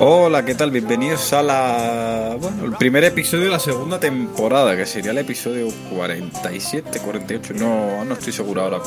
[0.00, 0.70] Hola, ¿qué tal?
[0.70, 2.36] Bienvenidos a la.
[2.40, 8.04] Bueno, el primer episodio de la segunda temporada, que sería el episodio 47, 48, no,
[8.04, 8.80] no estoy seguro ahora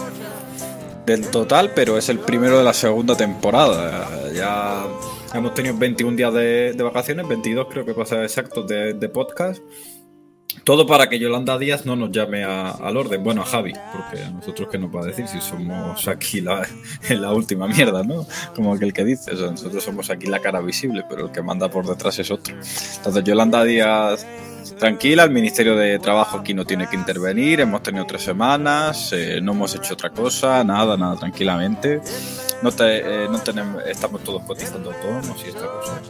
[1.05, 4.31] del total, pero es el primero de la segunda temporada.
[4.33, 4.85] Ya
[5.33, 9.61] hemos tenido 21 días de, vacaciones, 22 creo que pasa exacto de, de podcast.
[10.63, 14.23] Todo para que Yolanda Díaz no nos llame a- al orden, bueno, a Javi, porque
[14.23, 16.67] a nosotros qué nos va a decir si somos aquí la,
[17.09, 18.25] la última mierda, ¿no?
[18.55, 21.41] Como aquel que dice, o sea, nosotros somos aquí la cara visible, pero el que
[21.41, 22.53] manda por detrás es otro.
[22.97, 24.25] Entonces Yolanda Díaz,
[24.77, 29.39] tranquila, el Ministerio de Trabajo aquí no tiene que intervenir, hemos tenido tres semanas, eh,
[29.41, 32.01] no hemos hecho otra cosa, nada, nada, tranquilamente.
[32.61, 36.01] No, te, eh, no tenemos, estamos todos cotizando autónomos y esta cosa.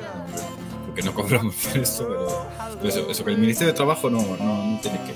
[0.97, 2.49] Porque no cobramos por esto,
[2.81, 5.13] pero eso, que el Ministerio de Trabajo no, no, no tiene, que,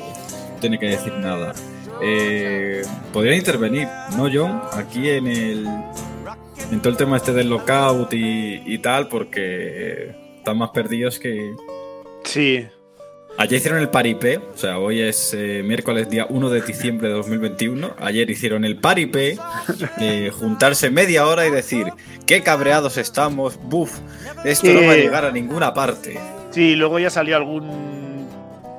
[0.59, 1.55] tiene que decir nada.
[2.03, 4.61] Eh, podrían intervenir, ¿no, John?
[4.73, 5.67] Aquí en el.
[6.71, 11.55] En todo el tema este del lockout y, y tal, porque están más perdidos que.
[12.25, 12.67] Sí,
[13.41, 17.15] Ayer hicieron el paripé, o sea, hoy es eh, miércoles día 1 de diciembre de
[17.15, 17.95] 2021.
[17.99, 19.35] Ayer hicieron el paripé,
[19.99, 21.87] eh, juntarse media hora y decir,
[22.27, 23.97] qué cabreados estamos, buf,
[24.45, 26.19] esto no va a llegar a ninguna parte.
[26.51, 28.27] sí, luego ya salió algún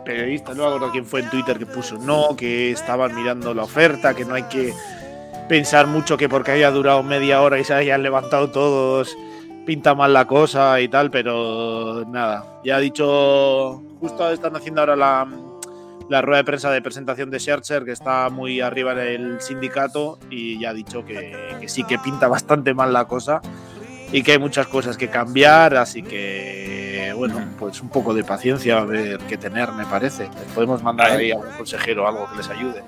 [0.04, 3.64] periodista, no me acuerdo quién fue en Twitter que puso no, que estaban mirando la
[3.64, 4.72] oferta, que no hay que
[5.48, 9.16] pensar mucho que porque haya durado media hora y se hayan levantado todos
[9.66, 14.96] pinta mal la cosa y tal, pero nada, ya ha dicho, justo están haciendo ahora
[14.96, 15.28] la,
[16.08, 20.18] la rueda de prensa de presentación de Scherzer, que está muy arriba en el sindicato,
[20.28, 23.40] y ya ha dicho que, que sí que pinta bastante mal la cosa
[24.10, 28.78] y que hay muchas cosas que cambiar, así que bueno, pues un poco de paciencia
[28.78, 30.24] a ver qué tener, me parece.
[30.24, 32.82] Les podemos mandar ahí a un consejero o algo que les ayude.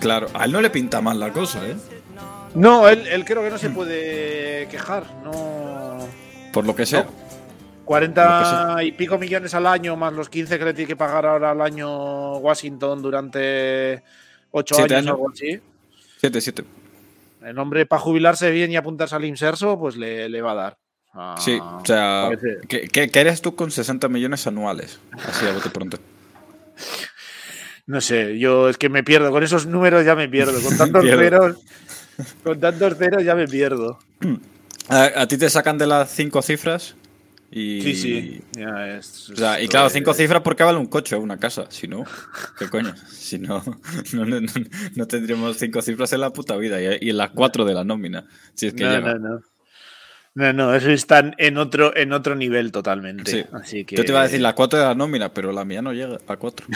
[0.00, 1.76] Claro, a él no le pinta mal la cosa, ¿eh?
[2.54, 5.98] No, él, él creo que no se puede quejar, no.
[6.52, 7.06] Por lo que sea.
[7.84, 11.50] 40 y pico millones al año, más los 15 que le tiene que pagar ahora
[11.50, 14.02] al año Washington durante
[14.50, 15.10] 8 Siete años años.
[15.12, 15.60] o algo así.
[16.22, 16.64] 7-7.
[17.44, 20.78] El hombre para jubilarse bien y apuntarse al inserso, pues le, le va a dar.
[21.12, 22.30] Ah, Sí, o sea,
[22.68, 24.98] ¿qué, qué, qué harías tú con 60 millones anuales?
[25.28, 25.98] Así a bote pronto.
[27.86, 29.30] No sé, yo es que me pierdo.
[29.30, 30.58] Con esos números ya me pierdo.
[30.62, 31.20] Con tantos Pierdo.
[31.20, 31.58] ceros.
[32.42, 33.98] Con tantos ceros ya me pierdo.
[34.88, 36.94] A, a ti te sacan de las cinco cifras
[37.56, 37.80] y...
[37.82, 38.42] Sí, sí.
[38.52, 41.66] Ya es- O sea, y claro, cinco cifras porque vale un coche o una casa.
[41.70, 42.04] Si no,
[42.58, 42.94] ¿qué coño?
[43.08, 43.62] Si no,
[44.12, 44.40] no, no,
[44.96, 48.26] no- tendríamos cinco cifras en la puta vida y, en las cuatro de la nómina.
[48.54, 49.40] Si es que No, no, no.
[50.36, 53.30] No, no, eso están en otro, en otro nivel totalmente.
[53.30, 53.44] Sí.
[53.52, 53.94] Así que.
[53.94, 56.18] Yo te iba a decir las cuatro de la nómina, pero la mía no llega
[56.26, 56.66] a cuatro.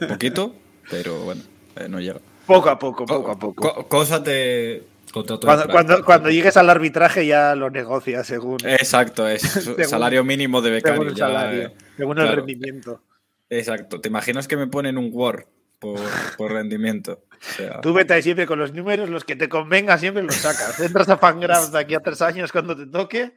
[0.00, 0.54] Un poquito,
[0.90, 1.40] pero bueno,
[1.76, 2.20] eh, no llega.
[2.44, 3.62] Poco a poco, poco a poco.
[3.72, 4.82] Co- cosas de
[5.12, 10.24] contrato Cuando, cuando, cuando llegues al arbitraje ya lo negocias según, Exacto, es Según- salario
[10.24, 10.94] mínimo de becario.
[10.96, 12.36] según el ya, salario, eh, según el claro.
[12.38, 13.02] rendimiento.
[13.48, 14.00] Exacto.
[14.00, 15.44] ¿Te imaginas que me ponen un Word
[15.78, 15.98] por,
[16.36, 17.22] por rendimiento?
[17.32, 20.34] O sea, Tú vete ahí siempre con los números, los que te convenga siempre los
[20.36, 20.78] sacas.
[20.80, 23.32] Entras a Fangraph de aquí a tres años cuando te toque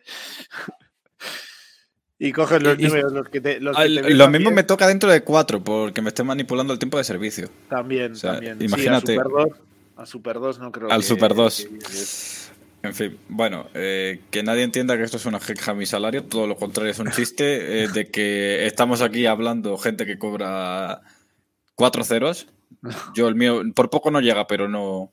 [2.20, 4.56] y coges los Y- números, los que te, los que al- te lo mismo bien.
[4.56, 7.50] me toca dentro de cuatro, porque me esté manipulando el tiempo de servicio.
[7.70, 8.62] También, o sea, también.
[8.62, 9.14] imagínate.
[9.16, 9.20] Sí,
[9.98, 11.56] a Super 2, a Super 2 no creo Al que- Super 2.
[11.58, 12.52] que llegues.
[12.84, 16.26] En fin, bueno, eh, que nadie entienda que esto es una queja a mi salario,
[16.26, 21.02] todo lo contrario, es un chiste eh, de que estamos aquí hablando gente que cobra
[21.76, 22.48] cuatro ceros.
[23.16, 25.12] Yo el mío por poco no llega, pero no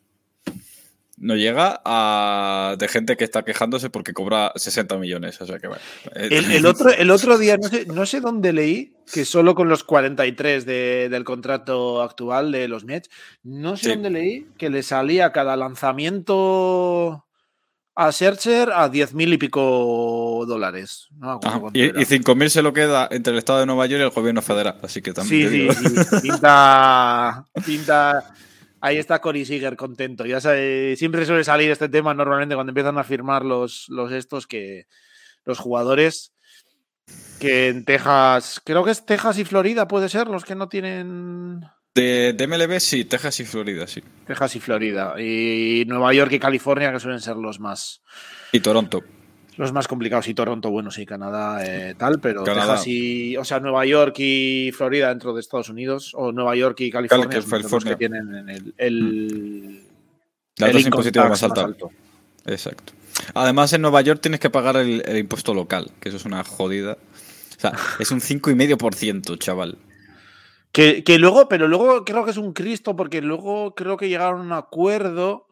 [1.21, 5.69] no llega a de gente que está quejándose porque cobra 60 millones, o sea que
[5.69, 5.83] bueno.
[6.17, 9.55] eh, El, el otro, el otro día, no sé, no sé dónde leí, que solo
[9.55, 13.11] con los 43 de- del contrato actual de los Mets,
[13.43, 13.91] no sé Sí.
[13.91, 17.27] dónde leí que le salía cada lanzamiento
[17.97, 21.09] a Searcher a 10 mil y pico dólares.
[21.19, 24.05] No Ajá, y, y 5.000 se lo queda entre el Estado de Nueva York y
[24.05, 28.35] el gobierno federal, así que también Sí, sí, pinta, pinta.
[28.81, 30.25] Ahí está Cory Seager contento.
[30.25, 34.47] Ya sabe, siempre suele salir este tema normalmente cuando empiezan a firmar los, los estos
[34.47, 34.87] que
[35.45, 36.33] los jugadores
[37.39, 41.61] que en Texas, creo que es Texas y Florida, puede ser, los que no tienen
[41.95, 44.03] De, de MLB sí, Texas y Florida, sí.
[44.27, 45.15] Texas y Florida.
[45.21, 48.03] Y Nueva York y California, que suelen ser los más.
[48.53, 49.03] Y Toronto.
[49.57, 52.75] Los más complicados y Toronto, bueno, sí, Canadá, eh, tal, pero Canadá.
[52.75, 56.81] Texas y, o sea, Nueva York y Florida dentro de Estados Unidos, o Nueva York
[56.81, 59.85] y California, Cal- los que tienen en el, el,
[60.57, 61.69] La el tasa income impositiva tax más alta.
[62.47, 62.93] Exacto.
[63.35, 66.43] Además, en Nueva York tienes que pagar el, el impuesto local, que eso es una
[66.45, 66.97] jodida.
[67.57, 69.77] O sea, es un 5,5%, chaval.
[70.73, 74.41] Que, que luego, pero luego creo que es un Cristo, porque luego creo que llegaron
[74.41, 75.49] a un acuerdo.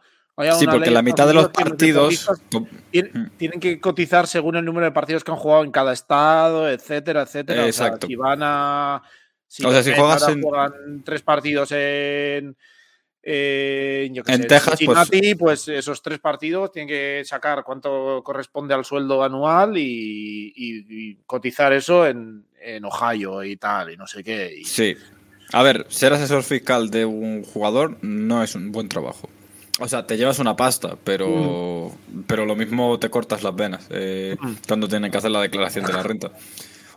[0.58, 2.28] Sí, porque la mitad de los que partidos.
[2.52, 3.26] Mm.
[3.36, 7.22] Tienen que cotizar según el número de partidos que han jugado en cada estado, etcétera,
[7.22, 7.60] etcétera.
[7.66, 8.06] O sea, Exacto.
[8.06, 9.02] si van a.
[9.46, 10.72] Si, O sea, si juegas en- juegan
[11.04, 12.56] tres partidos en.
[13.22, 15.68] en, yo qué En sé, Texas, pues- Cincinnati, pues...
[15.68, 21.72] esos tres partidos tienen que sacar cuánto corresponde al sueldo anual y, y- y cotizar
[21.72, 24.54] eso en, en Ohio y tal, y no sé qué.
[24.60, 24.96] y- Sí.
[25.52, 29.30] A ver, ser asesor fiscal de un jugador no es un buen trabajo.
[29.80, 31.92] O sea, te llevas una pasta, pero,
[32.26, 34.52] pero lo mismo te cortas las venas eh, Mm.
[34.66, 36.30] cuando tienen que hacer la declaración de la renta.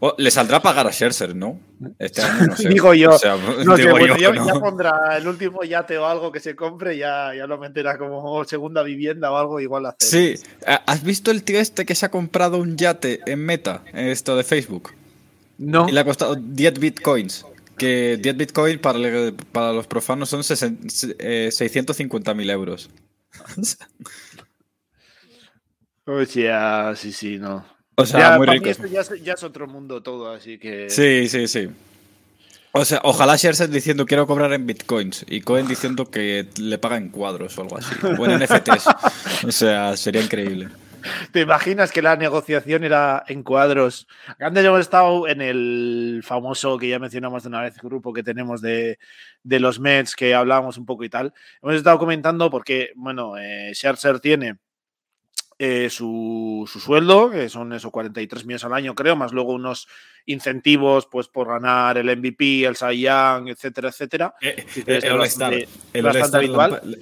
[0.03, 1.59] O, le saldrá a pagar a Scherzer, ¿no?
[1.99, 2.69] Este año no sé.
[2.73, 4.47] Digo yo, O sea, No sé, digo bueno, yo, ya, ¿no?
[4.47, 8.43] ya pondrá el último yate o algo que se compre, ya, ya lo meterá como
[8.45, 9.99] segunda vivienda o algo igual hacer.
[10.39, 14.07] Sí, ¿has visto el tío este que se ha comprado un yate en Meta, en
[14.07, 14.89] esto de Facebook?
[15.59, 15.87] No.
[15.87, 17.45] Y le ha costado 10 bitcoins.
[17.77, 22.89] Que 10 bitcoins para, el- para los profanos son 650.000 euros.
[26.05, 27.65] O sea, sí, sí, no.
[27.95, 28.69] O sea, Ya, muy para rico.
[28.69, 30.89] esto ya, es, ya es otro mundo todo, así que.
[30.89, 31.69] Sí, sí, sí.
[32.73, 36.95] O sea, ojalá Scherzer diciendo quiero cobrar en bitcoins y Cohen diciendo que le paga
[36.97, 37.93] en cuadros o algo así.
[38.17, 38.85] O en NFTs.
[39.47, 40.69] O sea, sería increíble.
[41.31, 44.07] ¿Te imaginas que la negociación era en cuadros?
[44.39, 48.61] Antes hemos estado en el famoso que ya mencionamos de una vez, grupo que tenemos
[48.61, 48.99] de,
[49.43, 51.33] de los Mets, que hablábamos un poco y tal.
[51.61, 54.57] Hemos estado comentando porque, bueno, eh, Scherzer tiene
[55.59, 59.87] eh, su, su sueldo, que son esos 43 millones al año, creo, más luego unos
[60.25, 64.33] incentivos pues por ganar el MVP, el Cy Young, etcétera, etcétera.
[64.67, 65.67] Sí, debe ser bastante-
[66.01, 66.99] bastante habitual.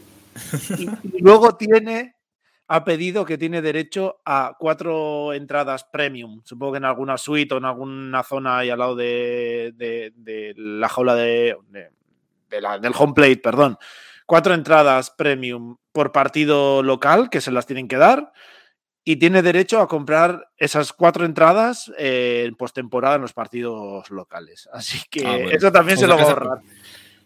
[0.77, 0.83] Y,
[1.17, 2.15] y luego tiene,
[2.71, 6.42] ha pedido que tiene derecho a cuatro entradas premium.
[6.45, 10.54] Supongo que en alguna suite o en alguna zona ahí al lado de, de- de
[10.56, 11.89] la jaula de, de-
[12.50, 13.77] de la- del home plate, perdón.
[14.25, 18.31] Cuatro entradas premium por partido local que se las tienen que dar.
[19.04, 24.69] Y tiene derecho a comprar esas cuatro entradas eh, en postemporada en los partidos locales.
[24.71, 25.50] Así que Ah, bueno.
[25.50, 26.60] eso también O se lo que va a ahorrar.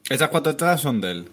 [0.10, 1.30] Esas cuatro entradas son de él.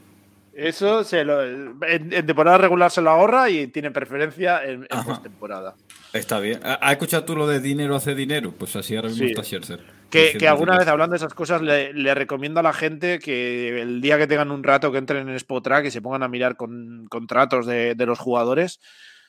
[0.61, 1.79] Eso se lo, en,
[2.12, 5.75] en temporada regular se lo ahorra y tiene preferencia en, en postemporada.
[6.12, 6.61] Está bien.
[6.65, 8.53] ¿Ha- ¿Has escuchado tú lo de dinero hace dinero?
[8.57, 9.31] Pues así ahora mismo Sí.
[9.31, 9.81] está Scherzer.
[10.11, 13.81] Que, que alguna vez hablando de esas cosas le, le recomiendo a la gente que
[13.81, 16.57] el día que tengan un rato que entren en Spotrack y se pongan a mirar
[16.57, 18.81] con contratos de, de los jugadores,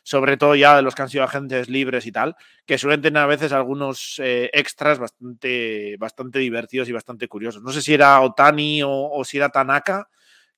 [0.02, 2.36] sobre todo ya de los que han sido agentes libres y tal,
[2.66, 7.62] que suelen tener a veces algunos eh, extras bastante, bastante divertidos y bastante curiosos.
[7.62, 10.08] No sé si era Otani o, o si era Tanaka,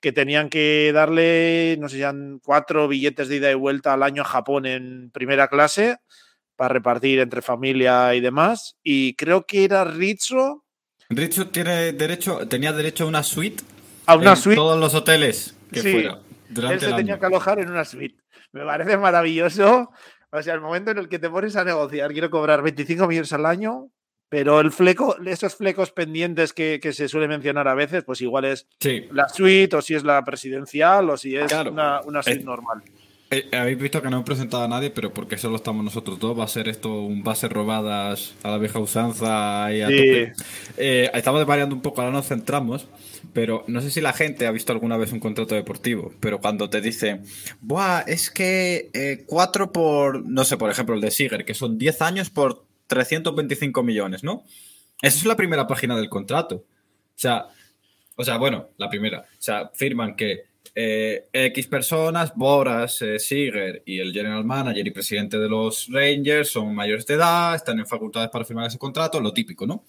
[0.03, 2.03] que tenían que darle, no sé
[2.43, 5.95] cuatro billetes de ida y vuelta al año a Japón en primera clase
[6.57, 8.75] para repartir entre familia y demás.
[8.83, 10.65] Y creo que era Rizzo
[11.09, 13.63] Richo tiene derecho, tenía derecho a una suite
[14.05, 14.57] a una en suite.
[14.57, 15.91] todos los hoteles que Sí.
[15.93, 16.19] fuera Él
[16.49, 17.19] durante se el tenía año.
[17.21, 18.17] que alojar en una suite.
[18.51, 19.89] Me parece maravilloso.
[20.31, 23.31] O sea, el momento en el que te pones a negociar, quiero cobrar 25 millones
[23.31, 23.89] al año,
[24.29, 28.45] pero el fleco, esos flecos pendientes que, que se suele mencionar a veces, pues igual
[28.45, 29.05] es Sí.
[29.11, 31.71] la suite, o si es la presidencial, o si es Claro.
[31.71, 32.81] una, una suite Eh, normal.
[33.31, 36.37] Eh, Habéis visto que no he presentado a nadie, pero porque solo estamos nosotros dos.
[36.37, 39.95] Va a ser esto un base robadas a la vieja usanza y a Sí.
[39.97, 40.33] tope.
[40.77, 42.87] Eh, estamos variando un poco, ahora nos centramos.
[43.33, 46.13] Pero no sé si la gente ha visto alguna vez un contrato deportivo.
[46.19, 47.21] Pero cuando te dice,
[47.61, 51.77] Buah, es que eh, 4 por, no sé, por ejemplo, el de Siger, que son
[51.79, 54.43] 10 años por 325 millones, ¿no?
[55.01, 56.55] Esa es la primera página del contrato.
[56.55, 56.65] O
[57.15, 57.47] sea,
[58.15, 59.21] o sea, bueno, la primera.
[59.21, 60.43] O sea, firman que
[60.75, 66.49] eh, X personas, Boras, eh, Seager y el general manager y presidente de los Rangers
[66.49, 69.83] son mayores de edad, están en facultades para firmar ese contrato, lo típico, ¿no?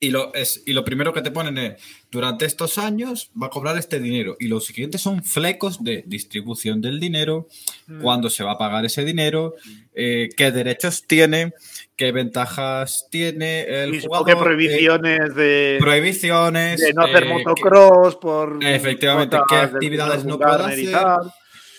[0.00, 3.50] Y lo, es, y lo primero que te ponen es, durante estos años va a
[3.50, 4.36] cobrar este dinero.
[4.38, 7.48] Y los siguientes son flecos de distribución del dinero,
[7.88, 8.02] Mm.
[8.02, 9.54] cuándo se va a pagar ese dinero,
[9.94, 11.52] eh, qué derechos tiene,
[11.98, 14.24] qué ventajas tiene el jugador.
[14.26, 16.80] que eh, prohibiciones de, prohibiciones.
[16.80, 18.64] de no hacer eh, motocross por.
[18.64, 20.96] Efectivamente, ¿qué actividades no puede hacer?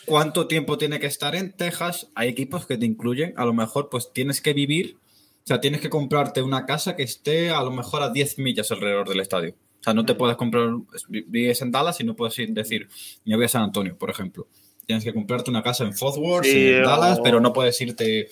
[0.06, 2.10] cuánto tiempo tiene que estar en Texas.
[2.16, 4.98] Hay equipos que te incluyen, a lo mejor pues tienes que vivir,
[5.44, 8.72] o sea, tienes que comprarte una casa que esté a lo mejor a 10 millas
[8.72, 9.52] alrededor del estadio.
[9.80, 10.70] O sea, no te puedes comprar,
[11.08, 12.90] vi- vives en Dallas y no puedes ir- decir,
[13.24, 14.48] me voy a San Antonio, por ejemplo.
[14.86, 17.80] Tienes que comprarte una casa en Fort Worth, Sí, en Dallas, o- pero no puedes
[17.80, 18.28] irte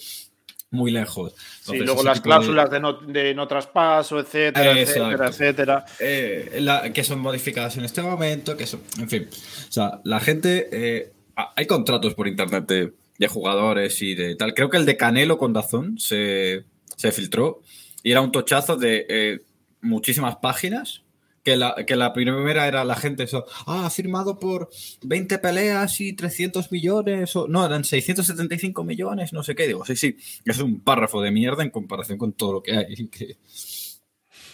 [0.72, 1.34] muy lejos.
[1.62, 2.80] Sí, luego las cláusulas de...
[2.80, 5.86] no, de no traspaso, etcétera, etcétera, etcétera.
[6.00, 9.28] Eh, que son modificadas en este momento, que son, en fin.
[9.32, 11.12] O sea, la gente, eh,
[11.56, 14.54] hay contratos por internet de, de, jugadores y de tal.
[14.54, 17.62] Creo que el de Canelo con Dazón se, se filtró
[18.04, 19.40] y era un tochazo de eh,
[19.82, 21.04] muchísimas páginas
[21.48, 23.26] que la, que la, primera era la gente,
[23.68, 24.70] ah, ha firmado por
[25.04, 29.66] 20 peleas y 300 millones, o no, eran 675 millones, no sé qué.
[29.66, 33.08] Digo, sí, sí, es un párrafo de mierda en comparación con todo lo que hay,
[33.08, 33.38] que,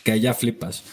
[0.04, 0.84] que allá flipas.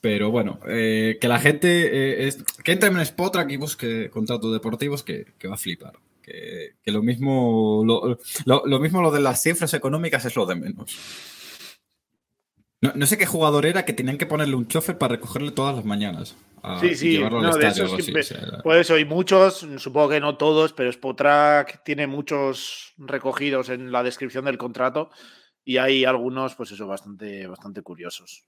[0.00, 4.52] Pero bueno, eh, que la gente eh, es, que entre en Spotrack y busque contratos
[4.52, 5.94] deportivos que, que va a flipar.
[6.22, 10.54] Que, que lo mismo lo, lo mismo lo de las cifras económicas es lo de
[10.54, 10.96] menos.
[12.80, 15.84] No, sé qué jugador era que tenían que ponerle un chofer para recogerle todas las
[15.84, 16.36] mañanas.
[16.80, 18.22] sí, sí, no, de eso siempre,
[18.62, 24.04] Por eso, hay muchos, supongo que no todos, pero Spotrack tiene muchos recogidos en la
[24.04, 25.10] descripción del contrato
[25.64, 28.44] y hay algunos, pues eso, bastante, bastante curiosos.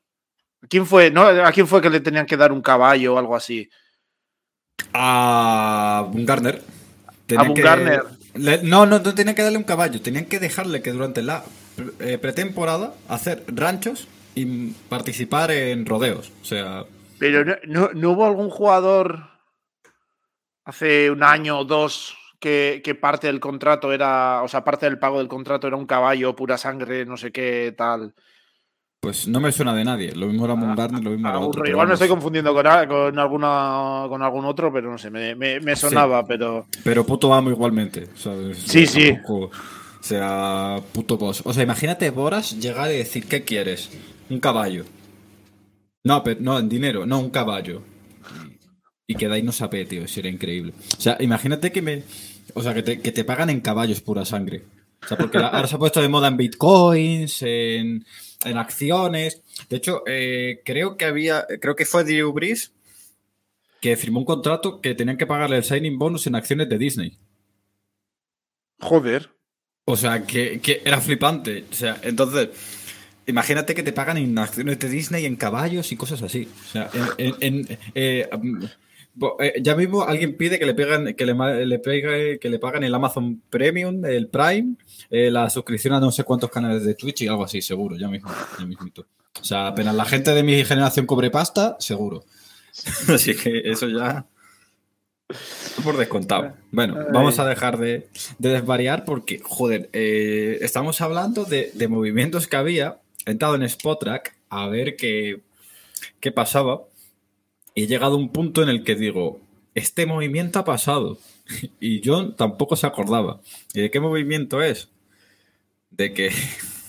[0.69, 1.23] ¿Quién fue, no?
[1.23, 3.69] ¿A quién fue que le tenían que dar un caballo o algo así?
[4.93, 6.63] A un Garner.
[7.37, 8.05] a un Garner.
[8.63, 11.43] no, no, no tenían que darle un caballo, tenían que dejarle que durante la
[11.99, 16.33] eh, pretemporada hacer ranchos y participar en rodeos.
[16.43, 16.85] O sea.
[17.19, 19.29] Pero no, no, hubo algún jugador
[20.65, 24.99] hace un año o dos que, que, parte del contrato era, o sea, parte del
[24.99, 28.15] pago del contrato era un caballo, pura sangre, no sé qué, tal.
[29.01, 30.13] Pues no me suena de nadie.
[30.15, 31.67] Lo mismo era Mungarne, lo mismo era otro.
[31.67, 35.75] Igual me estoy confundiendo con, con, alguna, con algún otro, pero no sé, me, me,
[35.75, 36.67] sonaba, pero.
[36.85, 38.09] Pero puto amo igualmente.
[38.55, 39.17] Sí, sí.
[39.27, 39.51] o
[40.01, 41.43] sea, puto boss.
[41.47, 43.91] O sea, imagínate Boras llegar y decir, ¿qué quieres?
[44.31, 44.85] Un caballo.
[46.05, 47.83] No, pero, no, en dinero, no, un caballo.
[49.07, 50.73] Y, que de ahí no sabe, tío, sería increíble.
[50.97, 52.05] O sea, imagínate que me.
[52.55, 54.63] O sea, que te, que te pagan en caballos pura sangre.
[55.03, 58.07] O sea, porque ahora se ha puesto de moda en bitcoins, en,
[58.45, 59.43] en acciones.
[59.69, 61.47] De hecho, eh, creo que había.
[61.61, 62.73] Creo que fue Drew Brees
[63.81, 67.19] que firmó un contrato que tenían que pagarle el signing bonus en acciones de Disney.
[68.79, 69.31] Joder.
[69.87, 71.65] O sea, que, que era flipante.
[71.71, 72.51] O sea, entonces
[73.31, 76.49] Imagínate que te pagan en acciones de Disney, en caballos y cosas así.
[76.65, 78.29] O sea, en, eh,
[79.39, 82.93] eh, ya mismo alguien pide que le pegan, que le, pegue, que le pagan el
[82.93, 84.75] Amazon Premium, el Prime,
[85.11, 88.09] eh, la suscripción a no sé cuántos canales de Twitch y algo así, seguro, ya
[88.09, 88.31] mismo,
[89.41, 92.25] O sea, apenas la gente de mi generación cobre pasta, seguro.
[93.09, 94.27] Así que eso ya
[95.85, 96.55] por descontado.
[96.73, 98.09] Bueno, vamos a dejar de,
[98.39, 102.99] desvariar porque, joder, estamos hablando de, de, movimientos que había
[103.31, 105.41] he entrado en Spotrack a ver qué,
[106.21, 106.83] qué pasaba
[107.75, 109.41] y he llegado a un punto en el que digo,
[109.75, 111.19] este movimiento ha pasado.
[111.81, 113.41] Y yo tampoco se acordaba.
[113.75, 114.89] ¿Y de qué movimiento es?
[115.91, 116.31] De que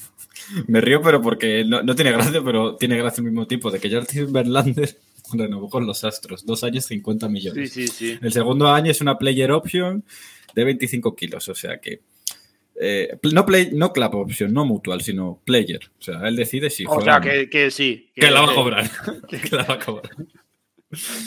[0.68, 3.72] me río, pero porque no, tiene gracia, pero tiene gracia al mismo tiempo.
[3.72, 4.98] De que Justin Verlander
[5.34, 7.72] renovó con los Astros, dos años 50 millones.
[7.72, 8.20] Sí, sí, sí.
[8.22, 10.04] El segundo año es una player option
[10.54, 12.02] de 25 kilos, o sea que
[12.84, 15.82] eh, no, play, no club option, no mutual, sino player.
[16.00, 16.84] O sea, él decide si.
[16.88, 18.12] O sea, que, sí.
[18.16, 18.90] Que, la va a cobrar.
[19.30, 20.12] que la va a cobrar.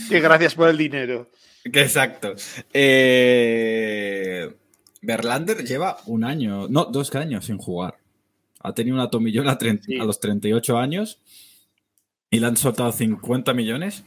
[0.09, 1.31] que gracias por el dinero.
[1.73, 2.35] Que exacto.
[2.73, 4.53] Eh,
[5.01, 7.99] Verlander lleva un año, no, dos años sin jugar.
[8.59, 11.21] Ha tenido una tomillón a, a los 38 años
[12.31, 14.03] y le han soltado 50 millones.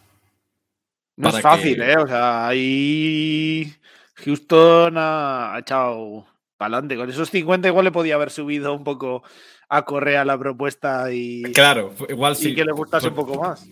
[1.15, 1.95] No es fácil, ¿eh?
[1.97, 3.73] O sea, ahí
[4.15, 6.27] Houston ha echado
[6.65, 6.95] adelante.
[6.95, 9.23] Con esos 50 igual le podía haber subido un poco
[9.69, 11.43] a Correa la propuesta y.
[11.53, 12.49] Claro, igual sí.
[12.49, 13.67] Y que le gustase un poco más.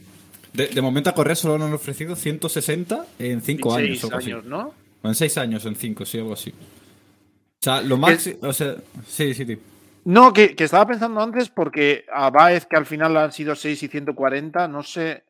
[0.54, 4.04] De, momento a Correa solo nos han ofrecido 160 en 5 años.
[4.04, 4.74] En años, ¿no?
[5.04, 6.52] en 6 años, en 5, sí, algo así.
[6.52, 8.38] O sea, lo máximo.
[8.42, 8.76] O sea,
[9.06, 9.58] sí, sí, sí.
[10.06, 13.84] No, que, que, estaba pensando antes porque a Baez, que al final han sido 6
[13.84, 15.24] y 140, no sé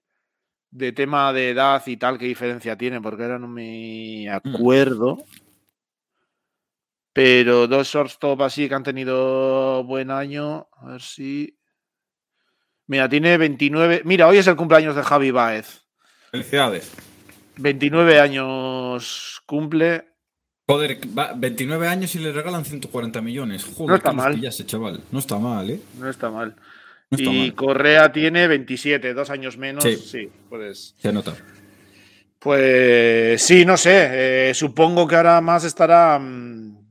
[0.76, 4.54] de tema de edad y tal qué diferencia tiene, porque ahora no me mm.
[7.16, 10.68] Pero dos shortstop así que han tenido buen año.
[10.74, 11.58] A ver si.
[12.88, 14.02] Mira, tiene 29.
[14.04, 15.86] Mira, hoy es el cumpleaños de Javi Baez.
[16.32, 16.92] Felicidades.
[17.56, 20.10] 29 años cumple.
[20.68, 21.00] Joder,
[21.38, 23.64] 29 años y le regalan 140 millones.
[23.64, 24.44] Joder, no está mal.
[24.44, 25.02] Ese chaval.
[25.10, 25.80] No está mal, ¿eh?
[25.98, 26.58] No está mal.
[27.12, 29.86] y Correa tiene 27, dos años menos.
[29.86, 30.96] Sí, sí puedes.
[31.00, 31.34] Se nota.
[32.40, 34.50] Pues sí, no sé.
[34.50, 36.20] Eh, supongo que ahora más estará.
[36.20, 36.85] Mm,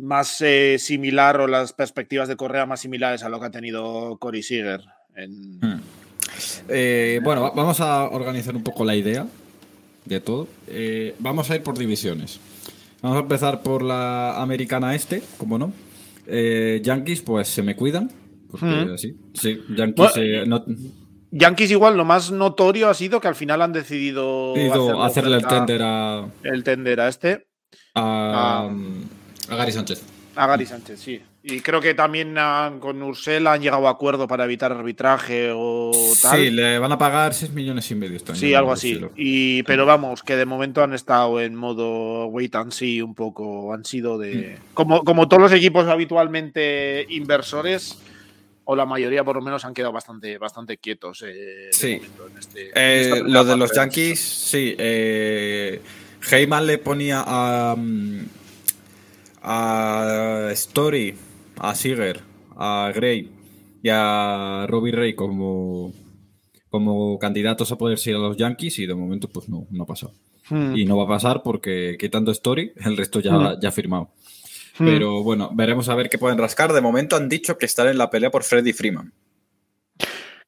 [0.00, 4.16] más eh, similar o las perspectivas de Correa más similares a lo que ha tenido
[4.18, 4.80] Cory Seager.
[5.16, 5.80] Hmm.
[6.68, 9.26] Eh, bueno, vamos a organizar un poco la idea
[10.04, 10.48] de todo.
[10.66, 12.40] Eh, vamos a ir por divisiones.
[13.02, 15.72] Vamos a empezar por la americana este, como no.
[16.26, 18.10] Yankees, pues se me cuidan.
[18.50, 18.94] Porque Mm.
[18.94, 19.16] así.
[19.34, 20.12] Sí, Yankees.
[20.14, 20.64] Bueno, no-
[21.32, 24.54] Yankees igual lo más notorio ha sido que al final han decidido
[25.02, 27.46] hacerle el tender a, el tender a este,
[27.94, 28.70] a, Ah.
[29.50, 30.02] A Gary Sánchez.
[30.36, 31.20] a Gary Sánchez, sí.
[31.42, 35.90] Y creo que también han- con Ursel han llegado a acuerdo para evitar arbitraje o
[36.20, 36.38] tal.
[36.38, 38.34] Sí, le van a pagar 6 millones y medio este.
[38.36, 39.00] Sí, algo así.
[39.16, 43.72] Y, pero vamos, que de momento han estado en modo wait and see un poco.
[43.72, 44.58] Han sido de.
[44.60, 44.74] Mm.
[44.74, 47.98] Como, como todos los equipos habitualmente inversores,
[48.64, 51.22] o la mayoría por lo menos han quedado bastante, bastante quietos.
[51.22, 51.94] eh, de Sí.
[51.96, 54.74] momento en este- Eh, lo de los Yankees, sí.
[54.78, 55.80] Eh,
[56.30, 58.20] Heyman le ponía a, mm,
[59.42, 61.14] a Story,
[61.58, 62.20] a Seager,
[62.56, 63.30] a Gray
[63.82, 65.92] y a Robbie Ray como,
[66.68, 69.86] como candidatos a poder ir a los Yankees y de momento pues no, no ha
[69.86, 70.12] pasado.
[70.48, 70.76] Hmm.
[70.76, 73.60] Y no va a pasar porque quitando Story, el resto ya, Mm.
[73.60, 74.10] ya ha firmado.
[74.78, 74.84] Hmm.
[74.86, 76.72] Pero bueno, veremos a ver qué pueden rascar.
[76.72, 79.12] De momento han dicho que están en la pelea por Freddy Freeman.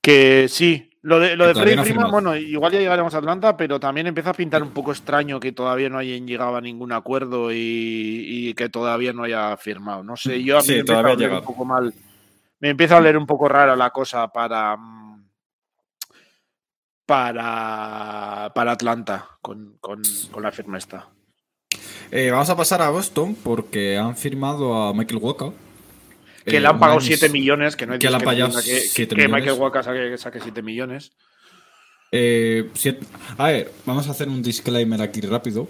[0.00, 0.90] Que sí.
[1.04, 4.06] Lo de, lo de Freddy no Freeman, bueno, igual ya llegaremos a Atlanta, pero también
[4.06, 7.56] empieza a pintar un poco extraño que todavía no hayan llegado a ningún acuerdo y,
[7.58, 10.04] y que todavía no haya firmado.
[10.04, 11.92] No sé, yo a mí Sí, me empieza a oler un poco mal.
[12.60, 14.76] Me empieza a oler un poco rara la cosa para.
[17.04, 21.08] Para, para Atlanta con, con- con la firma esta.
[22.10, 25.50] Eh, vamos a pasar a Boston porque han firmado a Michael Walker.
[26.44, 29.14] Que Eh, le han pagado año- 7 millones, que no hay que Dios que, 7
[29.14, 29.42] que millones.
[29.44, 31.12] Michael Walker saque, saque 7 millones.
[32.10, 33.06] Eh, siete-
[33.38, 35.66] a ver, vamos a hacer un disclaimer aquí rápido.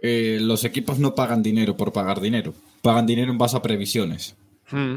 [0.00, 2.54] Eh, los equipos no pagan dinero por pagar dinero.
[2.82, 4.36] Pagan dinero en base a previsiones.
[4.70, 4.96] Mm.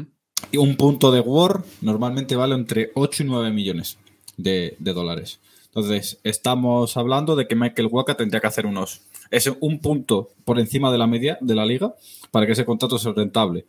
[0.52, 3.98] Y un punto de War normalmente vale entre 8 y 9 millones
[4.36, 5.40] de, de dólares.
[5.66, 9.00] Entonces, estamos hablando de que Michael Walker tendría que hacer unos.
[9.30, 11.94] Es un punto por encima de la media de la liga
[12.30, 13.64] para que ese contrato sea rentable.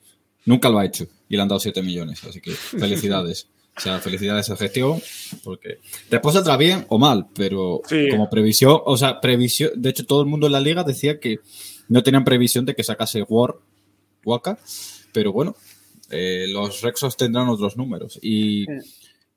[0.45, 2.23] Nunca lo ha hecho y le han dado 7 millones.
[2.23, 3.47] Así que felicidades.
[3.77, 5.01] O sea, felicidades a gestión.
[5.43, 8.07] Porque después saldrá bien o mal, pero Sí.
[8.09, 9.71] como previsión, o sea, previsión.
[9.75, 11.39] De hecho, todo el mundo en la liga decía que
[11.89, 13.55] no tenían previsión de que sacase War,
[14.23, 14.57] Waka,
[15.11, 15.55] pero bueno,
[16.09, 18.17] eh, los Rexos tendrán otros números.
[18.21, 18.65] Y,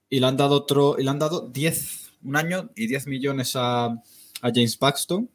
[0.09, 3.57] y le han dado otro, y le han dado 10, un año y 10 millones
[3.57, 4.03] a, a
[4.55, 5.29] James Paxton,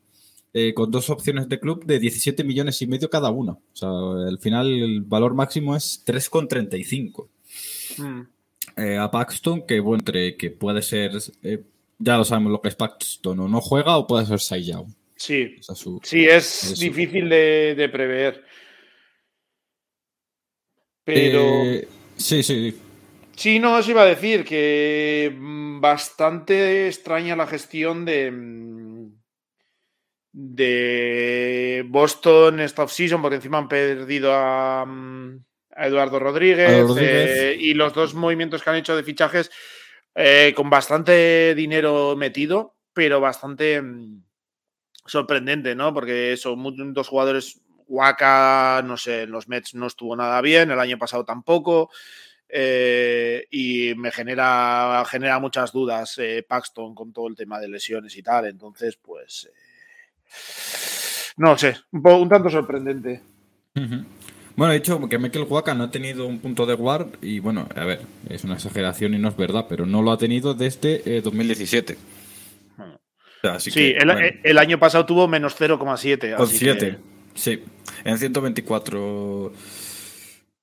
[0.53, 3.53] eh, con dos opciones de club de 17 millones y medio cada una.
[3.53, 7.29] O sea, al final el valor máximo es 3,35
[7.97, 8.21] Mm.
[8.77, 11.11] eh, a Paxton, que bueno, entre que puede ser,
[11.43, 11.63] eh,
[11.99, 14.87] ya lo sabemos lo que es Paxton, o no juega o puede ser Young.
[15.15, 18.43] Sí, O sea, su- Sí, es difícil de, de prever.
[21.03, 21.39] Pero.
[21.65, 21.87] Eh,
[22.17, 22.75] sí, sí.
[23.35, 28.31] Sí, no, eso iba a decir que mm, bastante extraña la gestión de.
[30.33, 35.37] De Boston esta offseason, porque encima han perdido a, mm,
[35.75, 37.39] a Eduardo Rodríguez, A Rodríguez.
[37.39, 39.51] eh, y los dos movimientos que han hecho de fichajes
[40.15, 44.23] eh, con bastante dinero metido, pero bastante mm,
[45.05, 45.93] sorprendente, ¿no?
[45.93, 50.79] Porque son dos jugadores, Waka, no sé, en los Mets no estuvo nada bien, el
[50.79, 51.91] año pasado tampoco.
[52.55, 58.23] eh, y me genera, genera muchas dudas Paxton con todo el tema de lesiones y
[58.23, 58.45] tal.
[58.45, 59.49] Entonces, pues.
[60.33, 63.21] Eh, no sé, un, tanto sorprendente.
[64.55, 67.67] Bueno, he dicho que Michael Waka no ha tenido un punto de guard y bueno,
[67.75, 71.01] a ver, es una exageración y no es verdad, pero no lo ha tenido desde
[71.17, 71.97] eh, 2017.
[72.77, 72.85] O
[73.41, 76.35] sea, así Sí, que, el, bueno, el año pasado tuvo menos 0,7.
[76.35, 76.79] con así 7.
[76.91, 77.63] que- Sí,
[78.03, 79.45] en 124.
[79.45, 79.53] O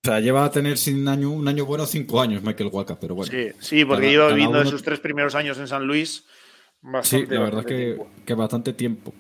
[0.04, 3.30] sea, lleva a tener sin año, un año bueno 5 años Michael Waka, pero bueno.
[3.30, 6.24] Sí, sí, porque Cada- lleva viviendo de uno- sus tres primeros años en San Luis.
[6.24, 6.26] Sí,
[6.82, 8.08] Bastante, la verdad es que, tiempo.
[8.24, 9.14] que bastante tiempo.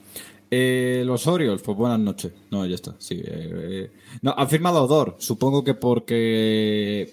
[0.50, 2.32] Eh, los Orioles, pues buenas noches.
[2.50, 2.96] No, ya está.
[2.98, 3.90] Sí, eh, eh.
[4.22, 5.14] No, han firmado a Odor.
[5.18, 7.12] Supongo que porque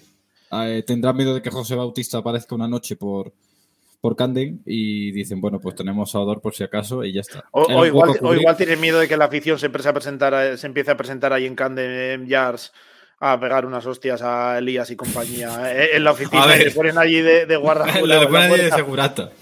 [0.50, 3.32] eh, tendrán miedo de que José Bautista aparezca una noche por,
[4.00, 4.16] por
[4.66, 7.44] y dicen, bueno, pues tenemos a Odor por si acaso y ya está.
[7.52, 10.66] O, igual, o igual tienen miedo de que la afición se empiece a presentar, se
[10.66, 12.72] empiece a presentar ahí en Camden Yards
[13.20, 16.66] a pegar unas hostias a Elías y compañía en la oficina ver.
[16.66, 19.32] le ponen allí de, de guardajuego Lo de en la poner de segurata.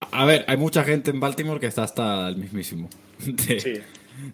[0.00, 2.88] A ver, hay mucha gente en Baltimore que está hasta el mismísimo.
[3.18, 3.74] De- Sí.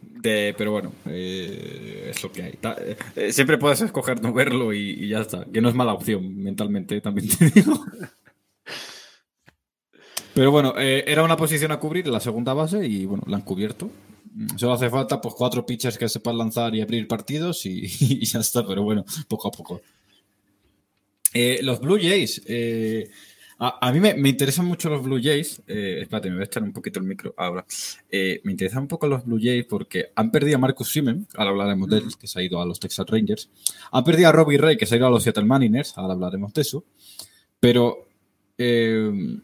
[0.00, 2.52] de- pero bueno, eh, es lo que hay.
[2.52, 2.76] Ta-
[3.14, 5.44] eh, siempre puedes escoger no verlo y, y ya está.
[5.44, 7.84] Que no es mala opción mentalmente, también te digo.
[10.34, 13.42] Pero bueno, eh, era una posición a cubrir la segunda base y bueno, la han
[13.42, 13.90] cubierto.
[14.34, 18.24] Mm, Solo hace falta pues cuatro pitchers que sepan lanzar y abrir partidos y, y
[18.24, 19.80] ya está, pero bueno, poco a poco.
[21.62, 22.42] Los Blue Jays
[23.58, 25.62] A, mí me, interesan mucho los Blue Jays.
[25.66, 27.64] Eh, espérate, me voy a echar un poquito el micro ahora.
[28.10, 31.50] Eh, me interesan un poco los Blue Jays porque han perdido a Marcus Simen, ahora
[31.52, 33.48] hablaremos de él, que se ha ido a los Texas Rangers.
[33.92, 36.52] Han perdido a Robbie Ray, que se ha ido a los Seattle Mariners, ahora hablaremos
[36.52, 36.84] de eso.
[37.58, 38.06] Pero
[38.58, 39.38] eh,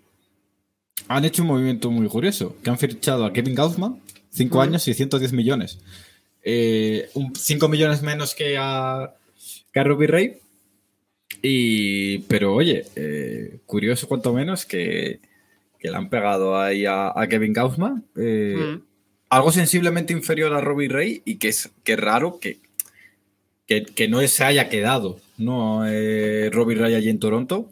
[1.09, 3.99] han hecho un movimiento muy curioso, que han fichado a Kevin Gaussman,
[4.29, 5.79] 5 años y 110 millones.
[6.45, 9.15] 5 millones menos que a,
[9.73, 10.42] que a Robbie Ray
[11.43, 15.21] y, pero oye, eh, curioso cuanto menos que,
[15.81, 18.05] le han pegado ahí a, Kevin Gaussman.
[18.17, 18.83] Eh, mm.
[19.31, 22.61] Algo sensiblemente inferior a Robbie Ray y que es, que raro que,
[23.67, 25.87] que, no se haya quedado ¿no?
[25.89, 27.69] Eh, Robbie Ray allí en Toronto.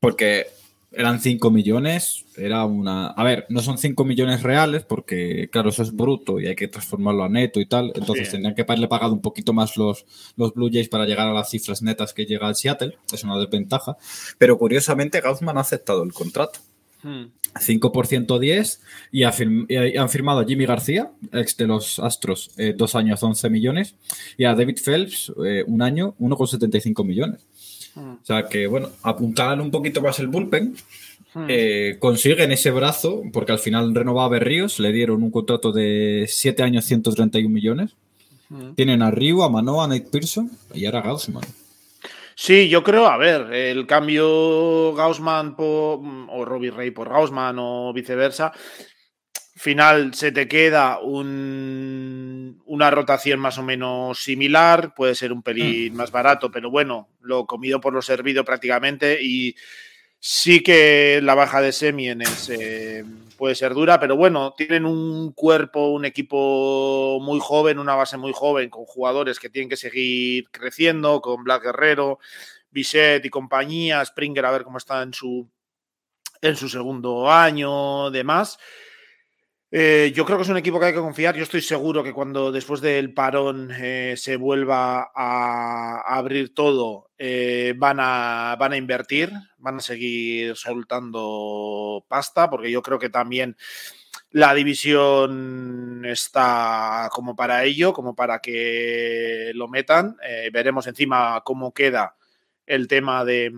[0.00, 0.46] Porque
[0.96, 3.08] eran 5 millones, era una...
[3.08, 6.68] A ver, no son 5 millones reales porque, claro, eso es bruto y hay que
[6.68, 7.92] transformarlo a neto y tal.
[7.94, 11.32] Entonces tendrían que haberle pagado un poquito más los, los Blue Jays para llegar a
[11.32, 12.96] las cifras netas que llega al Seattle.
[13.12, 13.96] Es una desventaja.
[14.38, 16.60] Pero curiosamente, Gaussman ha aceptado el contrato.
[17.04, 18.40] 5% hmm.
[18.40, 18.80] 10
[19.12, 23.94] y, han firmado a Jimmy García, ex de los Astros, eh, dos años 11 millones,
[24.36, 27.46] y a David Phelps, eh, un año 1,75 millones.
[27.96, 30.74] O sea que, bueno, apuntaran un poquito más el bullpen.
[31.34, 31.46] Hmm.
[31.48, 36.62] Eh, consiguen ese brazo, porque al final renovaba Berríos, le dieron un contrato de 7
[36.62, 37.96] años, 131 millones.
[38.48, 38.74] Hmm.
[38.74, 41.44] Tienen a Ryu, a Manoa, a Nate Pearson y ahora a Gaussman.
[42.36, 47.92] Sí, yo creo, a ver, el cambio Gaussman por, o Robbie Ray por Gaussman o
[47.92, 48.52] viceversa,
[49.64, 50.98] final se te queda
[52.66, 55.96] una rotación más o menos similar, puede ser un pelín mm.
[55.96, 59.54] más barato, pero bueno, lo comido por lo servido prácticamente y
[60.18, 63.04] sí que la baja de Semienes eh,
[63.36, 68.32] puede ser dura, pero bueno, tienen un cuerpo, un equipo muy joven, una base muy
[68.34, 72.20] joven, con jugadores que tienen que seguir creciendo, con Black Guerrero,
[72.70, 75.48] Biset y compañía, Springer a ver cómo está en su,
[76.40, 78.58] en su segundo año, demás.
[79.76, 81.34] Eh, yo creo que es un equipo que hay que confiar.
[81.34, 87.74] Yo estoy seguro que cuando después del parón eh, se vuelva a, abrir todo, eh,
[87.76, 93.56] van, a, van a invertir, van a seguir soltando pasta, porque yo creo que también
[94.30, 100.16] la división está como para ello, como para que lo metan.
[100.52, 102.14] veremos encima cómo queda
[102.64, 103.50] el tema de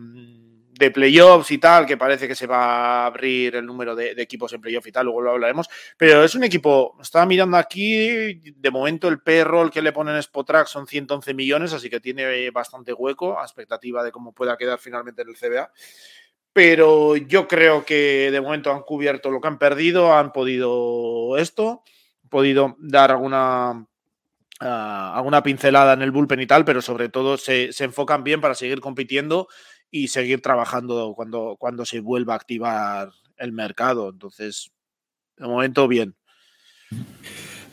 [0.79, 4.53] de playoffs y tal, que parece que se va a abrir el número de, equipos
[4.53, 5.69] en playoff y tal, luego lo hablaremos.
[5.97, 10.67] Pero es un equipo, estaba mirando aquí, de momento el payroll que le ponen Spotrack
[10.67, 15.29] son 111 millones, así que tiene bastante hueco, expectativa de cómo pueda quedar finalmente en
[15.29, 15.71] el CBA.
[16.53, 21.83] Pero yo creo que de momento han cubierto lo que han perdido, han podido esto,
[22.29, 23.87] podido dar alguna
[24.61, 28.41] ah, alguna pincelada en el bullpen y tal, pero sobre todo se, se enfocan bien
[28.41, 29.49] para seguir compitiendo
[29.91, 34.11] y seguir trabajando cuando, cuando se vuelva a activar el mercado.
[34.11, 34.71] Entonces,
[35.37, 36.15] de momento, bien.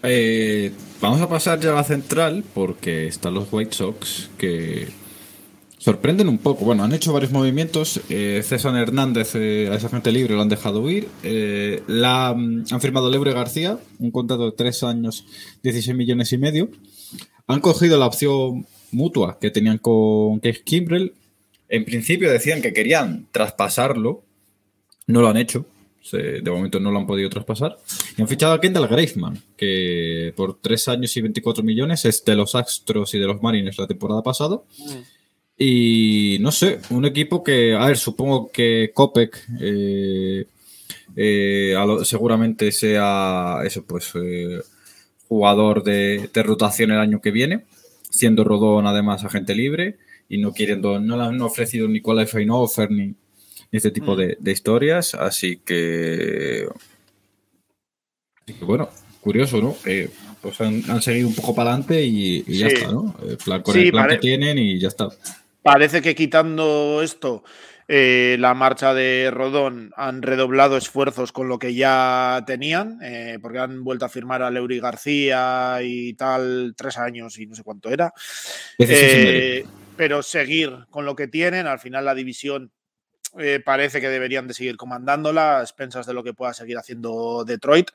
[0.03, 4.89] Eh, vamos a pasar ya a la central porque están los White Sox que
[5.77, 6.65] sorprenden un poco.
[6.65, 8.01] Bueno, han hecho varios movimientos.
[8.09, 11.07] Eh, César Hernández eh, a esa gente libre lo han dejado ir.
[11.87, 15.25] la, mm, han firmado Lebre García, un contrato de tres años,
[15.63, 16.69] 16 millones y medio.
[17.47, 21.13] Han cogido la opción mutua que tenían con Keith Kimbrell
[21.73, 24.23] en principio decían que querían traspasarlo,
[25.07, 25.65] no lo han hecho,
[26.11, 27.77] de momento no lo han podido traspasar.
[28.15, 32.35] Y han fichado a Kendall Graveman, que por 3 años y 24 millones es de
[32.35, 34.61] los Astros y de los Marines la temporada pasada.
[34.77, 34.99] Mm.
[35.57, 40.45] Y no sé, un equipo que, a ver, supongo que Kopek eh,
[41.15, 44.59] eh, seguramente sea eso, pues eh,
[45.27, 47.65] jugador de, de, rotación el año que viene,
[48.11, 49.97] siendo Rodón además agente libre
[50.29, 53.15] y no queriendo, no le han ofrecido ni qualifying offer ni, ni
[53.71, 54.17] este tipo mm.
[54.39, 56.67] de, historias, así que,
[58.61, 58.89] bueno,
[59.21, 59.75] curioso, ¿no?
[59.85, 60.09] Eh,
[60.41, 63.15] pues han, seguido un poco para adelante y, ya está, ¿no?
[63.27, 65.09] El plan, con el plan que tienen y ya está.
[65.61, 67.43] Parece que quitando esto,
[67.87, 73.59] eh, la marcha de Rodón han redoblado esfuerzos con lo que ya tenían, eh, porque
[73.59, 77.89] han vuelto a firmar a Leury García y tal, tres años y no sé cuánto
[77.89, 78.13] era
[79.95, 81.67] pero seguir con lo que tienen.
[81.67, 82.71] Al final la división
[83.37, 87.43] eh, parece que deberían de seguir comandándola a expensas de lo que pueda seguir haciendo
[87.45, 87.89] Detroit.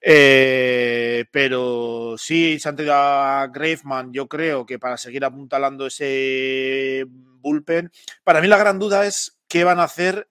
[0.00, 7.04] Eh, pero sí, se han tenido a Graveman, yo creo que para seguir apuntalando ese
[7.08, 7.90] bullpen.
[8.22, 10.28] Para mí la gran duda es qué van a hacer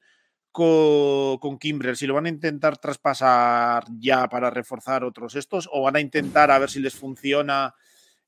[0.52, 5.84] con, con Kimbrel, si lo van a intentar traspasar ya para reforzar otros estos o
[5.84, 7.76] van a intentar a ver si les funciona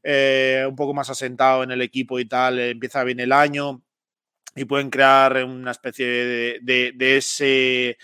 [0.04, 3.82] eh, un poco más asentado en el equipo y tal, empieza bien el año.
[4.56, 7.98] y pueden crear una especie de, de, ese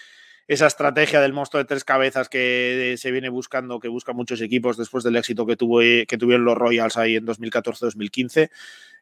[0.48, 4.78] esa estrategia del monstruo de tres cabezas que se viene buscando, que buscan muchos equipos
[4.78, 8.52] después del éxito que, tuvo, que tuvieron los Royals ahí en 2014-2015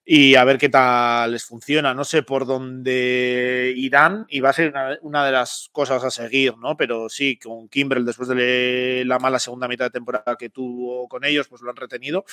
[0.06, 1.94] y a ver qué tal les funciona.
[1.94, 6.58] No sé por dónde irán y va a ser una, de las cosas a seguir,
[6.58, 6.76] ¿no?
[6.76, 11.24] Pero sí, con Kimbrel, después de la mala segunda mitad de temporada que tuvo con
[11.24, 12.26] ellos, pues lo han retenido.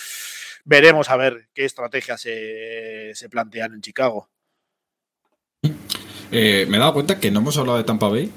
[0.64, 4.28] Veremos a ver qué estrategias se, se plantean en Chicago.
[6.33, 8.30] Eh, me he dado cuenta que no hemos hablado de Tampa Bay,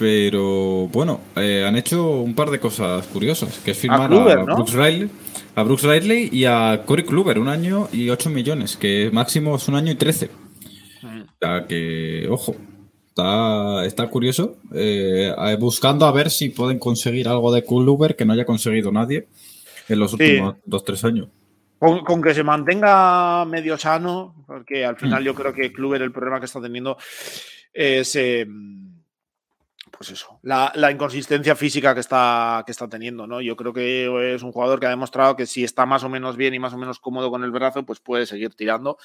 [0.00, 4.72] pero bueno, eh, han hecho un par de cosas curiosas, que es firmar a, Brooks
[4.72, 5.10] Riley,
[5.54, 9.68] a Brooks Riley y a Corey Kluber, un año y 8 millones, que máximo es
[9.68, 10.30] un año y 13.
[11.02, 11.20] Mm.
[11.20, 12.56] O sea que, ojo,
[13.08, 18.32] está, está curioso, eh, buscando a ver si pueden conseguir algo de Kluber que no
[18.32, 19.28] haya conseguido nadie
[19.86, 21.28] en los últimos 2-3 años.
[21.78, 25.26] Con, que se mantenga medio sano, porque al final mm.
[25.26, 26.96] yo creo que Kluber el problema que está teniendo
[27.74, 28.16] es...
[28.16, 28.46] Eh,
[30.00, 33.42] pues eso, la, inconsistencia física que está, que está teniendo, ¿no?
[33.42, 36.38] Yo creo que es un jugador que ha demostrado que si está más o menos
[36.38, 38.96] bien y más o menos cómodo con el brazo, pues puede seguir tirando.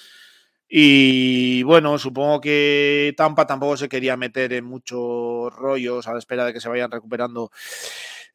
[0.69, 6.45] Y bueno, supongo que Tampa tampoco se quería meter en muchos rollos a la espera
[6.45, 7.51] de que se vayan recuperando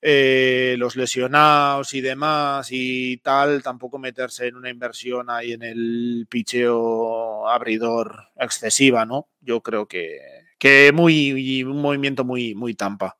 [0.02, 6.26] eh, los lesionados y demás y tal, tampoco meterse en una inversión ahí en el
[6.28, 9.28] picheo abridor excesiva, ¿no?
[9.40, 13.16] Yo creo que, que muy un movimiento muy, muy tampa.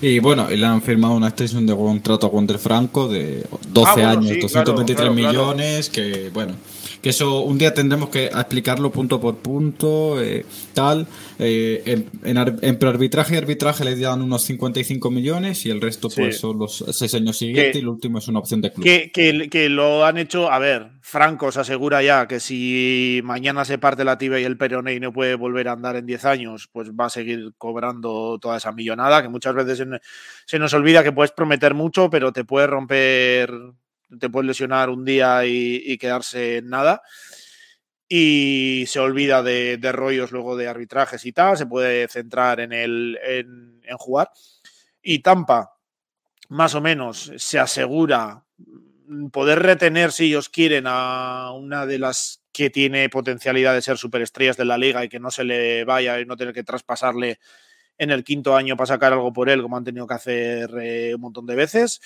[0.00, 4.10] Y bueno, le han firmado una extensión de contrato a Wander Franco de 12 ah,
[4.10, 6.54] años, 223 millones, que bueno,
[7.06, 11.06] que eso un día tendremos que explicarlo punto por punto, eh, tal.
[11.38, 16.38] Eh, en, en, arbitraje y arbitraje le dan unos 55 millones y el resto pues
[16.38, 18.84] son los seis años siguientes y el último es una opción de club.
[18.84, 23.78] Que, que, lo han hecho, a ver, Franco se asegura ya que si mañana se
[23.78, 26.68] parte la tibia y el peroné y no puede volver a andar en 10 años,
[26.72, 29.86] pues va a seguir cobrando toda esa millonada, que muchas veces
[30.44, 33.52] se nos olvida que puedes prometer mucho, pero te puede romper
[34.18, 37.02] te puedes lesionar un día y, quedarse en nada.
[38.08, 43.18] Y se olvida de, rollos luego de arbitrajes y tal, se puede centrar en, el,
[43.22, 44.30] en, jugar.
[45.02, 45.72] Y Tampa,
[46.48, 48.44] más o menos, se asegura
[49.32, 54.56] poder retener, si ellos quieren, a una de las que tiene potencialidad de ser superestrellas
[54.56, 57.38] de la liga y que no se le vaya y no tener que traspasarle
[57.98, 61.14] en el quinto año para sacar algo por él, como han tenido que hacer eh,
[61.14, 62.00] un montón de veces.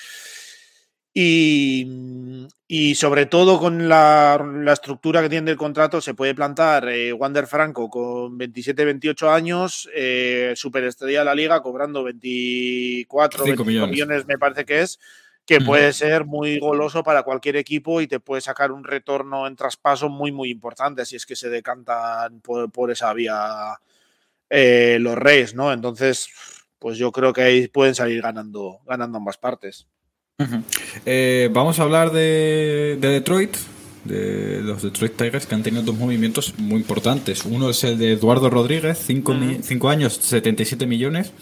[1.12, 6.88] Y, y, sobre todo con la, la, estructura que tiene el contrato, se puede plantar
[6.88, 14.24] eh, Wander Franco con 27-28 años, eh, superestrella de la liga, cobrando 24 millones.
[14.26, 15.00] me parece que es,
[15.44, 19.56] que puede ser muy goloso para cualquier equipo y te puede sacar un retorno en
[19.56, 23.80] traspaso muy, muy importante si es que se decantan por, por esa vía
[24.48, 25.72] eh, los Reyes, ¿no?
[25.72, 26.28] Entonces,
[26.78, 29.88] pues yo creo que ahí pueden salir ganando, ganando ambas partes.
[31.06, 33.56] Eh, vamos a hablar de, Detroit,
[34.04, 37.44] de los Detroit Tigers que han tenido dos movimientos muy importantes.
[37.44, 41.32] Uno es el de Eduardo Rodríguez, 5 años, 77 millones.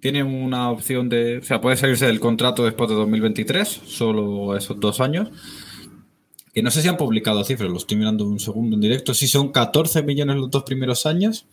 [0.00, 1.38] Tiene una opción de.
[1.38, 5.30] O sea, puede salirse del contrato después de 2023, solo esos dos años.
[6.52, 9.14] Que no sé si han publicado cifras, lo estoy mirando un segundo en directo.
[9.14, 11.46] Sí, son 14 millones los dos primeros años,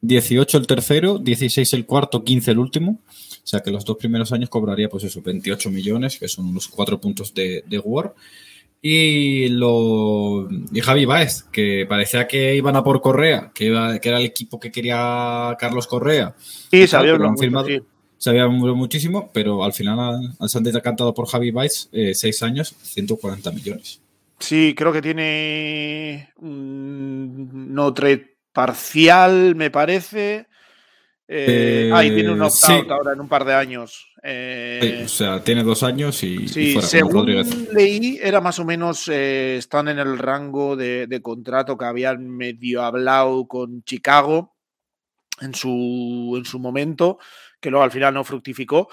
[0.00, 3.00] 18 el tercero, 16 el cuarto, 15 el último.
[3.44, 6.66] O sea que los dos primeros años cobraría, pues eso, 28 millones, que son unos
[6.66, 8.14] cuatro puntos de, de War.
[8.80, 14.08] Y, lo, y Javi Baez, que parecía que iban a por Correa, que, iba, que
[14.08, 16.34] era el equipo que quería Carlos Correa.
[16.70, 16.86] Sí.
[16.86, 16.96] Se
[18.30, 23.50] había muchísimo, pero al final al ha cantado por Javi Baez, eh, seis años, 140
[23.52, 24.00] millones.
[24.38, 30.46] Sí, creo que tiene un no trade parcial, me parece.
[31.26, 34.08] Eh, ahí tiene un opt-out ahora en un par de años.
[34.22, 37.26] Eh, o sea, tiene dos años y, sí, según
[37.72, 42.28] leí, era más o menos, eh, están en el rango de, de, contrato que habían
[42.28, 44.54] medio hablado con Chicago
[45.40, 47.18] en su, en su momento,
[47.60, 48.88] que luego al final no fructificó.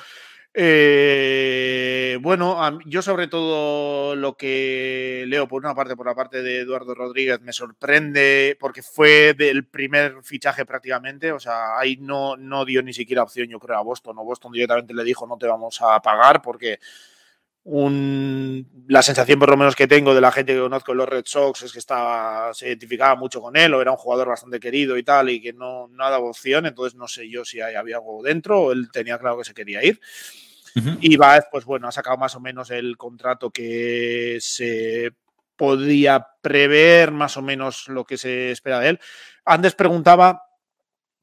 [0.54, 6.60] Eh, bueno, yo sobre todo lo que leo por una parte, por la parte de
[6.60, 12.66] Eduardo Rodríguez, me sorprende porque fue del primer fichaje prácticamente, o sea, ahí no, no
[12.66, 15.48] dio ni siquiera opción, yo creo, a Boston, o Boston directamente le dijo no te
[15.48, 16.80] vamos a pagar porque
[17.64, 21.10] un, la sensación por lo menos que tengo de la gente que conozco en los
[21.10, 24.60] Red Sox es que estaba, se identificaba mucho con él o era un jugador bastante
[24.60, 27.98] querido y tal y que no, no daba opción, entonces no sé yo si había
[27.98, 30.00] algo dentro o él tenía claro que se quería ir.
[31.02, 35.12] Y Baez, pues bueno, ha sacado más o menos el contrato que se
[35.58, 39.00] podía prever más o menos lo que se espera de él.
[39.44, 40.44] Antes preguntaba,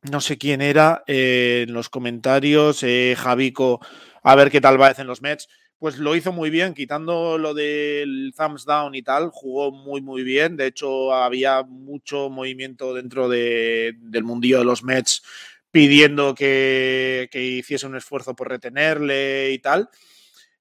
[0.03, 3.81] no sé quién era, eh, en los comentarios, eh, Javico,
[4.23, 5.49] a ver qué tal va en los Mets
[5.79, 10.25] pues lo hizo muy bien, quitando lo del thumbs down y tal, jugó muy, muy
[10.25, 10.57] bien.
[10.57, 15.23] De hecho, había mucho movimiento dentro del mundillo de los Mets
[15.71, 19.89] pidiendo que, hiciese un esfuerzo por retenerle y tal.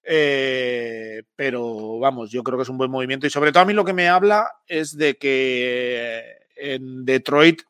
[0.04, 3.74] Eh, pero vamos, yo creo que es un buen movimiento y sobre todo a mí
[3.74, 6.24] lo que me habla es de que
[6.56, 7.64] en Detroit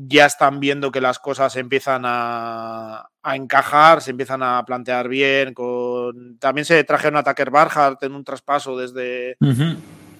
[0.00, 5.54] ya están viendo que las cosas empiezan a, encajar, se empiezan a plantear bien.
[5.54, 6.38] Con...
[6.38, 9.36] También se trajeron a Tucker Barhart en un traspaso desde,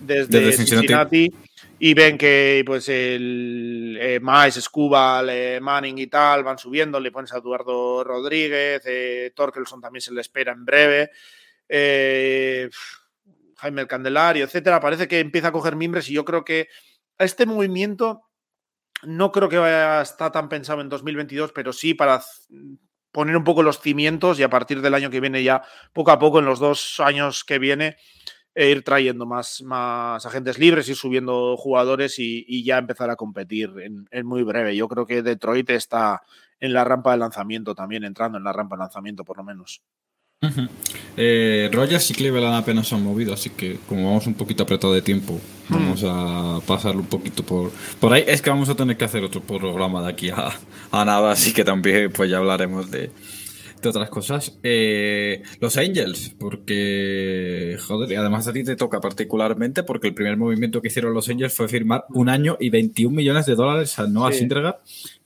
[0.00, 1.32] desde, Cincinnati.
[1.78, 5.22] y ven que pues el eh, Miles, Scuba,
[5.60, 10.22] Manning y tal van subiendo, le pones a Eduardo Rodríguez, eh, Torkelson también se le
[10.22, 11.10] espera en breve.
[11.68, 12.68] Eh,
[13.58, 16.68] Jaime el Candelario, etcétera, parece que empieza a coger mimbres y yo creo que
[17.16, 18.27] este movimiento
[19.02, 22.22] no creo que vaya a estar tan pensado en 2022, pero sí para
[23.12, 26.18] poner un poco los cimientos y a partir del año que viene ya, poco a
[26.18, 27.96] poco, en los dos años que viene,
[28.54, 33.70] e ir trayendo más, más agentes libres, ir subiendo jugadores y, ya empezar a competir
[33.78, 34.76] en, muy breve.
[34.76, 36.22] Yo creo que Detroit está
[36.58, 39.82] en la rampa de lanzamiento también, entrando en la rampa de lanzamiento por lo menos.
[41.20, 44.94] Eh, Rogers y Cleveland apenas se han movido, así que como vamos un poquito apretado
[44.94, 48.24] de tiempo, vamos a pasarlo un poquito por, por ahí.
[48.26, 50.52] Es que vamos a tener que hacer otro programa de aquí a,
[50.92, 53.10] nada, así que también pues ya hablaremos de,
[53.84, 54.56] otras cosas.
[54.62, 60.36] Eh, los Angels, porque, joder, y además a ti te toca particularmente porque el primer
[60.36, 64.06] movimiento que hicieron los Angels fue firmar un año y 21 millones de dólares a
[64.06, 64.48] Noah sí.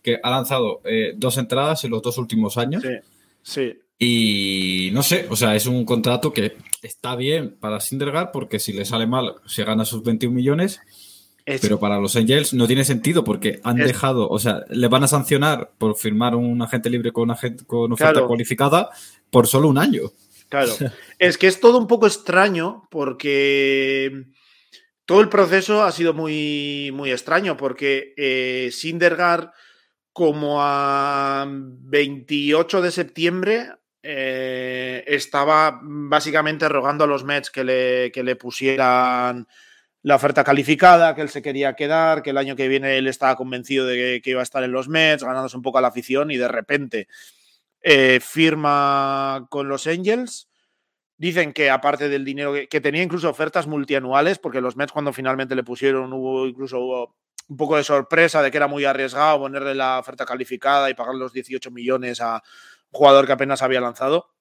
[0.02, 2.82] que ha lanzado eh, dos entradas en los dos últimos años.
[2.82, 2.94] Sí,
[3.42, 3.81] sí.
[4.04, 8.72] Y no sé, o sea, es un contrato que está bien para Sindergaard porque si
[8.72, 10.80] le sale mal se gana sus 21 millones.
[11.44, 15.08] Pero para los Angels no tiene sentido porque han dejado, o sea, le van a
[15.08, 18.90] sancionar por firmar un agente libre con, agente, con oferta cualificada
[19.30, 20.10] por solo un año.
[20.48, 20.72] Claro,
[21.20, 24.24] es que es todo un poco extraño porque
[25.04, 29.50] todo el proceso ha sido muy, muy extraño porque eh, Sindergaard
[30.12, 33.68] como a 28 de septiembre
[34.02, 39.46] eh, estaba básicamente rogando a los Mets que le, que le pusieran
[40.02, 43.36] la oferta calificada, que él se quería quedar, que el año que viene él estaba
[43.36, 46.30] convencido de que, iba a estar en los Mets, ganándose un poco a la afición
[46.32, 47.08] y de repente
[47.80, 50.48] eh, firma con los Angels.
[51.16, 55.54] Dicen que aparte del dinero, que, tenía incluso ofertas multianuales, porque los Mets cuando finalmente
[55.54, 57.14] le pusieron hubo incluso hubo
[57.48, 61.14] un poco de sorpresa de que era muy arriesgado ponerle la oferta calificada y pagar
[61.14, 62.42] los 18 millones a,
[62.92, 64.32] jugador que apenas había lanzado.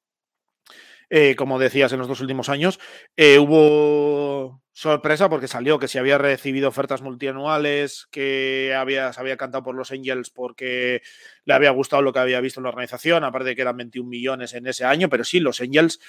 [1.14, 2.80] Eh, como decías, en los dos últimos años.
[3.18, 9.36] Eh, hubo sorpresa porque salió que si había recibido ofertas multianuales, que había, se había
[9.36, 11.02] cantado por los Angels porque
[11.44, 14.08] le había gustado lo que había visto en la organización, aparte de que eran 21
[14.08, 16.00] millones en ese año, pero sí, los Angels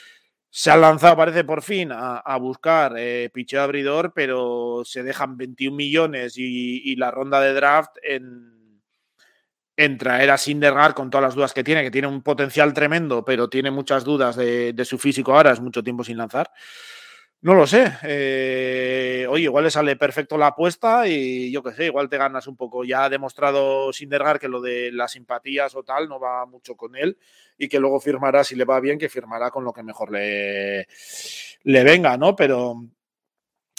[0.51, 5.77] se han lanzado, parece por fin, a, buscar eh, picheo abridor, pero se dejan 21
[5.77, 8.62] millones y la ronda de draft en
[9.77, 13.25] en traer a Sindergaard con todas las dudas que tiene, que tiene un potencial tremendo,
[13.25, 16.51] pero tiene muchas dudas de, su físico ahora, es mucho tiempo sin lanzar.
[17.41, 17.93] No lo sé.
[18.05, 22.47] Eh, oye, igual le sale perfecto la apuesta y yo qué sé, igual te ganas
[22.47, 22.85] un poco.
[22.85, 26.95] Ya ha demostrado Sindergaard que lo de las simpatías o tal no va mucho con
[26.95, 27.19] él
[27.59, 30.87] y que luego firmará, si le va bien, que firmará con lo que mejor le,
[31.65, 32.37] le venga, ¿no?
[32.37, 32.77] Pero,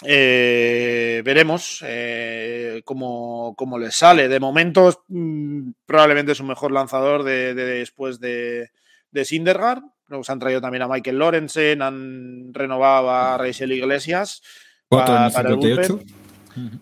[0.02, 4.28] eh, veremos eh, cómo, les sale.
[4.28, 8.72] De momento, mm, probablemente es un mejor lanzador de, después de,
[9.12, 9.84] de Sindergaard.
[10.22, 14.44] Se han traído también a Michael Lorenzen, han renovado a Rachel Iglesias
[14.88, 16.06] para, el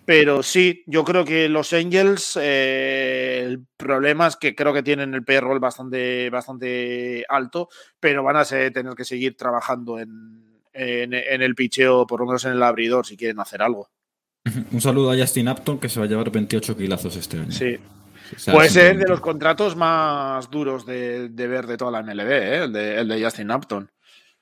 [0.04, 5.14] Pero sí, yo creo que los Angels, eh, el problema es que creo que tienen
[5.14, 11.54] el payroll bastante, bastante alto, pero van a tener que seguir trabajando en, en, el
[11.54, 13.88] picheo, por lo menos en el abridor, si quieren hacer algo.
[14.72, 17.52] Un saludo a Justin Upton, que se va a llevar 28 kilazos este año.
[17.52, 17.78] Sí.
[18.50, 22.64] Puede ser de los contratos más duros de, ver de toda la MLB, ¿eh?
[22.64, 23.90] el, de, el, de, Justin Upton.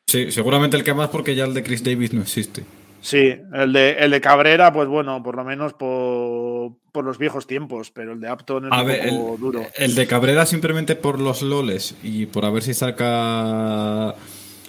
[0.06, 2.64] Sí, seguramente el que más porque ya el de Chris Davis no existe.
[3.02, 7.46] Sí, el de, el de Cabrera, pues bueno, por lo menos por, por los viejos
[7.46, 9.66] tiempos, pero el de Upton es un poco duro.
[9.76, 14.14] El de Cabrera simplemente por los loles y por a ver si saca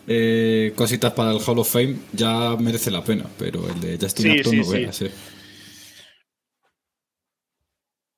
[0.07, 4.31] eh, cositas para el Hall of Fame, ya merece la pena, pero el de Justin
[4.31, 5.11] Upton no voy a ser.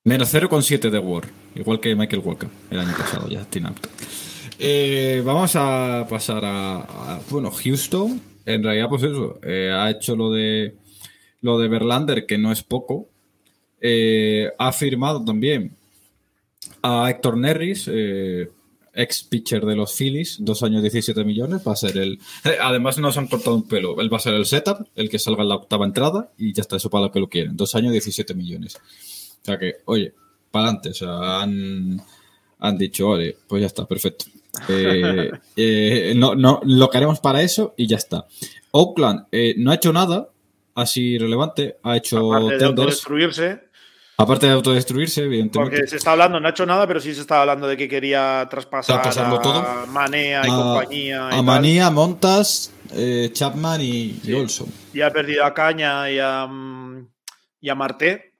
[0.04, 1.24] Menos 0,7 de War,
[1.54, 3.92] igual que Michael Walker el año pasado, Justin Upton.
[4.58, 8.20] Eh, vamos a pasar a, bueno, Houston.
[8.46, 10.74] En realidad, pues eso, eh, ha hecho lo de
[11.40, 13.08] lo de Verlander, que no es poco.
[14.58, 15.76] Ha firmado también
[16.82, 17.88] a Héctor Nerris,
[18.94, 22.18] ex pitcher de los Phillies, dos años 17 millones, va a ser el...
[22.44, 25.18] eh, Además nos han cortado un pelo, él va a ser el setup, el que
[25.18, 27.74] salga en la octava entrada y ya está, eso para lo que lo quieren, dos
[27.74, 28.76] años 17 millones.
[28.76, 30.14] O sea que, oye,
[30.50, 32.00] para adelante, o sea, han,
[32.60, 34.26] han dicho, oye, pues ya está, perfecto.
[34.68, 38.26] Eh, eh, no, no, lo que haremos para eso y ya está.
[38.70, 40.28] Oakland eh, no ha hecho nada
[40.74, 43.60] así relevante, ha hecho Aparte de autodestruirse,
[44.16, 45.76] aparte de autodestruirse, evidentemente.
[45.76, 47.88] porque se está hablando, no ha hecho nada, pero sí se está hablando de que
[47.88, 49.86] quería traspasar a todo.
[49.88, 51.06] Manea y a, compañía.
[51.06, 51.44] y a tal.
[51.44, 54.68] Manía, Montas, eh, Chapman y, y Olson.
[54.92, 57.08] Y ha perdido a Caña y a, mm,
[57.60, 58.32] y a Marté.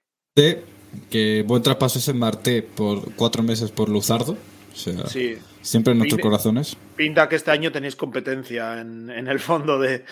[1.09, 4.37] Que buen traspaso es en Marte por cuatro meses por Luzardo.
[4.73, 5.37] O sea, Sí.
[5.61, 6.75] siempre en nuestros corazones.
[6.95, 10.03] Pinta que este año tenéis competencia en, en el fondo de,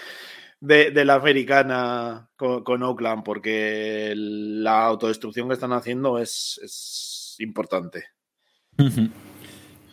[0.66, 7.36] de- de la americana con, con Oakland, porque la autodestrucción que están haciendo es, es
[7.40, 8.06] importante.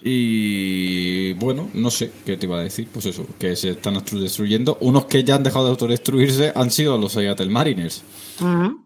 [0.02, 2.88] Y bueno, no sé qué te iba a decir.
[2.92, 4.78] Pues eso, que se están autodestruyendo.
[4.80, 8.02] Unos que ya han dejado de autodestruirse han sido los Seattle Mariners.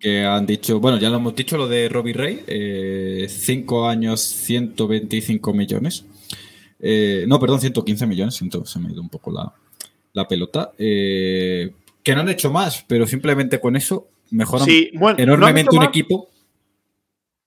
[0.01, 3.29] Que han dicho, bueno, ya lo hemos dicho, lo de Robbie Ray.
[3.29, 6.05] 5 años, 125 millones.
[6.81, 8.35] Eh, no, perdón, 115 millones.
[8.35, 9.55] siento, se me ha ido un poco la,
[10.15, 10.73] la pelota.
[10.79, 11.71] Eh,
[12.03, 16.31] que no han hecho más, pero simplemente con eso mejoran Sí, bueno, enormemente un equipo.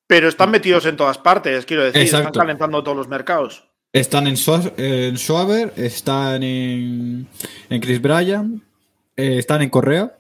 [0.06, 2.28] Pero están metidos en todas partes, quiero decir, Exacto.
[2.28, 3.66] están calentando todos los mercados.
[3.92, 4.36] Están en,
[4.78, 7.28] en Schwaber, están en,
[7.70, 8.62] en Chris Bryan,
[9.16, 10.18] eh, están en Correa.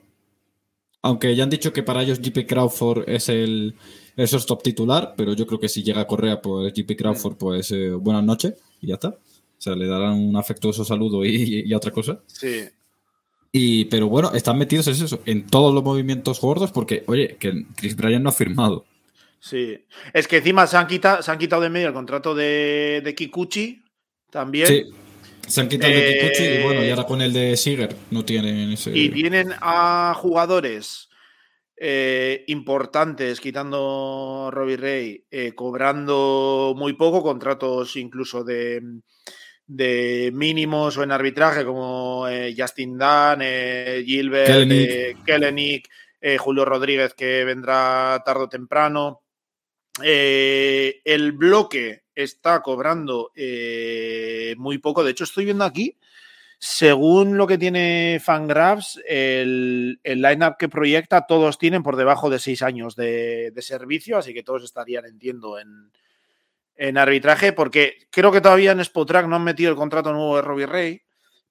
[1.02, 3.76] Aunque ya han dicho que para ellos JP Crawford es el,
[4.16, 7.92] el shortstop titular, pero yo creo que si llega Correa, pues JP Crawford, pues eh,
[7.92, 9.16] buenas noches y ya está.
[9.58, 12.22] O sea, le darán un afectuoso saludo y, y otra cosa.
[12.28, 12.66] Sí.
[13.52, 17.66] Y, pero bueno, están metidos en eso, en todos los movimientos gordos, porque, oye, que
[17.76, 18.86] Chris Bryan no ha firmado.
[19.40, 19.80] Sí.
[20.14, 23.16] Es que encima se han quitado, se han quitado de medio el contrato de, de
[23.16, 23.82] Kikuchi
[24.30, 24.68] también.
[24.68, 24.84] Sí.
[25.48, 28.26] Se han quitado de Eh, Kikuchi y bueno, y ahora con el de Seager no
[28.26, 28.92] tienen ese.
[28.96, 31.08] Y tienen a jugadores
[31.78, 38.82] eh, importantes, quitando Robbie Ray, eh, cobrando muy poco, contratos incluso de,
[39.68, 44.90] de mínimos o en arbitraje, como eh, Justin Dunn, eh, Gilbert, Kellenic.
[44.90, 45.90] eh, Kellenic,
[46.40, 49.22] Julio Rodríguez, que vendrá tarde o temprano.
[50.02, 53.32] El bloque está cobrando
[54.58, 55.04] muy poco.
[55.04, 55.98] De hecho, estoy viendo aquí,
[56.60, 62.40] según lo que tiene Fangraphs, el, el lineup que proyecta, todos tienen por debajo de
[62.40, 65.92] seis años de, de servicio, así que todos estarían, entiendo, en,
[66.78, 70.42] en arbitraje, porque creo que todavía en Spotrack no han metido el contrato nuevo de
[70.42, 71.02] Robbie Ray.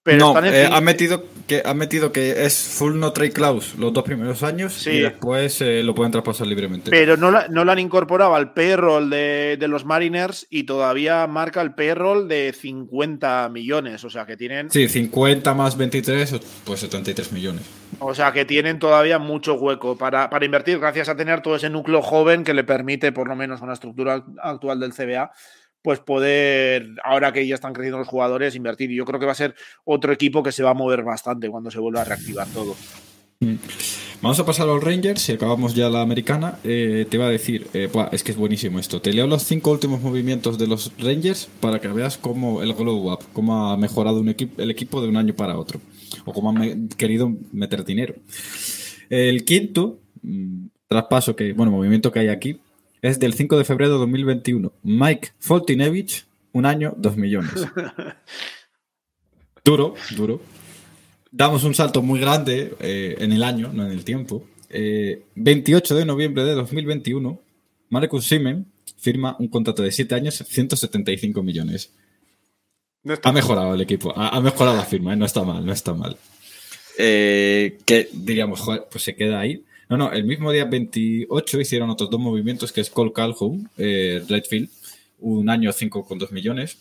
[0.07, 3.93] Pero no, eh, han, metido que, han metido que es full no trade clause los
[3.93, 4.91] dos primeros años Sí.
[4.91, 6.91] y después eh, lo pueden traspasar libremente.
[6.91, 11.27] Pero no, la- no lo han incorporado al payroll de, de los Mariners y todavía
[11.27, 14.05] marca el payroll de 50 millones.
[14.05, 17.63] O sea que tienen, Sí, 50 más 23, pues 73 millones.
[17.99, 21.69] o sea que tienen todavía mucho hueco para, para invertir, gracias a tener todo ese
[21.71, 25.33] núcleo joven que le permite, por lo menos la estructura actual del CBA,
[25.87, 28.91] pues poder, ahora que ya están creciendo los jugadores, invertir.
[28.91, 31.49] Y yo creo que va a ser otro equipo que se va a mover bastante
[31.49, 32.75] cuando se vuelva a reactivar todo.
[34.21, 36.59] Vamos a pasar a los Rangers y acabamos ya la americana.
[36.65, 39.01] Eh, te iba a decir, eh, es que es buenísimo esto.
[39.01, 43.13] Te leo los cinco últimos movimientos de los Rangers para que veas cómo el glow
[43.13, 45.81] up, cómo ha mejorado el equipo de un año para otro.
[46.25, 48.17] O cómo han querido meter dinero.
[49.09, 52.59] El quinto mm, traspaso que, bueno, movimiento que hay aquí
[53.07, 54.73] es del 5 de febrero de 2021.
[54.83, 57.53] Mike Foltinevich, un año, dos millones.
[59.65, 60.41] Duro, duro.
[61.33, 64.47] Damos un salto muy grande eh, en el año, no en el tiempo.
[64.71, 67.41] Eh, 28 de noviembre de 2021,
[67.89, 71.93] Marcus Simen firma un contrato de 7 años, 175 millones.
[73.25, 75.17] Ha mejorado el equipo, ha, ha mejorado la firma, ¿eh?
[75.17, 76.17] no está mal, no está mal.
[76.97, 79.65] Eh, que diríamos, joder, pues se queda ahí.
[79.89, 84.23] No, no, el mismo día 28 hicieron otros dos movimientos, que es Cole Calhoun, eh,
[84.29, 84.69] Redfield,
[85.21, 86.79] un año 5,2 millones.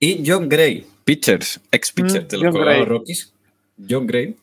[0.00, 2.84] Y John Gray, pitchers, ex pitcher Mm, de los Colorado.
[2.84, 3.32] Rockies.
[3.88, 4.36] John Gray,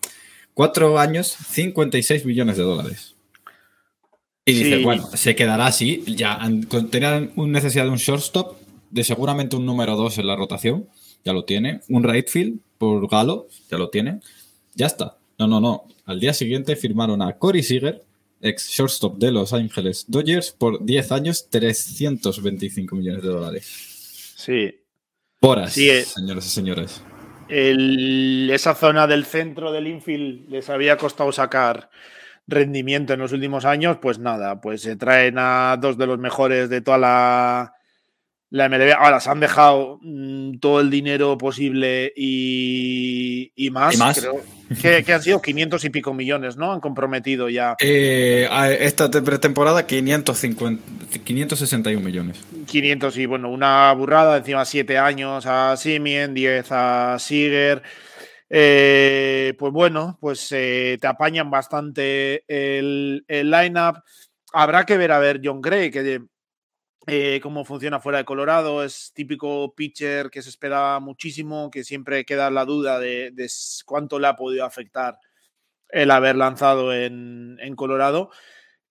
[0.54, 3.16] cuatro años, 56 millones de dólares.
[4.46, 6.04] Y dice, bueno, se quedará así.
[6.06, 6.40] Ya
[6.92, 8.58] tenían un necesidad de un shortstop,
[8.92, 10.88] de seguramente un número 2 en la rotación,
[11.24, 11.82] ya lo tiene.
[11.88, 14.20] Un right field por Galo, ya lo tiene.
[14.76, 15.18] Ya está.
[15.48, 15.88] No, no, no.
[16.06, 18.02] Al día siguiente firmaron a Corey Seager,
[18.42, 24.34] ex shortstop de Los Ángeles Dodgers, por 10 años, 325 millones de dólares.
[24.38, 24.80] Sí.
[25.42, 26.04] Horas, Sí, eh.
[26.04, 27.02] señoras y señores.
[27.50, 31.90] El- esa zona del centro del infield les había costado sacar
[32.48, 36.70] rendimiento en los últimos años, pues nada, pues se traen a dos de los mejores
[36.70, 37.74] de toda la,
[38.54, 38.94] la MLB.
[38.96, 43.96] Ahora se han dejado mm, todo el dinero posible y, y más.
[43.96, 44.20] ¿Y más?
[44.20, 44.42] Creo
[44.80, 46.72] que, que han sido 500 y pico millones, ¿no?
[46.72, 47.76] Han comprometido ya.
[47.80, 50.84] Eh, a esta te- pretemporada 550,
[51.24, 52.44] 561 millones.
[52.68, 57.82] 500 y bueno, una burrada, encima 7 años a Simien, 10 a Siger.
[58.56, 63.96] Eh, pues bueno, pues eh, te apañan bastante el, el lineup.
[64.54, 66.22] Habrá que ver a ver John Gray, que
[67.08, 68.84] eh, cómo funciona fuera de Colorado.
[68.84, 73.34] Es típico pitcher que se espera muchísimo, que siempre queda la duda de,
[73.86, 75.20] cuánto le ha podido afectar
[75.90, 78.32] el haber lanzado en, en Colorado.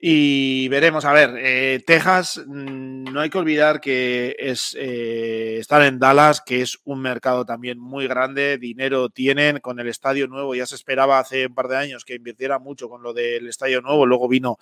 [0.04, 5.80] Y veremos, a ver, eh, Texas, mm, no hay que olvidar que es eh, estar
[5.82, 10.56] en Dallas, que es un mercado también muy grande, dinero tienen con el estadio nuevo,
[10.56, 13.80] ya se esperaba hace un par de años que invirtiera mucho con lo del estadio
[13.80, 14.58] nuevo, luego vino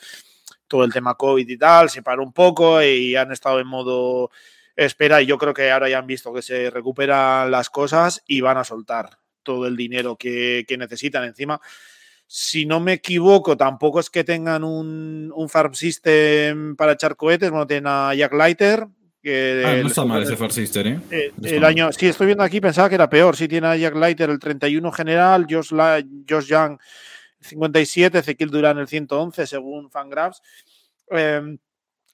[0.71, 4.31] todo el tema COVID y tal, se paró un poco y han estado en modo
[4.77, 8.41] espera y yo creo que ahora ya han visto que se recuperan las cosas y
[8.41, 11.61] van a soltar todo el dinero que, que necesitan encima
[12.33, 17.51] si no me equivoco, tampoco es que tengan un, un farm system para echar cohetes.
[17.51, 18.87] Bueno, tienen a Jack Leiter.
[19.21, 21.01] Que Ah, no está mal ese Far Sister, ¿eh?
[21.11, 23.37] eh, no el año, sí, estoy viendo aquí, pensaba que era peor.
[23.37, 26.79] Sí, tiene a Jack Leiter el 31 general, Josh, La- Josh Young
[27.41, 30.43] 57, Ezequiel Durán el 111, según Fangraphs.
[31.09, 31.59] Em,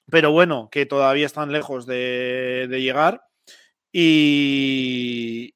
[0.09, 3.23] pero bueno, que todavía están lejos de, llegar.
[3.91, 5.53] Y,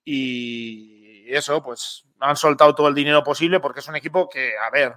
[1.27, 4.95] eso, pues han soltado todo el dinero posible porque es un equipo que, a ver,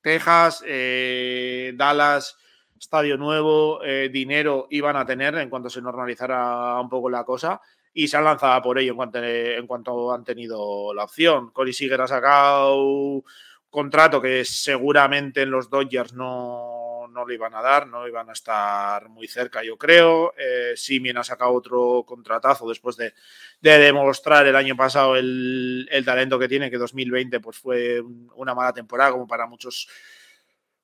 [0.00, 2.38] Texas, eh, Dallas,
[2.78, 7.60] estadio nuevo, eh, dinero iban a tener en cuanto se normalizara un poco la cosa
[7.92, 11.50] y se han lanzado por ello en cuanto, en cuanto han tenido la opción.
[11.50, 13.22] Corey Seager ha sacado
[13.70, 18.32] contrato que seguramente en los Dodgers no, no le iban a dar, no iban a
[18.32, 20.34] estar muy cerca, yo creo.
[20.36, 23.14] Eh, Simien ha sacado otro contratazo después de,
[23.60, 28.54] de demostrar el año pasado el, talento que tiene, que 2020 pues fue un- una
[28.54, 29.88] mala temporada como para muchos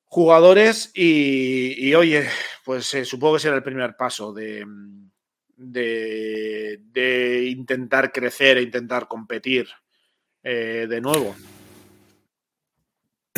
[0.05, 2.27] jugadores y, oye,
[2.63, 4.65] pues eh, supongo que será el primer paso de,
[5.57, 9.67] de, de intentar crecer e intentar competir
[10.43, 11.35] eh, de nuevo.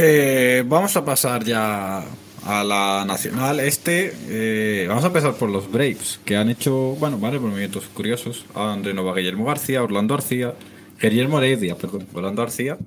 [0.01, 2.05] Eh, vamos a pasar ya
[2.45, 3.59] a la nacional.
[3.59, 8.45] Este, eh, vamos a empezar por los Braves, que han hecho, bueno, varios movimientos curiosos.
[8.55, 10.55] Han renovado Guillermo García, Orlando García,
[11.01, 12.77] Guillermo Heredia, perdón, Orlando García.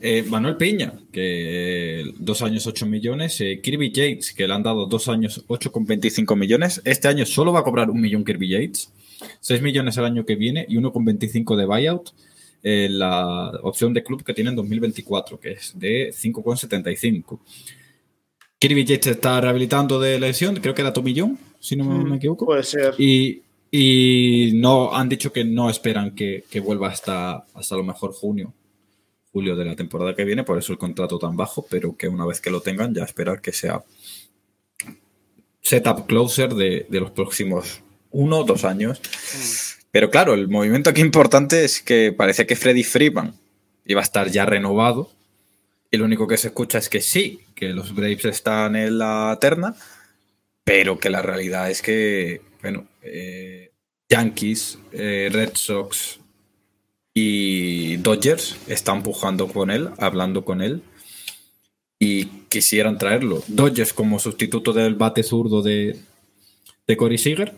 [0.00, 3.44] Eh, Manuel Piña, que dos años 8 millones.
[3.62, 6.80] Kirby Yates, que le han dado dos años 8,25 millones.
[6.86, 8.90] Este año solo va a cobrar un millón Kirby Yates.
[9.40, 12.12] 6 millones el año que viene y 1,25 de buyout.
[12.62, 17.38] Eh, la opción de club que tiene en 2024, que es de 5,75.
[18.58, 22.46] Kirby Yates está rehabilitando de lesión, creo que era Tomillón, si no me, me equivoco.
[22.46, 22.94] Puede ser.
[22.98, 28.12] Y, y no han dicho que no esperan que, que vuelva hasta, hasta lo mejor
[28.12, 28.52] junio,
[29.32, 32.26] julio de la temporada que viene, por eso el contrato tan bajo, pero que una
[32.26, 33.84] vez que lo tengan ya esperar que sea
[35.60, 39.00] setup closer de, de los próximos uno o dos años.
[39.98, 43.34] Pero claro, el movimiento aquí importante es que parece que Freddy Freeman
[43.84, 45.10] iba a estar ya renovado.
[45.90, 49.36] Y lo único que se escucha es que sí, que los Braves están en la
[49.40, 49.74] terna,
[50.62, 53.72] pero que la realidad es que, bueno, eh,
[54.08, 56.20] Yankees, eh, Red Sox
[57.12, 60.80] y Dodgers están pujando con él, hablando con él,
[61.98, 63.42] y quisieran traerlo.
[63.48, 65.98] Dodgers como sustituto del bate zurdo de,
[66.86, 67.52] de Corey Seager,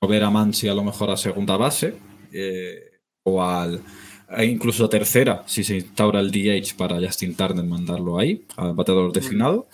[0.00, 1.94] mover a Mansi a lo mejor a segunda base,
[2.32, 3.82] eh, o al
[4.30, 8.74] e incluso a tercera, si se instaura el DH para Justin Turner, mandarlo ahí, al
[8.74, 9.68] bateador designado.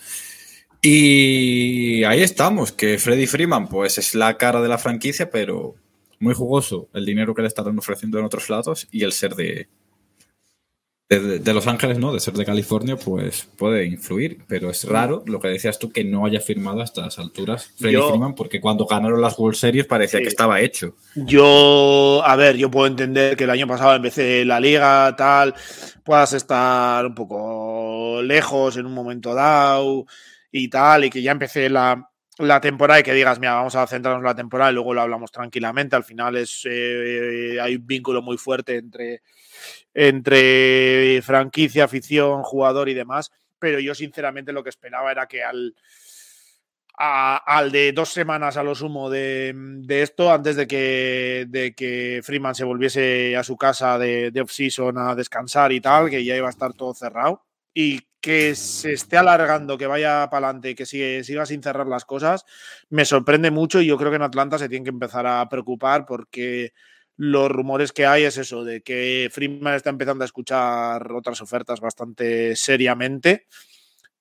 [0.81, 5.75] Y ahí estamos, que Freddy Freeman pues es la cara de la franquicia, pero
[6.19, 9.67] muy jugoso el dinero que le están ofreciendo en otros lados y el ser de,
[11.07, 12.11] de, de Los Ángeles, ¿no?
[12.13, 16.03] De ser de California, pues puede influir, pero es raro lo que decías tú que
[16.03, 19.85] no haya firmado a estas alturas Freddy Yo- Freeman, porque cuando ganaron las World Series
[19.85, 20.23] parecía Sí.
[20.23, 20.95] que estaba hecho.
[21.15, 25.53] Yo, a ver, yo puedo entender que el año pasado empecé la liga, tal,
[26.03, 30.05] puedas estar un poco lejos en un momento dado
[30.51, 33.85] y tal, y que ya empecé la, la temporada y que digas, mira, vamos a
[33.85, 35.95] centrarnos en la temporada y luego lo hablamos tranquilamente.
[35.95, 39.21] Al final es eh, hay un vínculo muy fuerte entre,
[39.95, 43.31] entre franquicia, afición, jugador y demás.
[43.57, 45.73] Pero yo, sinceramente, lo que esperaba era que al,
[46.97, 52.53] al de dos semanas a lo sumo de, esto, antes de que, de que Freeman
[52.53, 56.51] se volviese a su casa de, off-season a descansar y tal, que ya iba a
[56.51, 57.43] estar todo cerrado.
[57.73, 62.43] Y que se esté alargando, que vaya para adelante, que siga sin cerrar las cosas,
[62.89, 66.07] me sorprende mucho y yo creo que en Atlanta se tienen que empezar a preocupar
[66.07, 66.73] porque
[67.17, 71.79] los rumores que hay es eso, de que Freeman está empezando a escuchar otras ofertas
[71.79, 73.47] bastante seriamente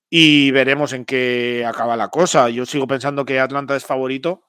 [0.09, 2.49] y veremos en qué acaba la cosa.
[2.51, 4.45] Yo sigo pensando que Atlanta es favorito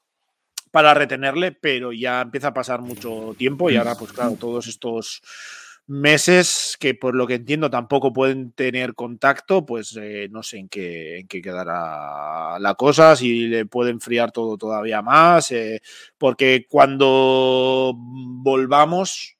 [0.69, 5.21] para retenerle, pero ya empieza a pasar mucho tiempo y ahora, pues claro, todos estos
[5.87, 10.69] meses que por lo que entiendo tampoco pueden tener contacto, pues eh, no sé en
[10.69, 15.81] qué, en qué quedará la cosa, si le puede enfriar todo todavía más, eh,
[16.17, 19.37] porque cuando volvamos,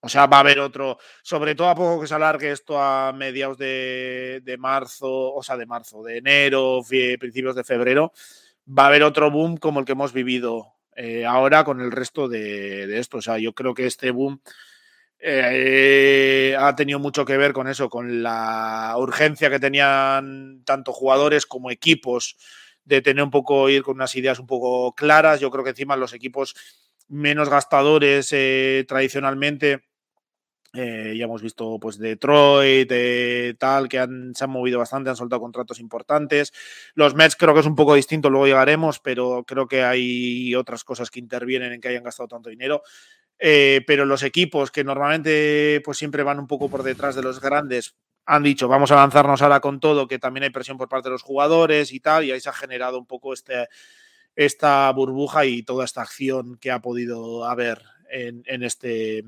[0.00, 3.12] o sea, va a haber otro, sobre todo a poco que se alargue esto a
[3.12, 8.12] mediados de, marzo, o sea, de marzo, de enero, principios de febrero,
[8.66, 12.28] va a haber otro boom como el que hemos vivido eh, ahora con el resto
[12.28, 13.18] de, de esto.
[13.18, 14.40] O sea, yo creo que este boom
[15.22, 21.46] eh, ha tenido mucho que ver con eso, con la urgencia que tenían tanto jugadores
[21.46, 22.36] como equipos
[22.84, 25.40] de tener un poco, ir con unas ideas un poco claras.
[25.40, 26.54] Yo creo que encima los equipos
[27.08, 29.84] menos gastadores eh, tradicionalmente,
[30.72, 32.90] eh, ya hemos visto pues Detroit,
[33.58, 36.52] tal, que han, se han movido bastante, han soltado contratos importantes.
[36.94, 40.84] Los Mets creo que es un poco distinto, luego llegaremos, pero creo que hay otras
[40.84, 42.82] cosas que intervienen en que hayan gastado tanto dinero.
[43.42, 47.40] Eh, pero los equipos que normalmente pues siempre van un poco por detrás de los
[47.40, 51.08] grandes han dicho vamos a lanzarnos ahora con todo, que también hay presión por parte
[51.08, 53.68] de los jugadores y tal, y ahí se ha generado un poco este,
[54.36, 59.24] esta burbuja y toda esta acción que ha podido haber en, este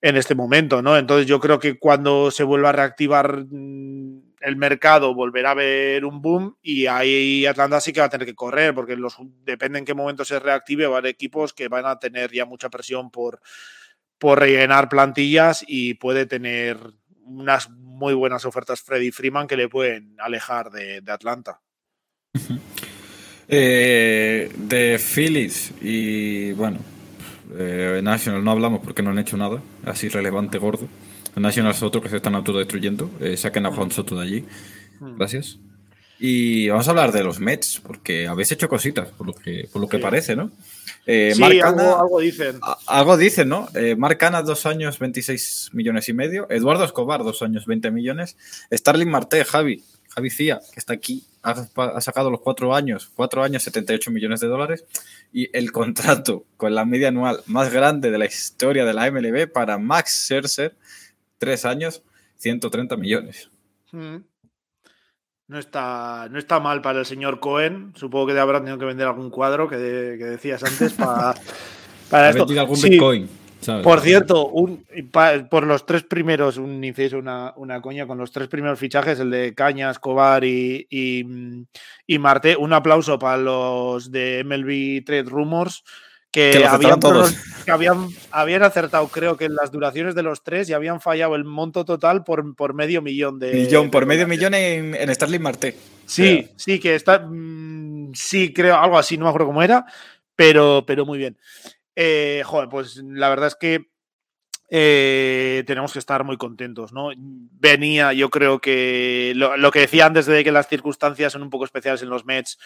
[0.00, 0.96] en este momento, ¿no?
[0.96, 6.04] Entonces yo creo que cuando se vuelva a reactivar mm, el mercado volverá a haber
[6.04, 9.78] un boom y ahí Atlanta sí que va a tener que correr porque los, depende
[9.78, 12.68] en qué momento se reactive, va a haber equipos que van a tener ya mucha
[12.68, 13.40] presión por,
[14.18, 16.78] por rellenar plantillas y puede tener
[17.24, 21.60] unas muy buenas ofertas Freddy Freeman que le pueden alejar de, Atlanta.
[23.48, 26.78] Eh, de Phillies y bueno,
[27.56, 30.88] eh, National no hablamos porque no han hecho nada así relevante gordo.
[31.36, 33.10] National es otro que se están autodestruyendo.
[33.20, 34.44] Eh, saquen a Juan Soto de allí.
[35.00, 35.16] Hmm.
[35.16, 35.58] Gracias.
[36.20, 39.80] Y vamos a hablar de los Mets, porque habéis hecho cositas, por lo que, por
[39.80, 40.50] lo que parece, ¿no?
[41.06, 42.60] Eh, sí, algo, dicen.
[42.86, 43.68] algo dicen, ¿no?
[43.74, 46.46] Eh, Marc dos años, 26 millones y medio.
[46.50, 48.36] Eduardo Escobar, dos años, 20 millones.
[48.72, 53.62] Starling Marte, Javi, Javi Cía, que está aquí, ha, sacado los cuatro años, cuatro años,
[53.62, 54.84] 78 millones de dólares.
[55.32, 59.50] Y el contrato con la media anual más grande de la historia de la MLB
[59.50, 60.74] para Max Scherzer,
[61.38, 62.02] tres años,
[62.36, 63.50] 130 millones.
[63.92, 64.18] Hmm.
[65.46, 67.92] No está, no está mal para el señor Cohen.
[67.96, 71.34] Supongo que habrán tenido que vender algún cuadro que, decías antes para,
[72.10, 72.46] para esto.
[72.58, 73.28] algún Bitcoin.
[73.82, 74.86] Por cierto, un,
[75.50, 79.30] por los tres primeros, un inciso, una, una, coña, con los tres primeros fichajes, el
[79.30, 81.24] de Cañas, Escobar y, y,
[82.06, 85.82] y Marte, un aplauso para los de MLB Trade Rumors
[86.30, 87.00] que, habían,
[87.64, 91.34] que habían, habían, acertado, creo que en las duraciones de los tres y habían fallado
[91.34, 93.52] el monto total por, por medio millón de.
[93.52, 95.74] Millón, por medio millón en, en Starling Marte.
[96.04, 97.20] Sí, sí, que está.
[97.20, 99.86] Mm, sí, creo, algo así, no me acuerdo cómo era,
[100.36, 101.38] pero, pero muy bien.
[101.96, 103.88] Eh, joder, pues la verdad es que
[104.70, 107.10] eh, tenemos que estar muy contentos, ¿no?
[107.16, 111.50] Venía, yo creo que lo, lo, que decía antes de que las circunstancias son un
[111.50, 112.58] poco especiales en los Mets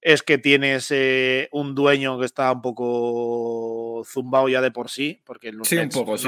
[0.00, 5.20] es que tienes eh, un dueño que está un poco zumbado ya de por sí,
[5.24, 5.62] porque no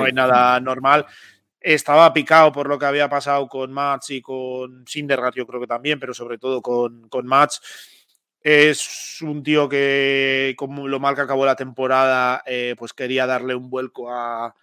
[0.05, 1.07] hay nada normal.
[1.61, 5.67] Estaba picado por lo que había pasado con Mats y con Sindergaard, yo creo que
[5.67, 7.61] también, pero sobre todo con, con Mats.
[8.43, 13.55] Es un tío que, como lo mal que acabó la temporada, eh, pues quería darle
[13.55, 14.55] un vuelco a,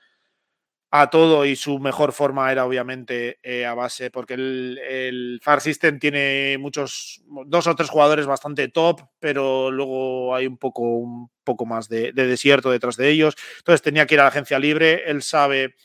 [0.92, 6.00] a todo y su mejor forma era obviamente eh, a base, porque el, Far System
[6.00, 11.66] tiene muchos, dos o tres jugadores bastante top, pero luego hay un poco, un poco
[11.66, 13.36] más de, desierto detrás de ellos.
[13.60, 15.76] Entonces tenía que ir a la agencia libre, él sabe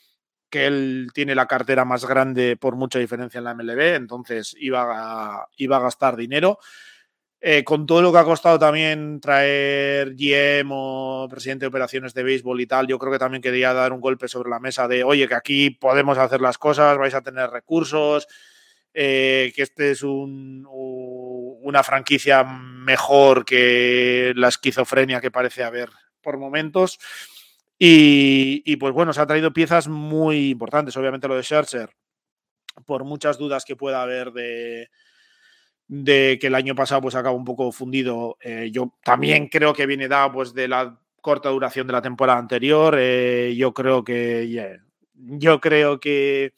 [0.49, 5.47] que él tiene la cartera más grande por mucha diferencia en la MLB, entonces iba
[5.57, 6.59] iba a gastar dinero.
[7.47, 12.23] Eh, con todo lo que ha costado también traer GM o presidente de operaciones de
[12.23, 15.05] béisbol y tal, yo creo que también quería dar un golpe sobre la mesa de,
[15.05, 18.27] oye, que aquí podemos hacer las cosas, vais a tener recursos,
[18.95, 25.91] eh, que este es una franquicia mejor que la esquizofrenia que parece haber
[26.23, 26.99] por momentos.
[27.79, 30.97] Y, pues bueno, se ha traído piezas muy importantes.
[30.97, 31.91] Obviamente lo de Scherzer,
[32.87, 34.89] por muchas dudas que pueda haber de,
[35.87, 38.37] de que el año pasado pues acaba un poco fundido.
[38.41, 42.39] Eh, yo también creo que viene dado pues de la corta duración de la temporada
[42.39, 42.97] anterior.
[42.99, 44.81] Eh, yo creo que
[45.15, 46.53] yo creo que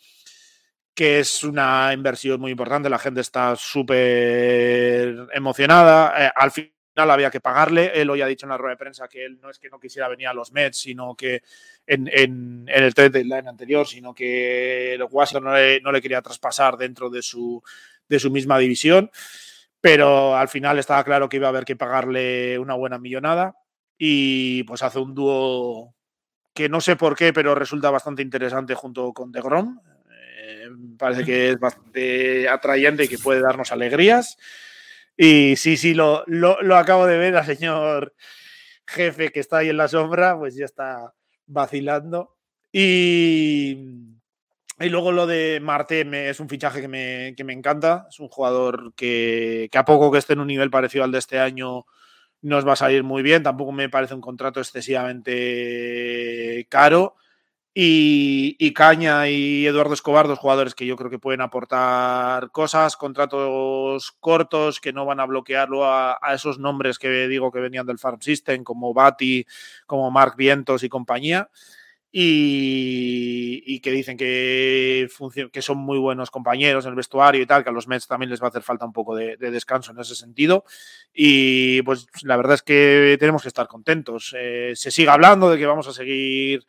[0.96, 2.88] que es una inversión muy importante.
[2.88, 6.26] La gente está súper emocionada.
[6.26, 7.92] Eh, al final había que pagarle.
[7.94, 9.78] Él hoy ha dicho en la rueda de prensa que él no es que no
[9.78, 11.42] quisiera venir a los Mets, sino que
[11.86, 16.78] en, el trade deadline anterior, sino que el Washington no le, no le, quería traspasar
[16.78, 17.62] dentro de su,
[18.08, 19.10] de su misma división.
[19.80, 23.56] Pero al final estaba claro que iba a haber que pagarle una buena millonada.
[23.98, 25.94] Y pues hace un dúo
[26.54, 29.78] que no sé por qué, pero resulta bastante interesante junto con DeGrom
[30.98, 34.36] parece que es bastante atrayente y que puede darnos alegrías.
[35.16, 38.14] Y sí, sí, lo, lo, acabo de ver al señor
[38.86, 41.14] jefe que está ahí en la sombra, pues ya está
[41.46, 42.36] vacilando.
[42.72, 44.15] Y,
[44.78, 48.06] y luego lo de Marte es un fichaje que me, que me, encanta.
[48.10, 51.38] Es un jugador que, a poco que esté en un nivel parecido al de este
[51.38, 51.86] año
[52.42, 53.42] nos va a salir muy bien.
[53.42, 57.16] Tampoco me parece un contrato excesivamente caro.
[57.78, 64.12] Y, Caña y Eduardo Escobar, dos jugadores que yo creo que pueden aportar cosas, contratos
[64.18, 68.22] cortos que no van a bloquearlo a, esos nombres que digo que venían del Farm
[68.22, 69.46] System, como Bati,
[69.86, 71.50] como Mark Vientos y compañía.
[72.18, 75.06] Y, que dicen que,
[75.52, 78.30] que son muy buenos compañeros en el vestuario y tal, que a los Mets también
[78.30, 80.64] les va a hacer falta un poco de, descanso en ese sentido.
[81.12, 84.34] Y pues la verdad es que tenemos que estar contentos.
[84.34, 86.64] Eh, se sigue hablando de que vamos a seguir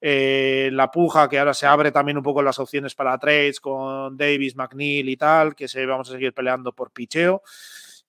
[0.00, 4.16] eh, la puja que ahora se abre también un poco las opciones para trades con
[4.16, 7.42] Davis, McNeil y tal, que se vamos a seguir peleando por picheo.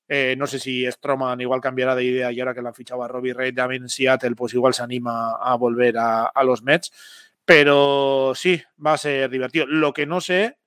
[0.07, 3.07] Eh, no sé si Stroman igual cambiará de idea y ahora que la fichaba a
[3.07, 6.91] Robbie Ray también en Seattle, pues igual se anima a volver a, a los Mets.
[7.45, 9.65] Pero sí, va a ser divertido.
[9.67, 10.57] Lo que no sé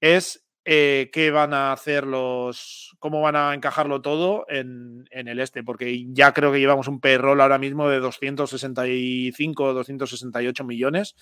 [0.00, 5.62] es eh, qué van a hacer los, cómo van a encajarlo todo en, el este,
[5.62, 11.14] porque ya creo que llevamos un payroll ahora mismo de 265 o 268 millones,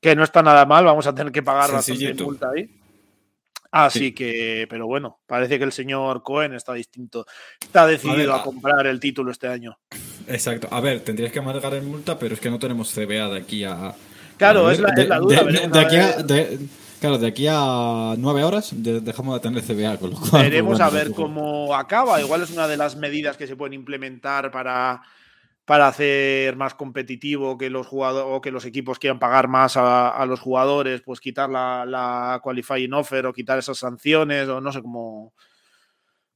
[0.00, 2.68] que no está nada mal, vamos a tener que pagar bastante multa ahí.
[3.84, 7.26] Así que, pero bueno, parece que el señor Cohen está distinto.
[7.60, 9.76] Está decidido a, comprar el título este año.
[10.26, 10.68] Exacto.
[10.70, 13.64] A ver, tendrías que amargar en multa, pero es que no tenemos CBA de aquí
[13.64, 13.94] a.
[14.38, 15.44] Claro, es, la, duda.
[15.44, 16.24] De, aquí a,
[17.00, 20.42] Claro, de aquí a nueve horas dejamos de tener CBA, con lo cual.
[20.42, 22.20] Veremos a ver cómo acaba.
[22.20, 25.02] Igual es una de las medidas que se pueden implementar para,
[25.66, 30.24] para hacer más competitivo que los jugadores o que los equipos quieran pagar más a,
[30.26, 34.80] los jugadores, pues quitar la, la, qualifying offer o quitar esas sanciones, o no sé
[34.80, 35.34] cómo,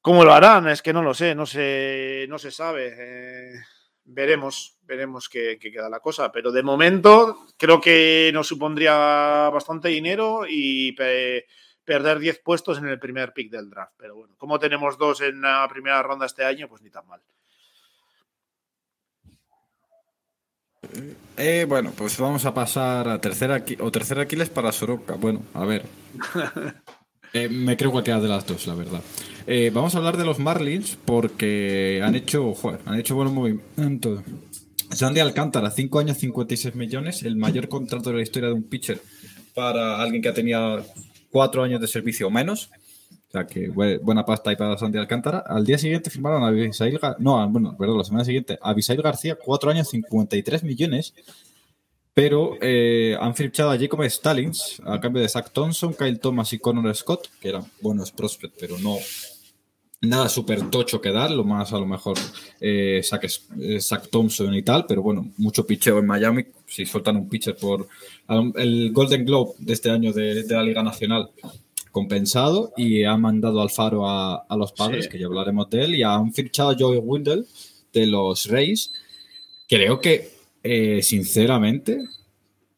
[0.01, 0.68] cómo lo harán.
[0.68, 2.95] Es que no lo sé, no se, no se sabe.
[2.99, 3.55] Eh,
[4.05, 6.33] veremos, veremos qué, queda la cosa.
[6.33, 10.93] Pero de momento creo que nos supondría bastante dinero y
[11.85, 13.93] perder 10 puestos en el primer pick del draft.
[13.97, 17.22] Pero bueno, como tenemos dos en la primera ronda este año, pues ni tan mal.
[21.36, 25.14] Eh, bueno, pues vamos a pasar a tercera o tercera Aquiles para Soroka.
[25.14, 25.84] Bueno, a ver.
[27.32, 29.01] Eh, me creo cualquiera de las dos, la verdad.
[29.47, 34.22] Eh, vamos a hablar de los Marlins porque han hecho, joder, han hecho buenos movimientos.
[34.93, 39.01] Sandy Alcántara, 5 años, 56 millones, el mayor contrato de la historia de un pitcher
[39.55, 40.78] para alguien que tenía
[41.30, 42.70] 4 años de servicio o menos.
[43.31, 45.45] O sea que buena pasta ahí para Sandy Alcántara.
[45.47, 49.01] Al día siguiente firmaron a Abisail García, no, bueno, perdón, la semana siguiente, a Abisail
[49.01, 51.14] García, 4 años, 53 millones.
[52.12, 56.59] Pero eh, han fichado a Jacob Stallings a cambio de Zach Thompson, Kyle Thomas y
[56.59, 58.97] Connor Scott, que eran buenos prospects, pero no
[60.03, 62.16] nada súper tocho que dar, lo más a lo mejor
[62.61, 63.24] eh, Zach,
[63.61, 63.78] eh,
[64.11, 67.87] Thompson y tal, pero bueno, mucho picheo en Miami, si sueltan un pitcher por
[68.57, 71.31] el Golden Globe de este año de, la Liga Nacional
[71.91, 76.03] compensado y han mandado al Faro a, los padres, que ya hablaremos de él, y
[76.03, 77.45] han fichado a Joey Windle
[77.93, 78.93] de los Rays.
[79.68, 80.30] Creo que
[80.62, 81.99] eh, sinceramente,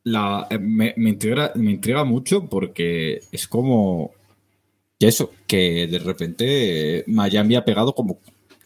[0.04, 4.12] la, eh, me, me, intriga, mucho porque es como
[4.98, 8.18] que eso, que de repente Miami ha pegado como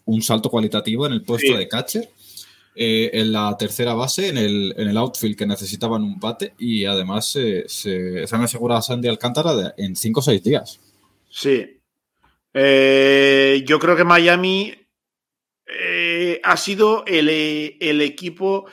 [0.04, 2.10] un salto cualitativo en el puesto de catcher,
[2.76, 7.26] en la tercera base, en el, en el outfield que necesitaban un bate y además
[7.26, 7.66] se,
[8.30, 10.80] han asegurado a Sandy Alcántara en 5 o 6 días.
[11.30, 11.80] Sí.
[12.54, 14.74] yo creo que Miami
[16.42, 17.28] ha sido el,
[17.80, 18.66] el equipo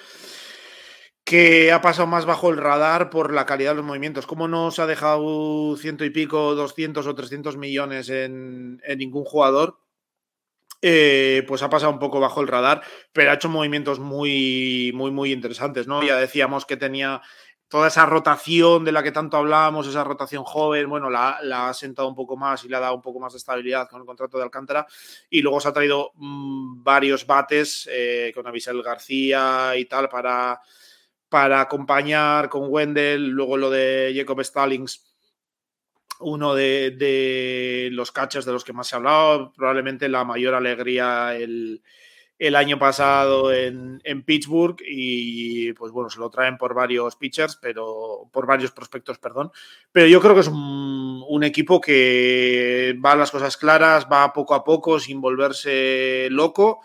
[1.23, 4.27] que ha pasado más bajo el radar por la calidad de los movimientos.
[4.27, 9.79] ¿Cómo no se ha dejado ciento y pico, 200 o 300 millones en, ningún jugador?
[10.85, 12.81] Eh, pues ha pasado un poco bajo el radar,
[13.13, 16.03] pero ha hecho movimientos muy, muy, muy interesantes, ¿no?
[16.03, 17.21] Ya decíamos que tenía
[17.69, 22.09] toda esa rotación de la que tanto hablábamos, esa rotación joven, bueno, la, ha sentado
[22.09, 24.37] un poco más y le ha dado un poco más de estabilidad con el contrato
[24.37, 24.85] de Alcántara.
[25.29, 30.59] Y luego se ha traído mm, varios bates eh, con Avisel García y tal para,
[31.29, 35.12] para acompañar con Wendell, luego lo de Jacob Stallings
[36.23, 41.35] uno de, los catchers de los que más se ha hablado, probablemente la mayor alegría
[41.35, 41.81] el,
[42.55, 48.45] año pasado en, Pittsburgh y pues bueno, se lo traen por varios pitchers, pero por
[48.45, 49.51] varios prospectos, perdón.
[49.91, 54.33] Pero yo creo que es un, un equipo que va a las cosas claras, va
[54.33, 56.81] poco a poco sin volverse loco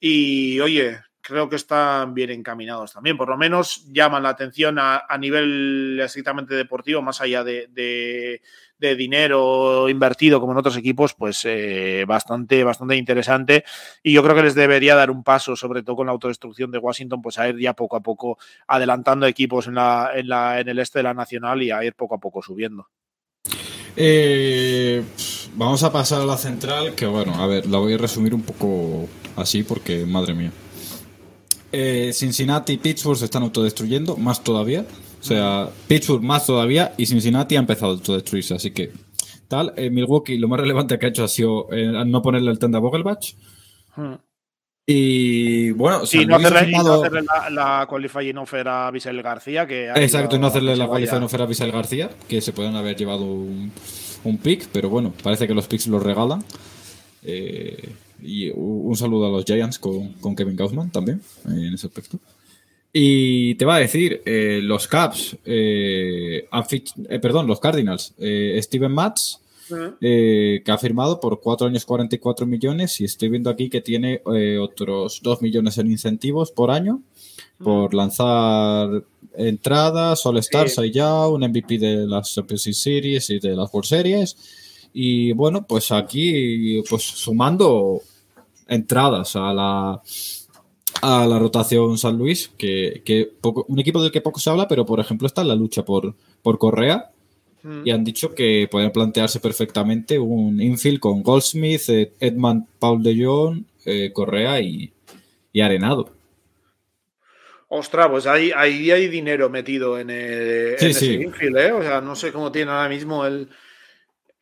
[0.00, 3.16] y oye, creo que están bien encaminados también.
[3.16, 8.40] Por lo menos llaman la atención a, nivel estrictamente deportivo, más allá de,
[8.78, 13.64] dinero invertido como en otros equipos, pues eh, bastante, bastante interesante.
[14.02, 16.78] Y yo creo que les debería dar un paso, sobre todo con la autodestrucción de
[16.78, 20.68] Washington, pues a ir ya poco a poco adelantando equipos en, la, en, la, en
[20.68, 22.86] el este de la nacional y a ir poco a poco subiendo.
[23.96, 25.02] Eh,
[25.54, 28.42] vamos a pasar a la central, que bueno, a ver, la voy a resumir un
[28.42, 30.52] poco así porque, madre mía.
[31.72, 34.86] Eh, Cincinnati y Pittsburgh se están autodestruyendo, más todavía.
[35.20, 38.92] O sea, Pittsburgh más todavía y Cincinnati ha empezado a autodestruirse, así que
[39.48, 39.72] tal.
[39.76, 42.78] Eh, Milwaukee lo más relevante que ha hecho ha sido eh, no ponerle el tenda
[42.78, 43.34] a Vogelbach.
[43.96, 44.14] Hmm.
[44.88, 46.78] Y bueno, sí, no hacerle,
[47.22, 49.66] la, la, qualifying offer a García.
[49.66, 53.24] Que Exacto, no hacerle la qualifying offer a Visel García, que se pueden haber llevado
[53.24, 53.72] un,
[54.22, 56.44] un pick, pero bueno, parece que los picks los regalan.
[57.22, 57.88] Eh,
[58.22, 62.18] y un saludo a los Giants con, Kevin Gaussman también, en ese aspecto.
[62.92, 69.40] Y te va a decir, eh, los Caps, eh, eh, perdón, los Cardinals, Steven Matz,
[70.00, 74.22] que ha firmado por 4 años 44 millones y estoy viendo aquí que tiene
[74.60, 77.02] otros 2 millones en incentivos por año
[77.58, 79.02] por lanzar
[79.36, 84.36] entradas, All Stars ya, un MVP de las Champions Series y de las World Series
[84.92, 88.00] y bueno, pues aquí, pues sumando
[88.68, 90.02] entradas a la,
[91.02, 93.02] a la rotación San Luis, que,
[93.68, 96.14] un equipo del que poco se habla, pero por ejemplo está en la lucha por,
[96.42, 97.10] por Correa.
[97.62, 97.82] Mm.
[97.84, 101.88] Y han dicho que pueden plantearse perfectamente un infield con Goldsmith,
[102.20, 104.92] Edmund Paul de Jong, eh, Correa y,
[105.60, 106.10] Arenado.
[107.68, 111.72] Ostras, pues ahí, ahí hay dinero metido en, el, infield, ¿eh?
[111.72, 113.48] O sea, no sé cómo tiene ahora mismo el,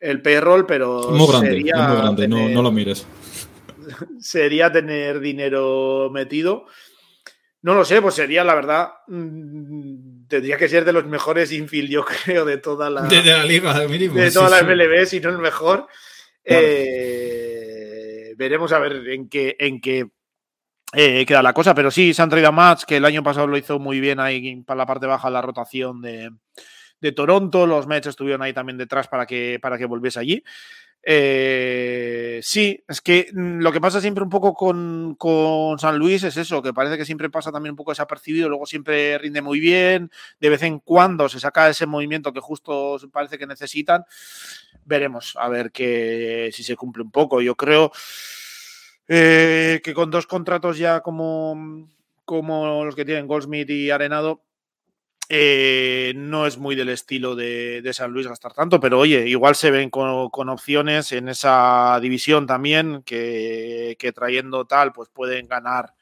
[0.05, 1.09] el payroll, pero.
[1.09, 3.05] Muy grande, muy grande, no, lo mires.
[4.19, 6.65] Sería tener dinero metido.
[7.61, 8.89] No lo sé, pues sería la verdad.
[9.07, 13.01] Mm, tendría que ser de los mejores infield, yo creo, de toda la.
[13.01, 14.13] De, la liga, mínimo.
[14.13, 15.87] De toda la MLB, si no el mejor.
[16.43, 20.07] Eh, veremos a ver en qué, en qué
[20.93, 21.73] eh, queda la cosa.
[21.73, 24.19] Pero sí, se han traído a Mats, que el año pasado lo hizo muy bien
[24.19, 26.29] ahí para la parte baja la rotación de,
[27.05, 30.43] de Toronto, los Mets estuvieron ahí también detrás para que, para que volviese allí.
[31.03, 36.35] Eh, sí, es que mm, lo que pasa siempre un poco con, San Luis es
[36.35, 40.09] eso, que parece que siempre pasa también un poco desapercibido, luego siempre rinde muy bien,
[40.39, 44.03] de vez en cuando se saca ese movimiento que justo parece que necesitan.
[44.83, 47.39] Veremos a ver que, si se cumple un poco.
[47.39, 47.91] Yo creo
[49.07, 51.87] eh, que con dos contratos ya como,
[52.25, 54.44] como los que tienen Goldsmith y Arenado,
[55.29, 59.71] eh, no es muy del estilo de, San Luis gastar tanto, pero oye, igual se
[59.71, 65.93] ven con, opciones en esa división también, que, trayendo tal, pues pueden ganar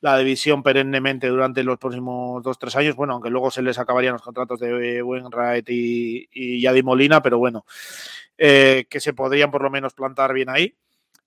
[0.00, 2.96] la división perennemente durante los próximos dos, tres años.
[2.96, 7.38] Bueno, aunque luego se les acabarían los contratos de Wainwright y, y Yadi Molina, pero
[7.38, 7.64] bueno,
[8.36, 10.76] eh, que se podrían por lo menos plantar bien ahí.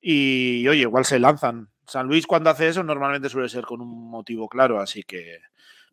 [0.01, 1.69] Y oye, igual se lanzan.
[1.87, 5.39] San Luis cuando hace eso normalmente suele ser con un motivo claro, así que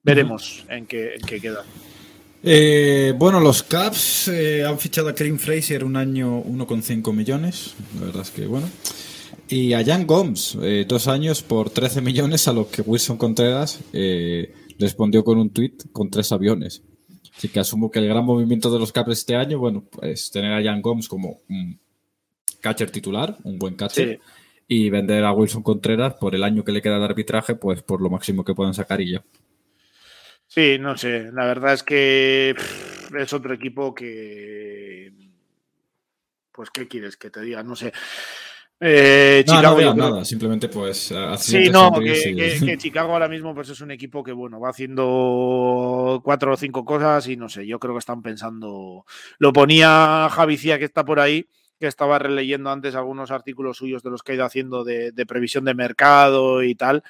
[0.03, 1.65] veremos en, qué, en qué queda.
[2.45, 7.75] Eh, bueno, los Caps eh, han fichado a Karim Fraser un año 1,5 millones.
[7.99, 8.69] La verdad es que bueno.
[9.49, 13.81] Y a Jan Gomes, eh, dos años por 13 millones, a lo que Wilson Contreras
[14.79, 16.83] respondió con un tweet con tres aviones.
[17.37, 20.53] Así que asumo que el gran movimiento de los Caps este año, bueno, pues tener
[20.53, 21.79] a Jan Gomes como un
[22.61, 24.21] catcher titular, un buen catcher,
[24.67, 28.01] y vender a Wilson Contreras por el año que le queda de arbitraje, pues por
[28.01, 29.25] lo máximo que puedan sacar y ya.
[30.55, 31.31] Sí, no sé.
[31.33, 32.55] La verdad es que
[33.19, 35.11] es otro equipo que.
[36.53, 37.63] Pues, ¿qué quieres que te diga?
[37.63, 37.91] No sé.
[38.79, 41.15] Eh, Chicago, no, nada, simplemente pues.
[41.39, 46.53] Sí, no, que, Chicago ahora mismo pues es un equipo que, bueno, va haciendo cuatro
[46.53, 49.07] o cinco cosas y no sé, yo creo que están pensando.
[49.39, 51.49] Lo ponía Javicía que está por ahí,
[51.81, 55.65] que estaba releyendo antes algunos artículos suyos de los que ha ido haciendo de previsión
[55.65, 57.03] de mercado y tal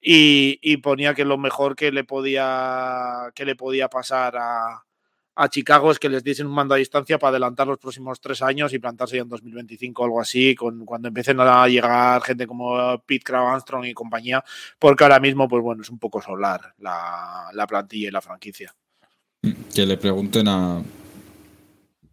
[0.00, 4.84] y, ponía que lo mejor que le podía, que le podía pasar a,
[5.50, 8.72] Chicago es que les diesen un mando a distancia para adelantar los próximos tres años
[8.74, 12.98] y plantarse ya en 2025 o algo así, con, cuando empiecen a llegar gente como
[13.06, 14.42] Pete Crow Armstrong y compañía,
[14.80, 18.74] porque ahora mismo, pues bueno, es un poco solar la, plantilla y la franquicia.
[19.72, 20.82] Que le pregunten a,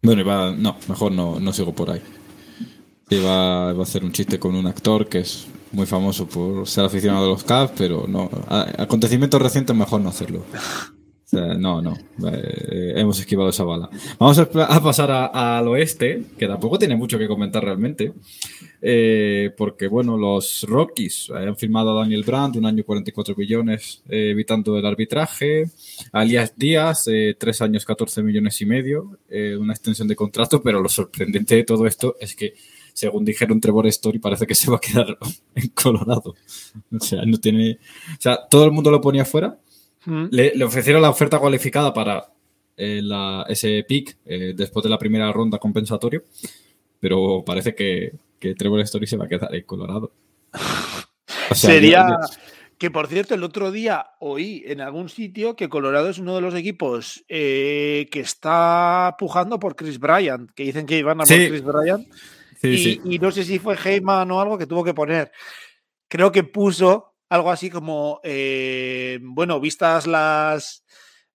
[0.02, 2.02] Bueno, iba, no, mejor no, no sigo por ahí.
[3.10, 6.84] Iba, iba a hacer un chiste con un actor que es muy famoso por ser
[6.84, 8.30] aficionado a los Cavs, pero no.
[8.78, 10.42] acontecimientos recientes mejor no hacerlo.
[11.32, 11.96] no, no.
[12.32, 13.90] Eh, hemos esquivado esa bala.
[14.18, 18.12] Vamos a, pasar al oeste, que tampoco tiene mucho que comentar realmente.
[18.80, 24.30] Eh, porque, bueno, los Rockies han firmado a Daniel Brandt, un año 44 millones, eh,
[24.30, 25.68] evitando el arbitraje.
[26.12, 27.06] Alias Díaz,
[27.38, 29.18] tres años 14 millones y medio,
[29.58, 32.54] una extensión de contrato, pero lo sorprendente de todo esto es que
[32.96, 35.18] según dijeron Trevor Story, parece que se va a quedar
[35.54, 36.34] en Colorado.
[36.90, 37.78] O sea, no tiene.
[38.12, 39.58] O sea, todo el mundo lo ponía fuera.
[40.06, 40.28] Mm.
[40.30, 42.32] Le, ofrecieron la oferta cualificada para
[42.74, 43.02] eh,
[43.48, 46.24] ese pick eh, después de la primera ronda compensatorio,
[46.98, 48.12] pero parece que,
[48.56, 50.12] Trevor Story se va a quedar en Colorado.
[51.52, 52.16] Sería.
[52.78, 56.42] Que por cierto, el otro día oí en algún sitio que Colorado es uno de
[56.42, 61.36] los equipos eh, que está pujando por Chris Bryant, que dicen que iban a por
[61.36, 62.06] Chris Bryant
[62.62, 65.32] y, no sé si fue Heyman o algo que tuvo que poner.
[66.08, 70.84] Creo que puso algo así como, eh, bueno, vistas las,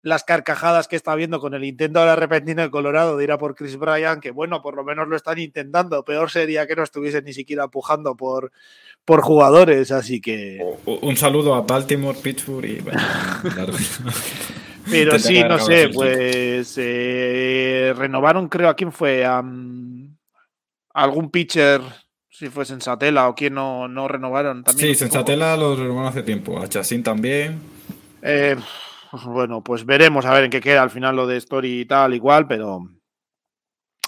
[0.02, 3.32] las carcajadas que está viendo con el intento de la repentina de Colorado de ir
[3.32, 6.04] a por Chris Bryan, que bueno, por lo menos lo están intentando.
[6.04, 8.52] Peor sería que no estuviesen ni siquiera pujando por,
[9.06, 10.60] por jugadores, así que.
[10.86, 12.82] Un saludo a Baltimore, Pittsburgh y.
[14.90, 19.44] Pero sí, no sé, pues eh, renovaron, creo, a quién fue, a,
[20.94, 21.82] algún pitcher,
[22.30, 24.90] si fue Sensatela o quien no, no renovaron también.
[24.90, 27.60] Sí, Sensatela lo renovaron hace tiempo, a Chassin también.
[28.22, 28.56] Eh,
[29.26, 32.14] bueno, pues veremos a ver en qué queda al final lo de Story y tal,
[32.14, 32.88] igual, pero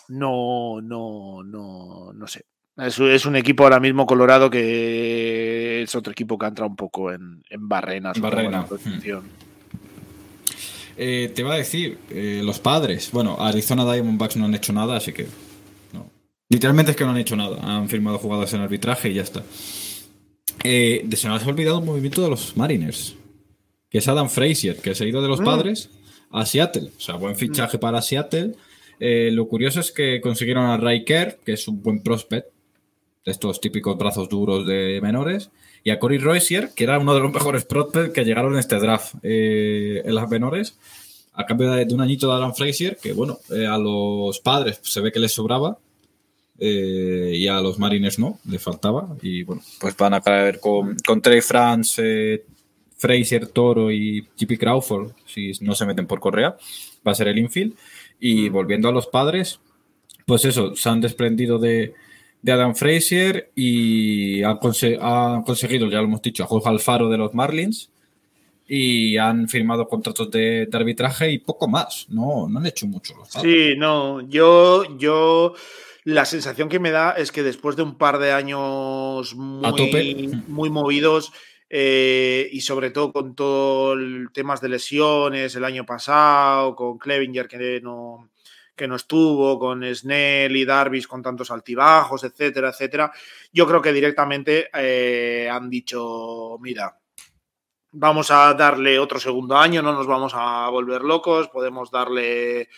[0.10, 2.46] no, no, no, no sé.
[2.76, 7.12] Es, un equipo ahora mismo colorado que es otro equipo que ha entrado un poco
[7.12, 8.20] en, en barrenas.
[8.20, 8.66] Barrena.
[10.98, 14.98] Eh, te va a decir, eh, los padres, bueno, Arizona Diamondbacks no han hecho nada,
[14.98, 15.28] así que
[16.54, 17.58] Literalmente es que no han hecho nada.
[17.64, 19.42] Han firmado jugadas en arbitraje y ya está.
[20.64, 23.16] Eh, se nos ha olvidado un movimiento de los Mariners.
[23.90, 25.46] Que es Adam Frazier, que se ha ido de los mm.
[25.46, 25.90] padres
[26.30, 26.92] a Seattle.
[26.96, 28.52] O sea, buen fichaje para Seattle.
[29.00, 32.50] Eh, lo curioso es que consiguieron a Ray Kerr, que es un buen prospect.
[33.26, 35.50] De estos típicos brazos duros de menores.
[35.84, 38.76] Y a Corey Roycier, que era uno de los mejores prospects que llegaron en este
[38.76, 40.78] draft eh, en las menores.
[41.34, 45.12] A cambio de, un añito de Adam Frazier, que bueno, a los padres se ve
[45.12, 45.80] que les sobraba
[46.66, 49.18] eh, y a los Marines no, le faltaba.
[49.22, 52.46] Y bueno, pues van a caer con, con Trey France, eh,
[52.96, 56.56] Fraser, Toro y JP Crawford, si no se meten por Correa,
[57.06, 57.74] va a ser el infield.
[58.18, 58.54] Y mm.
[58.54, 59.60] volviendo a los padres,
[60.26, 61.96] pues eso, se han desprendido de,
[62.48, 67.90] Adam Frazier y han, conseguido, ya lo hemos dicho, a Jorge Alfaro de los Marlins
[68.70, 72.06] y han firmado contratos de, arbitraje y poco más.
[72.08, 73.16] No, no han hecho mucho.
[73.16, 75.56] Los sí, no, yo, yo
[76.04, 80.70] la sensación que me da es que después de un par de años muy, muy
[80.70, 81.32] movidos
[81.70, 87.48] eh, y sobre todo con todo el temas de lesiones el año pasado, con Clevinger
[87.48, 88.30] que no,
[88.76, 93.12] que no estuvo, con Snell y Darvis con tantos altibajos, etcétera, etcétera,
[93.52, 96.98] yo creo que directamente eh, han dicho, mira,
[97.92, 102.70] vamos a darle otro segundo año, no nos vamos a volver locos, podemos darle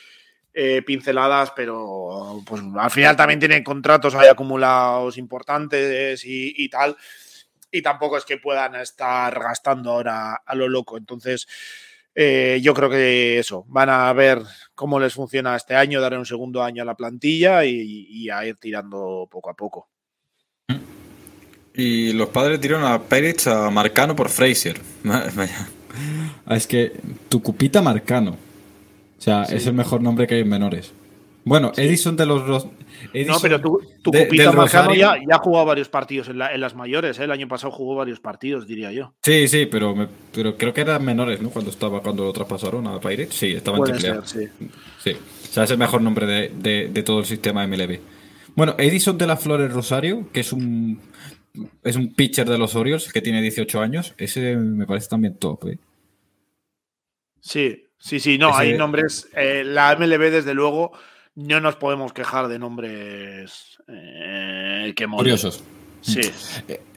[0.58, 6.96] eh, pinceladas, pero pues al final también tienen contratos ahí acumulados importantes y, tal.
[7.70, 10.98] Y tampoco es que puedan estar gastando ahora a lo loco.
[10.98, 11.46] Entonces,
[12.16, 14.44] eh, yo creo que eso, van a ver
[14.76, 18.56] cómo les funciona este año, darle un segundo año a la plantilla y, a ir
[18.56, 19.90] tirando poco a poco.
[21.74, 24.80] Y los padres tiraron a Pérez a Marcano por Fraser.
[26.50, 26.94] Es que
[27.28, 28.38] tu cupita Marcano.
[29.26, 30.94] O sea, es el mejor nombre que hay en menores.
[31.46, 32.44] Bueno, Edison de los.
[32.46, 34.54] no, pero tu, tu Cupita
[34.96, 37.18] ya, ha jugado varios partidos en, las mayores.
[37.18, 37.24] ¿eh?
[37.24, 39.16] El año pasado jugó varios partidos, diría yo.
[39.24, 39.96] Sí, sí, pero,
[40.32, 41.50] pero creo que eran menores, ¿no?
[41.50, 43.34] Cuando estaba cuando lo traspasaron a Pirates.
[43.34, 44.48] Sí, estaba en triple sí.
[45.04, 45.12] sí.
[45.12, 47.98] O sea, es el mejor nombre de, de, todo el sistema MLB.
[48.56, 51.00] Bueno, Edison de las Flores Rosario, que es un.
[51.84, 54.14] Es un pitcher de los Orioles que tiene 18 años.
[54.20, 55.80] Ese me parece también top, ¿eh?
[57.40, 59.28] Sí, Sí, sí, no, hay nombres.
[59.36, 60.92] Eh, la MLB, desde luego,
[61.34, 65.64] no nos podemos quejar de nombres eh, que Curiosos.
[66.02, 66.22] Sí.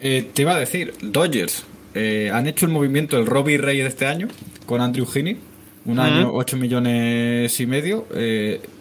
[0.02, 4.04] Eh, te iba a decir, Dodgers han hecho el movimiento el Robbie Rey de este
[4.04, 4.28] año
[4.66, 5.38] con Andrew Heaney,
[5.86, 8.06] un año, 8 millones y medio.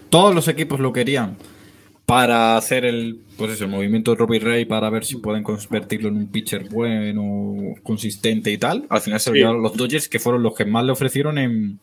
[0.10, 1.38] todos los equipos lo querían
[2.06, 6.18] para hacer el, pues el movimiento de Robbie Ray para ver si pueden convertirlo en
[6.18, 8.86] un pitcher bueno, consistente y tal.
[8.90, 11.80] Al final se lo los Dodgers, que fueron los que más le ofrecieron en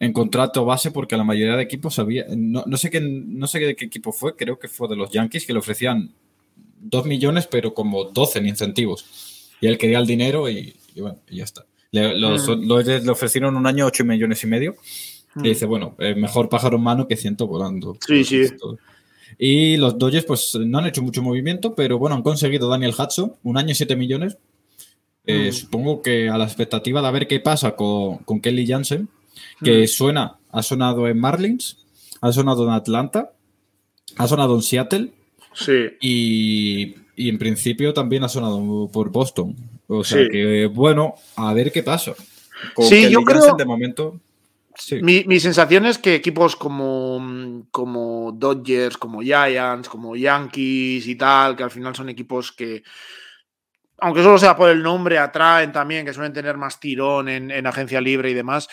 [0.00, 3.74] en contrato base porque la mayoría de equipos había, no, sé qué, no sé de
[3.74, 6.12] qué equipo fue, creo que fue de los Yankees que le ofrecían
[6.80, 9.48] 2 millones pero como 12 en incentivos.
[9.60, 11.66] Y él quería el dinero y, bueno, y ya está.
[11.90, 13.04] Le, los, mm.
[13.04, 14.76] le ofrecieron un año 8 millones y medio.
[15.34, 15.42] Y mm.
[15.42, 17.96] dice, bueno, eh, mejor pájaro en mano que ciento volando.
[18.06, 18.44] Sí, sí.
[19.36, 23.34] Y los Dodgers pues no han hecho mucho movimiento, pero bueno, han conseguido Daniel Hudson,
[23.42, 24.38] un año y 7 millones.
[25.26, 25.52] Eh, mm.
[25.52, 29.08] Supongo que a la expectativa de ver qué pasa con, con Kelly Jansen,
[29.62, 31.78] que suena, ha sonado en Marlins,
[32.20, 33.32] ha sonado en Atlanta,
[34.16, 35.12] ha sonado en Seattle.
[35.52, 35.86] Sí.
[36.00, 39.56] Y, en principio también ha sonado por Boston.
[39.88, 42.14] O sea que, bueno, a ver qué pasa.
[42.76, 43.56] sí, yo creo.
[43.56, 44.20] De momento.
[45.02, 51.64] Mi, sensación es que equipos como, como Dodgers, como Giants, como Yankees y tal, que
[51.64, 52.84] al final son equipos que,
[53.98, 58.00] aunque solo sea por el nombre, atraen también, que suelen tener más tirón en agencia
[58.00, 58.68] libre y demás.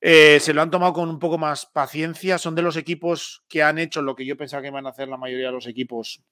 [0.00, 2.38] Eh, se lo han tomado con un poco más paciencia.
[2.38, 5.08] Son de los equipos que han hecho lo que yo pensaba que iban a hacer
[5.08, 6.22] la mayoría de los equipos,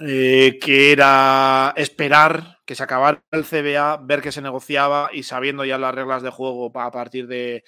[0.00, 5.64] eh, que era esperar que se acabara el CBA, ver que se negociaba y sabiendo
[5.64, 7.64] ya las reglas de juego a partir de,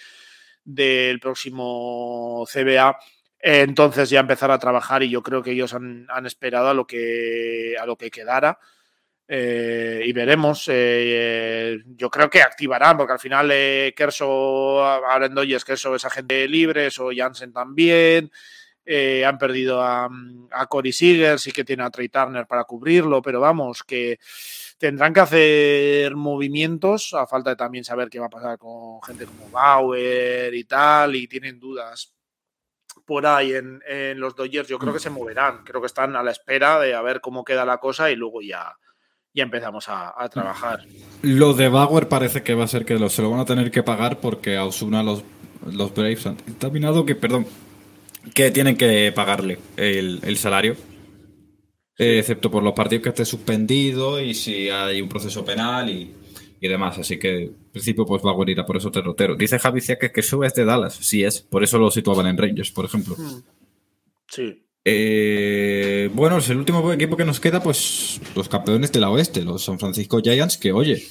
[0.64, 2.98] del próximo CBA,
[3.38, 6.86] entonces ya empezar a trabajar y yo creo que ellos han, han esperado a lo
[6.86, 8.58] que, a lo que quedara.
[9.30, 10.64] Eh, y veremos.
[10.72, 16.04] Eh, yo creo que activarán, porque al final eh, Kerso, ahora en Dodgers, Kerso es
[16.06, 18.32] agente libre, eso Jansen también.
[18.90, 20.08] Eh, han perdido a,
[20.50, 24.18] a Corey Seager, sí que tiene a Trey Turner para cubrirlo, pero vamos, que
[24.78, 29.26] tendrán que hacer movimientos, a falta de también saber qué va a pasar con gente
[29.26, 32.14] como Bauer y tal, y tienen dudas
[33.04, 34.68] por ahí en, en los Dodgers.
[34.68, 37.44] Yo creo que se moverán, creo que están a la espera de a ver cómo
[37.44, 38.74] queda la cosa y luego ya
[39.32, 40.84] y empezamos a, trabajar.
[41.22, 43.70] Lo de Bauer parece que va a ser que lo, se lo van a tener
[43.70, 45.22] que pagar porque a Osuna los,
[45.70, 47.46] los Braves han determinado que, perdón,
[48.34, 50.76] que tienen que pagarle el, salario.
[51.96, 56.14] excepto por los partidos que esté suspendido y si hay un proceso penal y,
[56.60, 56.98] demás.
[56.98, 59.36] Así que, en principio, pues Bauer irá por eso derrotero.
[59.36, 60.94] Dice Javi que, que sube es de Dallas.
[60.94, 61.40] Sí es.
[61.40, 63.14] Por eso lo situaban en Rangers, por ejemplo.
[63.16, 63.42] Hmm.
[64.28, 64.67] Sí.
[64.90, 69.42] Eh, bueno, es el último equipo que nos queda, pues los campeones de la oeste,
[69.42, 71.02] los San Francisco Giants, que oye,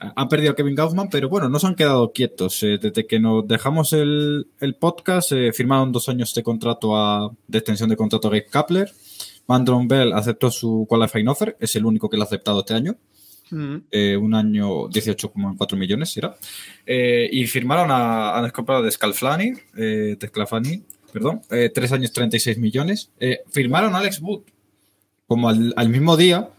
[0.00, 2.60] han perdido a Kevin Kaufman, pero bueno, no se han quedado quietos.
[2.64, 4.48] Eh, desde que nos dejamos el,
[4.80, 8.92] podcast, eh, firmaron dos años de contrato de extensión de contrato a Gabe Kapler.
[9.46, 12.96] Mandron Bell aceptó su qualifying offer, es el único que lo ha aceptado este año.
[13.50, 13.76] Mm.
[14.18, 16.34] un año 18,4 millones era.
[16.86, 20.82] y firmaron a, a de Scalflani, de Scalfani,
[21.12, 23.10] perdón, eh, tres años 36 millones.
[23.20, 24.42] Eh, firmaron a Alex Wood
[25.28, 26.50] como al, mismo día,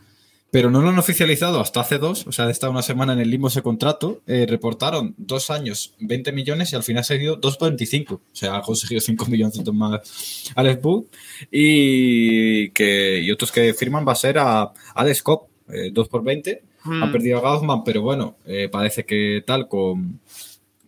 [0.50, 3.30] pero no lo han oficializado hasta hace dos, o sea, estado una semana en el
[3.30, 4.22] limbo ese contrato.
[4.26, 8.62] Eh, reportaron dos años 20 millones y al final ha seguido 2,25, o sea, ha
[8.62, 11.06] conseguido 5 millones más Alex Wood.
[11.52, 15.48] Y, que, y otros que firman va a ser a Alex Cobb,
[15.92, 16.64] 2 por 20.
[16.86, 17.12] Han hmm.
[17.12, 18.36] perdido a Gaussman, pero bueno,
[18.72, 20.20] parece que tal con,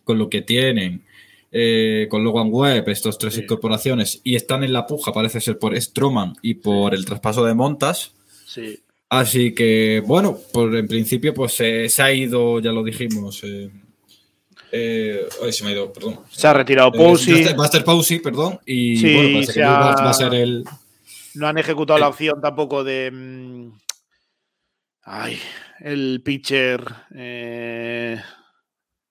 [0.03, 1.04] con lo que tienen
[1.57, 5.79] eh, con Logan Webb, estas tres incorporaciones, y están en la puja, parece ser por
[5.79, 8.11] Stroman y por el traspaso de Montas.
[8.45, 8.77] Sí.
[9.07, 13.41] Así que, bueno, por en principio, pues eh, se ha ido, ya lo dijimos.
[13.45, 16.19] Eh, se me ha ido, perdón.
[16.29, 17.55] Se ha retirado Posey.
[17.55, 18.59] Master Posey, perdón.
[18.65, 20.65] Y bueno, parece que va, a ser el.
[21.35, 23.11] No han ejecutado la opción tampoco de.
[23.11, 23.71] Mm,
[25.03, 25.39] ay,
[25.79, 26.83] el pitcher.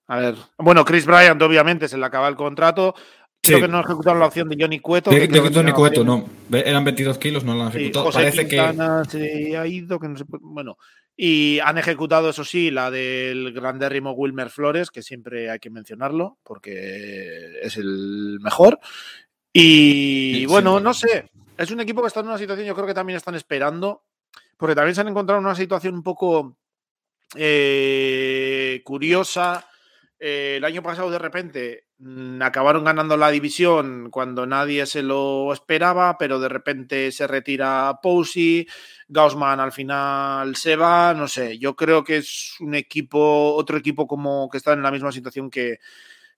[0.07, 2.95] A ver, bueno, Chris Bryant obviamente se le acaba el contrato.
[3.41, 5.11] Creo que no ejecutaron la opción de Johnny Cueto.
[5.11, 6.27] De, Johnny Cueto, no.
[6.51, 8.11] Eran 22 kilos, no la han ejecutado.
[8.11, 8.57] Parece que.
[9.09, 10.79] Se ha ido, que no se Bueno,
[11.17, 16.39] y han ejecutado, eso sí, la del grandérrimo Wilmer Flores, que siempre hay que mencionarlo,
[16.43, 18.81] porque es el mejor.
[19.53, 21.31] Y bueno, no sé.
[21.57, 24.03] Es un equipo que está en una situación, yo creo que también están esperando,
[24.57, 26.57] porque también se han encontrado en una situación un poco
[27.37, 29.65] eh, curiosa
[30.19, 35.53] eh, el año pasado de repente mm, acabaron ganando la división cuando nadie se lo
[35.53, 38.67] esperaba, pero de repente se retira Posey,
[39.09, 44.07] Gaussman al final se va, no sé, yo creo que es un equipo, otro equipo
[44.07, 45.79] como que está en la misma situación que,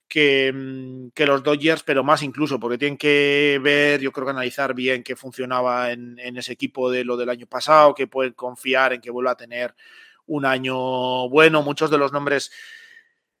[0.07, 4.73] que, mm, los Dodgers, pero más incluso, porque tienen que ver, yo creo que analizar
[4.73, 9.01] bien qué funcionaba en, ese equipo de lo del año pasado, que pueden confiar en
[9.01, 9.75] que vuelva a tener
[10.25, 11.61] un año bueno.
[11.63, 12.51] Muchos de los nombres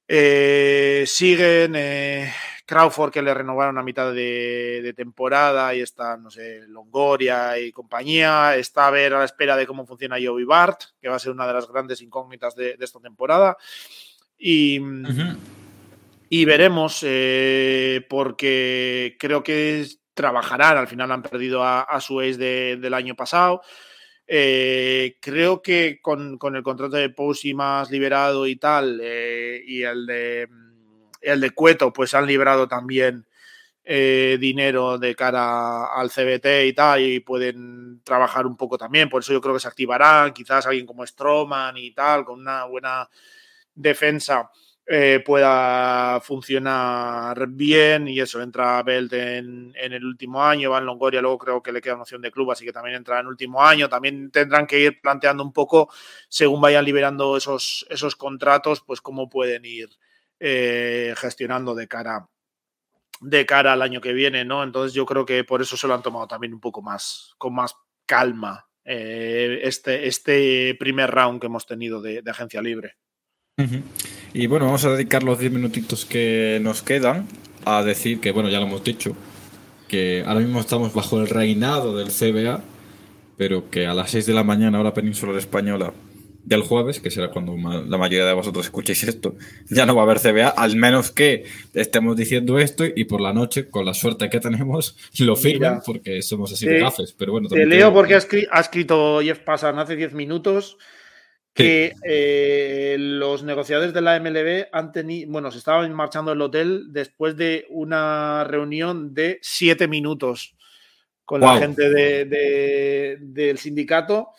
[0.07, 2.33] eh, siguen eh,
[2.65, 8.55] Crawford que le renovaron a mitad de, temporada y está, no sé, Longoria y compañía.
[8.55, 11.31] Está a ver a la espera de cómo funciona Joey Bart, que va a ser
[11.31, 13.57] una de las grandes incógnitas de, esta temporada.
[14.37, 14.79] Y,
[16.29, 20.77] Y veremos, eh, porque creo que trabajarán.
[20.77, 23.61] Al final han perdido a, a su ex del año pasado.
[24.27, 29.83] Eh, creo que con, con, el contrato de Pousi más liberado y tal, eh, y
[29.83, 30.49] el de,
[31.21, 33.25] el de Cueto, pues han liberado también
[33.85, 39.09] eh, dinero de cara al CBT y tal, y pueden trabajar un poco también.
[39.09, 40.33] Por eso yo creo que se activarán.
[40.33, 43.09] Quizás alguien como Stroman y tal, con una buena
[43.73, 44.51] defensa
[44.89, 51.37] eh, pueda funcionar bien y eso, entra Belt en, el último año, Van Longoria luego
[51.37, 53.89] creo que le queda una opción de club, así que también entra en último año,
[53.89, 55.89] también tendrán que ir planteando un poco,
[56.29, 59.89] según vayan liberando esos, esos contratos, pues cómo pueden ir
[60.39, 62.29] eh, gestionando de cara
[63.19, 64.63] de cara al año que viene, ¿no?
[64.63, 67.53] Entonces yo creo que por eso se lo han tomado también un poco más, con
[67.55, 72.95] más calma eh, este, este primer round que hemos tenido de agencia libre.
[73.59, 73.81] Uh -huh.
[74.33, 77.27] Y bueno, vamos a dedicar los 10 minutitos que nos quedan
[77.65, 79.15] a decir que, bueno, ya lo hemos dicho,
[79.87, 82.63] que ahora mismo estamos bajo el reinado del CBA,
[83.35, 85.91] pero que a las 6 de la mañana, hora peninsular española,
[86.45, 89.35] del jueves, que será cuando la mayoría de vosotros escuchéis esto,
[89.69, 91.43] ya no va a haber CBA, al menos que
[91.73, 95.83] estemos diciendo esto y por la noche, con la suerte que tenemos, lo firmen, Mira,
[95.85, 97.13] porque somos así de gafes.
[97.17, 100.77] Pero bueno, te leo porque ha escrito, Jeff Passan hace 10 minutos
[101.57, 106.93] que eh, los negociadores de la MLB han tenido, bueno, se estaban marchando del hotel
[106.93, 110.55] después de una reunión de siete minutos
[111.25, 111.55] con wow.
[111.55, 114.29] la gente de, de, del sindicato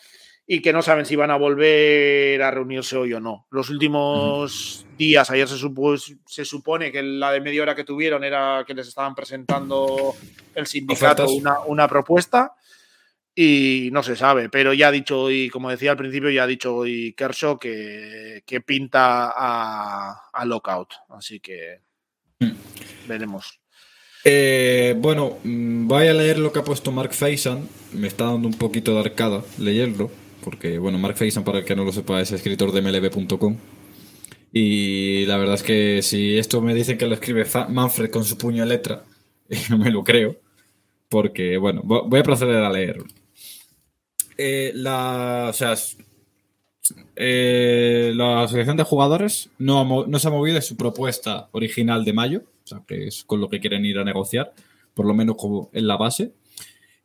[0.47, 3.45] y que no saben si van a volver a reunirse hoy o no.
[3.51, 8.23] Los últimos días, ayer se, supo, se, supone que la de media hora que tuvieron
[8.23, 10.15] era que les estaban presentando
[10.55, 12.55] el sindicato una, una propuesta
[13.41, 16.47] y no se sabe, pero ya ha dicho hoy, como decía al principio, ya ha
[16.47, 21.79] dicho hoy Kershaw que, que pinta a, a, lockout, así que
[22.41, 22.51] mm.
[23.07, 23.57] veremos.
[24.25, 28.49] Eh, bueno, mm, voy a leer lo que ha puesto Mark Faison, me está dando
[28.49, 30.11] un poquito de arcada leerlo,
[30.43, 33.55] porque bueno, Mark Faison, para el que no lo sepa, es escritor de mlb.com.
[34.51, 38.37] Y la verdad es que si esto me dicen que lo escribe Manfred con su
[38.37, 39.05] puño de letra,
[39.69, 40.35] me lo creo,
[41.07, 43.05] porque bueno, voy a proceder a leerlo
[44.41, 45.75] eh, la, o sea,
[47.17, 52.13] eh, la asociación de jugadores no, no, se ha movido de su propuesta original de
[52.13, 54.53] mayo, o sea, que es con lo que quieren ir a negociar,
[54.93, 56.31] por lo menos como en la base.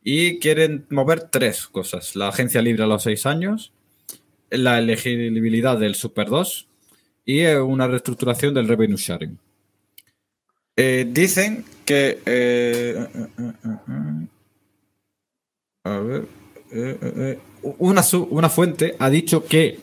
[0.01, 3.73] Y quieren mover tres cosas: la agencia libre a los seis años,
[4.49, 6.67] la elegibilidad del Super 2
[7.25, 9.37] y eh, una reestructuración del revenue sharing.
[10.77, 12.17] Dicen que.
[15.83, 16.44] A ver.
[16.71, 17.39] Eh, eh,
[17.79, 19.79] una, una fuente ha dicho que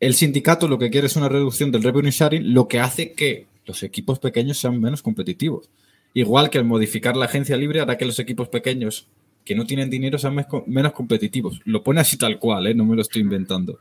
[0.00, 3.46] el sindicato lo que quiere es una reducción del revenue sharing, lo que hace que
[3.66, 5.70] los equipos pequeños sean menos competitivos.
[6.14, 9.06] Igual que al modificar la agencia libre hará que los equipos pequeños
[9.44, 11.60] que no tienen dinero sean menos competitivos.
[11.64, 12.74] Lo pone así tal cual, ¿eh?
[12.74, 13.78] no me lo estoy inventando.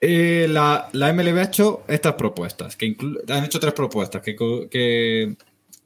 [0.00, 2.94] Eh, la, la, MLB ha hecho estas propuestas, que
[3.28, 4.36] han hecho tres propuestas, que,
[4.70, 5.36] que,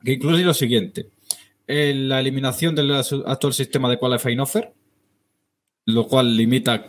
[0.05, 1.09] que incluyen lo siguiente.
[1.67, 4.73] Eh, la eliminación del actual sistema de qualifying offer,
[5.89, 6.87] lo cual limita,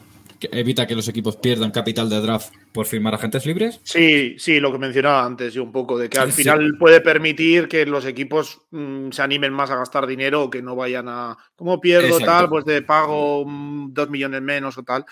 [0.51, 3.80] evita que los equipos pierdan capital de draft por firmar agentes libres.
[3.84, 6.77] Sí, sí, lo que mencionaba antes yo un poco, de que al sí, final sí.
[6.77, 10.76] puede permitir que los equipos mmm, se animen más a gastar dinero o que no
[10.76, 12.26] vayan a, como pierdo Exacto.
[12.26, 15.05] tal, pues de pago mmm, dos millones menos o tal.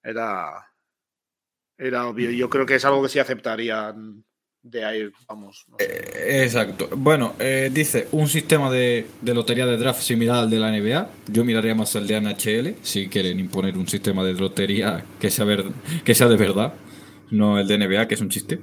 [0.00, 0.70] Era,
[1.76, 2.30] era obvio.
[2.30, 4.24] Yo creo que es algo que sí aceptarían
[4.70, 5.66] de ahí, vamos.
[5.78, 6.88] Eh, exacto.
[6.96, 11.10] Bueno, eh, dice un sistema de, de, lotería de draft similar al de la NBA.
[11.28, 15.44] Yo miraría más el de NHL, si quieren imponer un sistema de lotería que sea,
[15.44, 15.64] ver,
[16.04, 16.74] que sea de verdad,
[17.30, 18.60] no el de NBA, que es un chiste.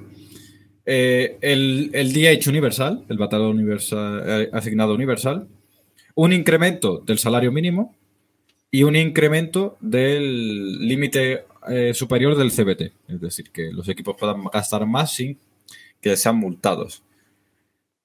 [0.84, 5.48] Eh, el, DH universal, el batallón universal, asignado universal.
[6.14, 7.94] Un incremento del salario mínimo
[8.70, 11.44] y un incremento del límite
[11.92, 12.92] superior del CBT.
[13.08, 15.36] Es decir, que los equipos puedan gastar más sin
[16.00, 17.02] que sean multados.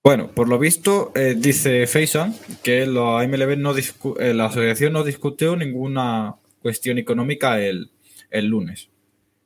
[0.04, 5.04] Bueno, por lo visto, eh, dice Faison que la MLB no eh, la asociación no
[5.04, 7.92] discutió ninguna cuestión económica el,
[8.32, 8.90] el lunes.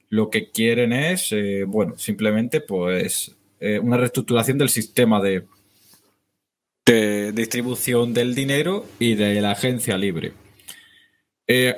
[0.07, 3.35] Lo que quieren es, eh, bueno, simplemente pues
[3.81, 5.43] una reestructuración del sistema de,
[6.85, 10.33] de, distribución del dinero y de la agencia libre.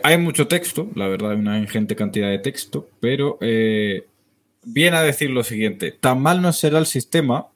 [0.03, 3.39] Hay mucho texto, la verdad, hay una ingente cantidad de texto, pero
[4.67, 7.47] viene a decir lo siguiente, tan mal no será el sistema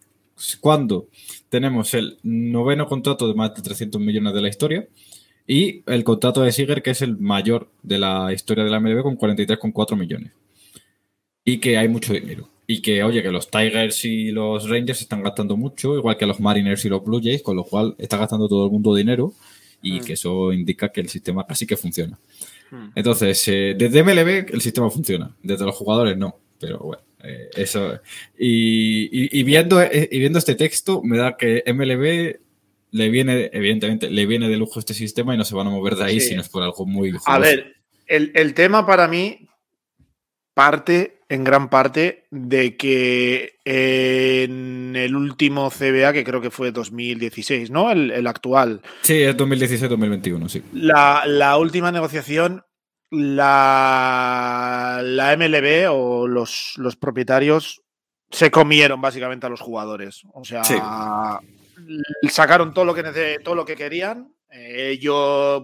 [0.60, 1.08] cuando
[1.50, 4.88] tenemos el noveno contrato de más de 300 millones de la historia
[5.46, 9.04] y el contrato de Siger, que es el mayor de la historia de la MLB
[9.04, 10.32] con 43,4 millones.
[11.44, 12.48] Y que hay mucho dinero.
[12.68, 16.40] y que, oye, que los Tigers y los Rangers están gastando mucho, igual que los
[16.40, 19.34] Mariners y los Blue Jays, con lo cual está gastando todo el mundo dinero
[19.82, 20.04] y Mm.
[20.06, 22.18] que eso indica que el sistema casi que funciona.
[22.70, 22.92] Hmm.
[22.96, 28.00] Entonces, eh, desde MLB el sistema funciona, desde los jugadores no, pero bueno, eh, eso.
[28.38, 32.40] Y, y- y viendo, eh, y viendo este texto, me da que MLB
[32.92, 35.96] le viene, evidentemente, le viene de lujo este sistema y no se van a mover
[35.96, 36.30] de ahí Sí.
[36.30, 37.40] si no es por algo muy A jugoso.
[37.40, 37.76] ver,
[38.08, 39.48] el, el tema para mí
[40.54, 47.72] parte en gran parte de que en el último CBA, que creo que fue 2016,
[47.72, 47.90] ¿no?
[47.90, 50.62] El, el actual, Sí, es 2016-2021, sí.
[50.74, 52.64] la, la última negociación,
[53.12, 57.82] la, la MLB o los, los propietarios
[58.30, 60.24] se comieron básicamente a los jugadores.
[60.34, 60.76] O sea, Sí.
[62.30, 64.34] sacaron todo lo que, todo lo que querían.
[64.50, 65.64] Eh, yo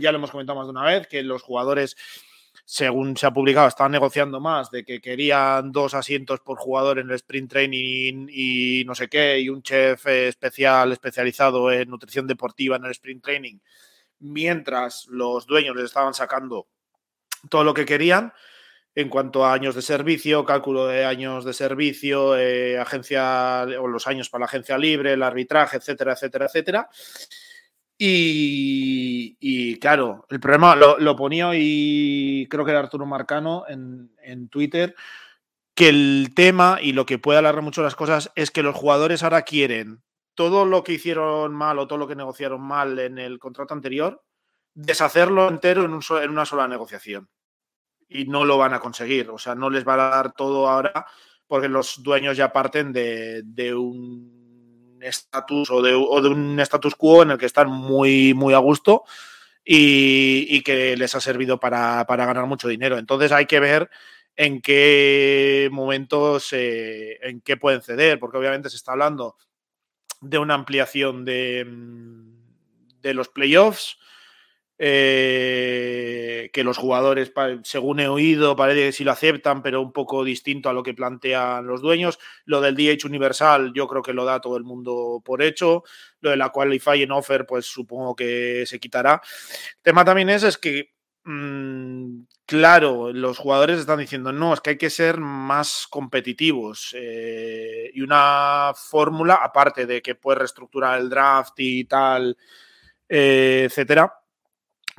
[0.00, 1.96] ya lo hemos comentado más de una vez, que los jugadores,
[2.64, 7.08] según se ha publicado, estaban negociando más de que querían dos asientos por jugador en
[7.10, 12.76] el sprint training y no sé qué, y un chef especial especializado en nutrición deportiva
[12.76, 13.58] en el sprint training
[14.24, 16.68] mientras los dueños les estaban sacando
[17.48, 18.32] todo lo que querían
[18.94, 24.06] en cuanto a años de servicio, cálculo de años de servicio, eh, agencia o los
[24.06, 26.88] años para la agencia libre, el arbitraje, etcétera, etcétera, etcétera.
[27.96, 34.10] Y, y, claro, el problema lo, lo ponía hoy, creo que era Arturo Marcano en,
[34.22, 34.94] en Twitter,
[35.74, 39.22] que el tema y lo que puede alargar mucho las cosas es que los jugadores
[39.22, 40.02] ahora quieren
[40.34, 44.22] todo lo que hicieron mal o todo lo que negociaron mal en el contrato anterior,
[44.74, 47.28] deshacerlo entero en, un so- en una sola negociación.
[48.08, 49.30] Y no lo van a conseguir.
[49.30, 51.06] O sea, no les va a dar todo ahora
[51.46, 57.38] porque los dueños ya parten de, un estatus o de, un status quo en el
[57.38, 59.04] que están muy, muy a gusto
[59.64, 62.98] y, que les ha servido para, para ganar mucho dinero.
[62.98, 63.90] Entonces hay que ver
[64.36, 69.36] en qué momentos, eh, en qué pueden ceder, porque obviamente se está hablando
[70.20, 73.98] de una ampliación de, mm, de los playoffs.
[74.84, 77.32] Eh, que los jugadores,
[77.62, 80.92] según he oído, parece que sí lo aceptan, pero un poco distinto a lo que
[80.92, 82.18] plantean los dueños.
[82.46, 85.84] Lo del DH universal, yo creo que lo da todo el mundo por hecho.
[86.20, 89.22] Lo de la qualifying offer, pues supongo que se quitará.
[89.76, 90.90] El tema también es, es que,
[91.26, 96.92] mm, claro, los jugadores están diciendo, no, es que hay que ser más competitivos.
[96.98, 102.36] eh, y una fórmula, aparte de que puedes reestructurar el draft y tal,
[103.08, 104.12] eh, etcétera,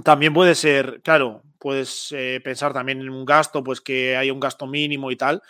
[0.01, 4.39] también puede ser, claro, puedes eh, pensar también en un gasto, pues que haya un
[4.39, 5.41] gasto mínimo y tal.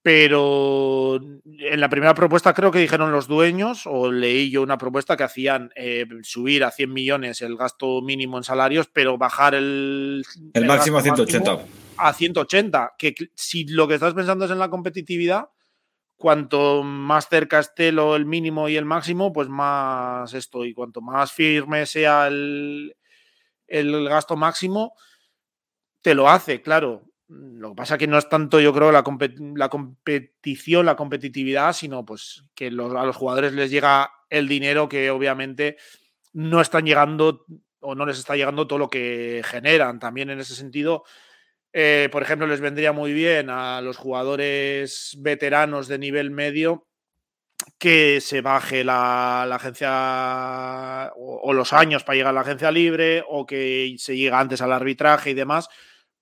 [0.00, 5.16] Pero en la primera propuesta creo que dijeron los dueños, o leí yo una propuesta
[5.16, 10.24] que hacían eh, subir a 100 millones el gasto mínimo en salarios, pero bajar el,
[10.54, 11.52] El máximo a gasto 180.
[11.52, 11.68] máximo
[11.98, 12.94] a 180.
[12.96, 15.50] Que si lo que estás pensando es en la competitividad,
[16.16, 20.64] cuanto más cerca esté lo, el mínimo y el máximo, pues más esto.
[20.64, 22.94] Y cuanto más firme sea el,
[23.68, 24.94] el gasto máximo,
[26.02, 27.04] te lo hace, claro.
[27.28, 30.96] Lo que pasa es que no es tanto, yo creo, la, compe- la competición, la
[30.96, 35.76] competitividad, sino pues que a los jugadores les llega el dinero que obviamente
[36.32, 37.44] no están llegando
[37.80, 39.98] o no les está llegando todo lo que generan.
[39.98, 41.04] También en ese sentido,
[41.74, 46.87] eh, por ejemplo, les vendría muy bien a los jugadores veteranos de nivel medio
[47.78, 53.24] que se baje la, agencia o, o los años para llegar a la agencia libre
[53.28, 55.68] o que se llega antes al arbitraje y demás,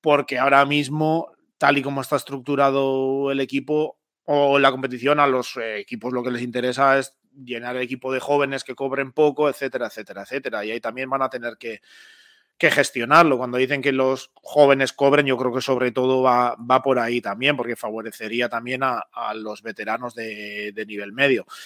[0.01, 5.57] porque ahora mismo, tal y como está estructurado el equipo o la competición, a los
[5.57, 9.49] eh, equipos lo que les interesa es llenar el equipo de jóvenes que cobren poco,
[9.49, 10.65] etcétera, etcétera, etcétera.
[10.65, 11.81] Y ahí también van a tener que,
[12.59, 13.39] que gestionarlo.
[13.39, 17.21] Cuando dicen que los jóvenes cobren, yo creo que sobre todo va, va por ahí
[17.21, 19.05] también, porque favorecería también a,
[19.35, 21.47] los veteranos de, nivel medio.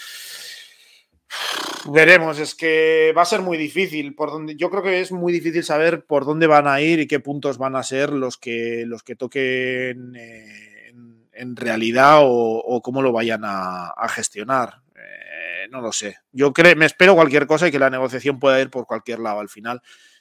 [1.86, 4.14] Veremos, es que va a ser muy difícil.
[4.14, 7.06] Por donde, yo creo que es muy difícil saber por dónde van a ir y
[7.06, 10.92] qué puntos van a ser los que, los que toquen eh,
[11.32, 14.82] en, realidad o, cómo lo vayan a, a gestionar.
[14.94, 16.18] Eh, no lo sé.
[16.32, 19.40] Yo creo, me espero cualquier cosa y que la negociación pueda ir por cualquier lado
[19.40, 19.80] al final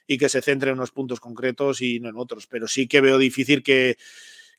[0.10, 2.48] y que se centre en unos puntos concretos y no en otros.
[2.48, 3.96] Pero sí que veo difícil que,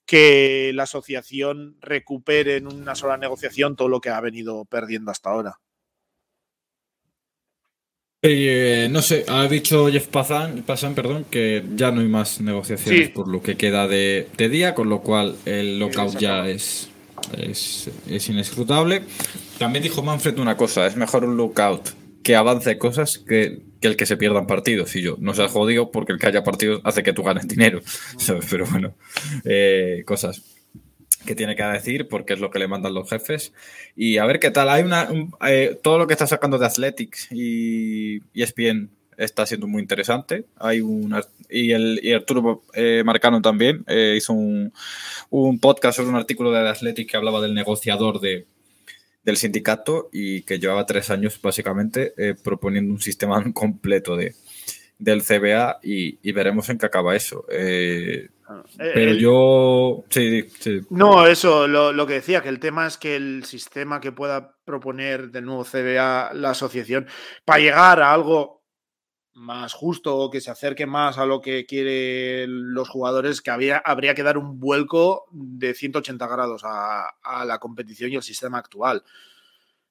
[0.06, 5.30] que la asociación recupere en una sola negociación todo lo que ha venido perdiendo hasta
[5.30, 5.58] ahora.
[8.22, 13.06] Eh, no sé, ha dicho Jeff Passan, Passan perdón, que ya no hay más negociaciones
[13.06, 13.12] sí.
[13.12, 16.90] por lo que queda de, de, día, con lo cual el lockout ya es,
[17.36, 19.02] es, es, inescrutable.
[19.58, 24.06] También dijo Manfred una cosa, es mejor un lockout que avance cosas que, el que
[24.06, 24.94] se pierdan partidos.
[24.96, 27.48] Y yo, no se ha jodido porque el que haya partidos hace que tú ganes
[27.48, 27.80] dinero.
[28.50, 28.94] Pero bueno,
[29.44, 30.42] eh, cosas.
[31.26, 33.52] que tiene que decir, porque es lo que le mandan los jefes.
[33.96, 34.68] Y a ver qué tal.
[34.68, 35.08] Hay una.
[35.46, 40.44] Eh, todo lo que está sacando de Athletics y, y ESPN está siendo muy interesante.
[40.56, 41.14] Hay un
[41.48, 43.84] y el y Arturo eh, Marcano también
[44.16, 44.72] hizo un,
[45.28, 48.46] un, podcast sobre un artículo de The Athletic que hablaba del negociador de,
[49.22, 54.34] del sindicato y que llevaba tres años básicamente eh, proponiendo un sistema completo de,
[54.98, 57.44] del CBA y, y veremos en qué acaba eso.
[57.50, 58.28] Eh,
[58.76, 60.04] pero yo.
[60.08, 60.80] Sí, sí.
[60.90, 64.56] No, eso, lo, lo, que decía, que el tema es que el sistema que pueda
[64.64, 67.06] proponer de nuevo CBA la asociación,
[67.44, 68.59] para llegar a algo
[69.34, 74.14] más justo que se acerque más a lo que quieren los jugadores, que había, habría
[74.14, 79.04] que dar un vuelco de 180 grados a, la competición y el sistema actual.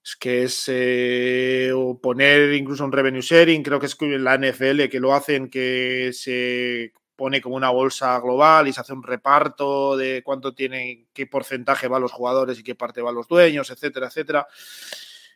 [0.03, 1.71] Es que es eh,
[2.01, 6.93] poner incluso un revenue sharing, creo que es la NFL que lo hacen, que se
[7.15, 11.89] pone como una bolsa global y se hace un reparto de cuánto tiene, qué porcentaje
[11.89, 14.47] va a los jugadores y qué parte va a los dueños, etcétera, etcétera.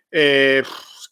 [0.09, 0.63] Eh,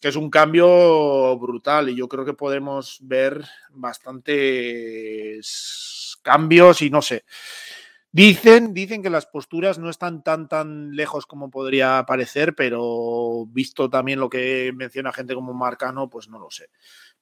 [0.02, 4.98] que es un cambio brutal y yo creo que podemos ver bastantes
[6.22, 7.24] cambios y no sé.
[8.10, 13.88] Dicen, dicen que las posturas no están tan tan lejos como podría parecer, pero visto
[13.88, 16.66] también lo que menciona gente como Marcano, pues no lo sé.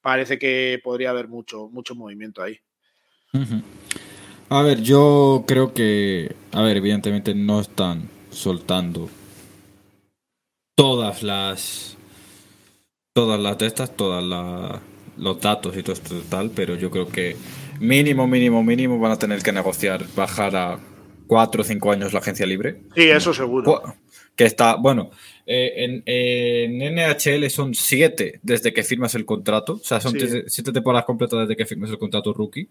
[0.01, 2.59] Parece que podría haber mucho, mucho movimiento ahí.
[4.49, 9.11] A ver, yo creo que, a ver, evidentemente no están soltando
[10.75, 11.99] todas las
[13.13, 14.23] todas las de estas, todas
[15.17, 17.37] los datos y todo esto tal, pero yo creo que
[17.81, 20.79] mínimo, mínimo, mínimo van a tener que negociar bajar a
[21.27, 22.83] cuatro o cinco años la agencia libre.
[22.95, 23.83] Sí, eso seguro.
[24.37, 25.11] Que está, bueno,
[25.45, 30.43] eh, en, en, NHL son siete desde que firmas el contrato, o sea, son sí.
[30.47, 32.69] siete temporadas completas desde que firmas el contrato rookie.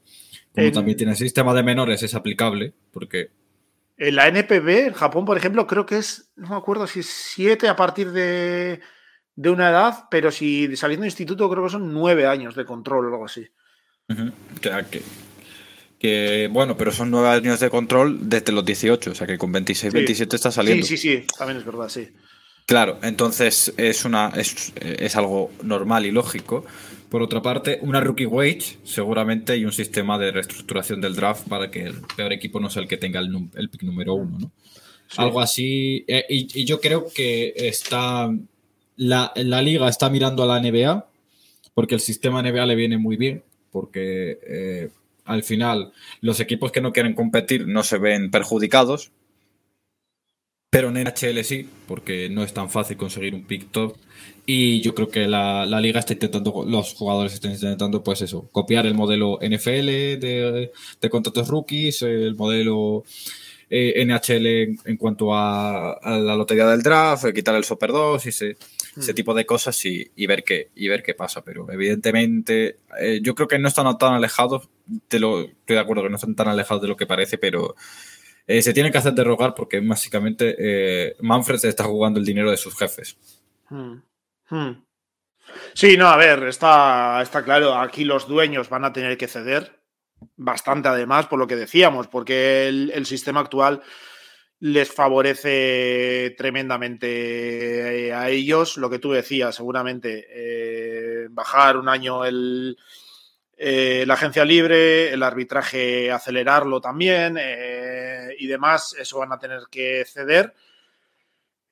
[0.53, 3.29] Como en, también tiene el sistema de menores, es aplicable, porque
[3.97, 7.07] en la NPB, en Japón, por ejemplo, creo que es, no me acuerdo si es
[7.07, 8.79] siete a partir de
[9.39, 13.05] de una edad, pero si saliendo de instituto creo que son nueve años de control
[13.05, 13.47] o algo así.
[14.09, 14.85] Uh -huh.
[14.89, 15.01] que,
[15.97, 19.53] que, bueno, pero son nueve años de control desde los 18, o sea que con
[19.53, 19.95] 26, sí.
[19.95, 20.85] 27 está saliendo.
[20.85, 22.09] Sí, sí, sí, también es verdad, sí.
[22.65, 26.65] Claro, entonces es, una, es, es algo normal y lógico.
[27.07, 31.71] Por otra parte, una rookie wage seguramente y un sistema de reestructuración del draft para
[31.71, 34.51] que el peor equipo no sea el que tenga el, el pick número uno, ¿no?
[35.07, 35.15] Sí.
[35.21, 36.03] Algo así.
[36.07, 38.29] Eh, y, y, yo creo que está
[38.99, 41.07] la, la, liga está mirando a la NBA
[41.73, 44.89] porque el sistema NBA le viene muy bien, porque eh,
[45.23, 49.11] al final los equipos que no quieren competir no se ven perjudicados,
[50.69, 53.95] pero en NHL sí, porque no es tan fácil conseguir un pick top.
[54.45, 58.49] Y yo creo que la, la, liga está intentando, los jugadores están intentando, pues eso,
[58.51, 59.87] copiar el modelo NFL
[60.19, 63.05] de, de contratos rookies, el modelo
[63.69, 68.31] eh, NHL en, cuanto a, a, la lotería del draft, quitar el Super 2 y
[68.31, 68.57] se,
[68.99, 69.01] mm.
[69.01, 71.41] ese tipo de cosas y, y, ver qué, y ver qué pasa.
[71.43, 76.03] Pero evidentemente eh, yo creo que no están tan alejados de lo, estoy de acuerdo
[76.03, 77.75] que no están tan alejados de lo que parece, pero
[78.47, 82.25] eh, se tienen que hacer de rogar porque básicamente eh, Manfred se está jugando el
[82.25, 83.17] dinero de sus jefes.
[83.69, 84.01] Hmm.
[84.49, 84.83] Hmm.
[85.73, 89.79] Sí, no, a ver, está, está claro, aquí los dueños van a tener que ceder
[90.35, 93.81] bastante además por lo que decíamos, porque el, el sistema actual
[94.61, 98.77] les favorece tremendamente a ellos.
[98.77, 102.77] Lo que tú decías, seguramente, eh, bajar un año el,
[103.57, 109.63] eh, la agencia libre, el arbitraje acelerarlo también eh, y demás, eso van a tener
[109.69, 110.53] que ceder.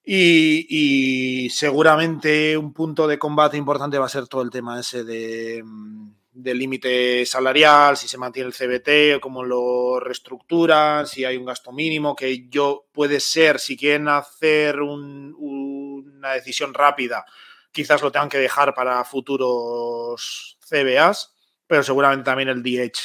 [0.04, 5.04] Y, y, seguramente un punto de combate importante va a ser todo el tema ese
[5.04, 5.64] de,
[6.38, 11.72] del límite salarial, si se mantiene el CBT, cómo lo reestructuran, si hay un gasto
[11.72, 17.26] mínimo, que yo puede ser, si quieren hacer un, una decisión rápida,
[17.72, 21.36] quizás lo tengan que dejar para futuros CBAs,
[21.66, 23.00] pero seguramente también el DH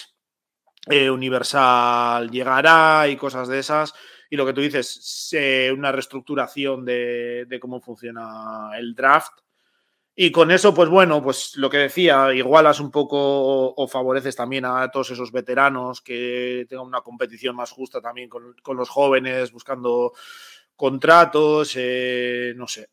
[0.91, 3.95] eh, universal llegará y cosas de esas.
[4.29, 5.31] Y lo que tú dices,
[5.75, 9.42] una reestructuración de cómo funciona el draft
[10.15, 14.67] y con eso, pues bueno, pues lo que decía, igualas un poco o, favoreces también
[14.67, 19.53] a todos esos veteranos que tengan una competición más justa también con, con los jóvenes,
[19.53, 20.13] buscando
[20.77, 22.91] contratos, eh, no sé,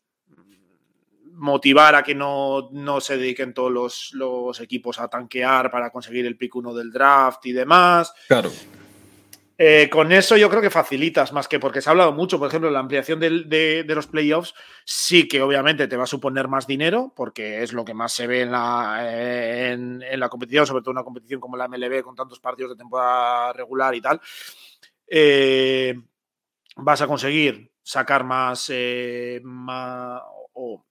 [1.32, 6.24] motivar a que no, no se dediquen todos los, los, equipos a tanquear para conseguir
[6.26, 8.14] el pick uno del draft y demás.
[8.28, 8.50] Claro.
[9.62, 12.48] Eh, con eso yo creo que facilitas más que porque se ha hablado mucho, por
[12.48, 14.54] ejemplo, la ampliación de, los playoffs
[14.86, 18.26] sí que obviamente te va a suponer más dinero porque es lo que más se
[18.26, 22.16] ve en la, en, en la competición, sobre todo una competición como la MLB con
[22.16, 24.18] tantos partidos de temporada regular y tal.
[25.06, 25.94] Eh,
[26.76, 30.86] vas a conseguir sacar más, eh, o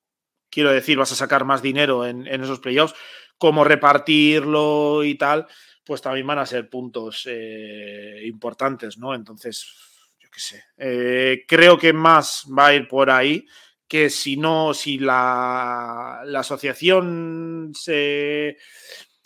[0.48, 2.94] quiero decir, vas a sacar más dinero en, esos playoffs,
[3.40, 5.48] cómo repartirlo y tal,
[5.90, 9.16] pues también van a ser puntos eh, importantes, ¿no?
[9.16, 9.74] Entonces,
[10.20, 13.48] yo qué sé, eh, creo que más va a ir por ahí
[13.88, 18.58] que si no, si la, asociación se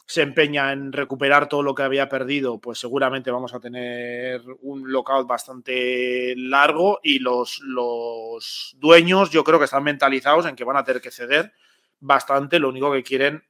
[0.05, 4.89] se empeña en recuperar todo lo que había perdido, pues seguramente vamos a tener un
[4.89, 10.77] lockout bastante largo y los, los dueños yo creo que están mentalizados en que van
[10.77, 11.51] a tener que ceder
[11.99, 13.43] bastante, lo único que quieren,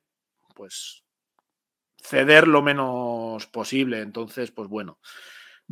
[0.55, 1.02] pues
[2.03, 4.01] ceder lo menos posible.
[4.01, 4.99] Entonces, pues bueno,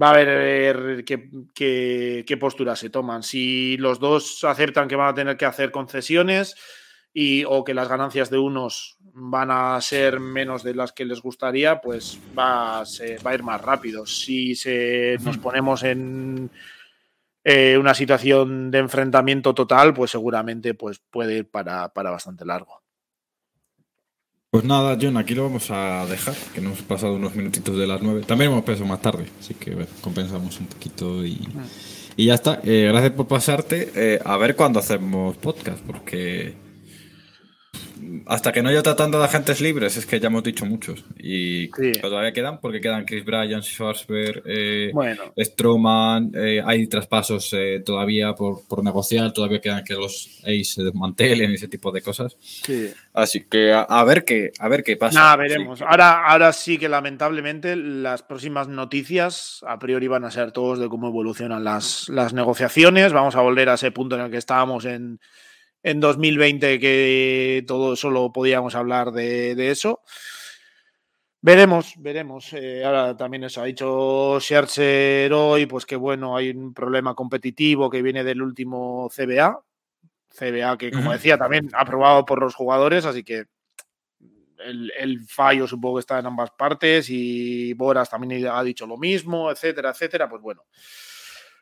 [0.02, 3.24] va a ver qué, qué, qué posturas se toman.
[3.24, 6.56] Si los dos aceptan que van a tener que hacer concesiones,
[7.14, 11.22] y, o que las ganancias de unos van a ser menos de las que les
[11.22, 12.84] gustaría, pues va a,
[13.26, 14.06] va a ir más rápido.
[14.06, 16.50] Si se, nos ponemos en
[17.44, 22.81] eh, una situación de enfrentamiento total, pues seguramente pues puede ir para, para bastante largo.
[24.54, 27.88] Pues nada, John, aquí lo vamos a dejar, que nos hemos pasado unos minutitos de
[27.88, 28.24] las nueve.
[28.28, 31.48] También hemos pasado más tarde, así que compensamos un poquito y,
[32.18, 32.60] y ya está.
[32.66, 33.94] Eh, gracias por pasarte.
[33.96, 36.56] Eh, a ver cuándo hacemos podcast, porque
[38.26, 41.04] hasta que no haya otra tanda de agentes libres, es que ya hemos dicho muchos.
[41.18, 41.70] Y
[42.00, 44.92] todavía quedan, porque quedan Chris Bryan, Schwarzberg, eh,
[45.38, 51.52] Stroman, eh, hay traspasos eh, todavía por, negociar, todavía quedan que los Ace se desmantelen
[51.52, 52.38] y ese tipo de cosas.
[53.14, 55.20] Así que a, ver qué, a ver qué pasa.
[55.20, 55.82] Nada, veremos.
[55.82, 60.90] Ahora, ahora sí que lamentablemente las próximas noticias a priori van a ser todos de
[60.90, 63.14] cómo evolucionan las, las negociaciones.
[63.14, 65.20] Vamos a volver a ese punto en el que estábamos en
[65.84, 70.02] en 2020 que todo solo podíamos hablar de, eso.
[71.42, 72.54] Veremos, veremos.
[72.54, 77.90] Eh, ahora también eso ha dicho Scherzer hoy, pues que bueno, hay un problema competitivo
[77.90, 79.60] que viene del último CBA.
[80.30, 83.46] CBA que, como decía, también aprobado por los jugadores, así que
[84.60, 88.98] el, el, fallo supongo que está en ambas partes y Boras también ha dicho lo
[88.98, 90.30] mismo, etcétera, etcétera.
[90.30, 90.64] Pues bueno,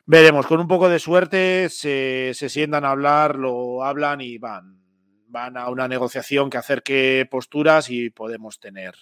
[0.06, 4.82] Veremos, con un poco de suerte se, sientan a hablar, lo hablan y van,
[5.28, 8.96] van a una negociación que acerque posturas y podemos tener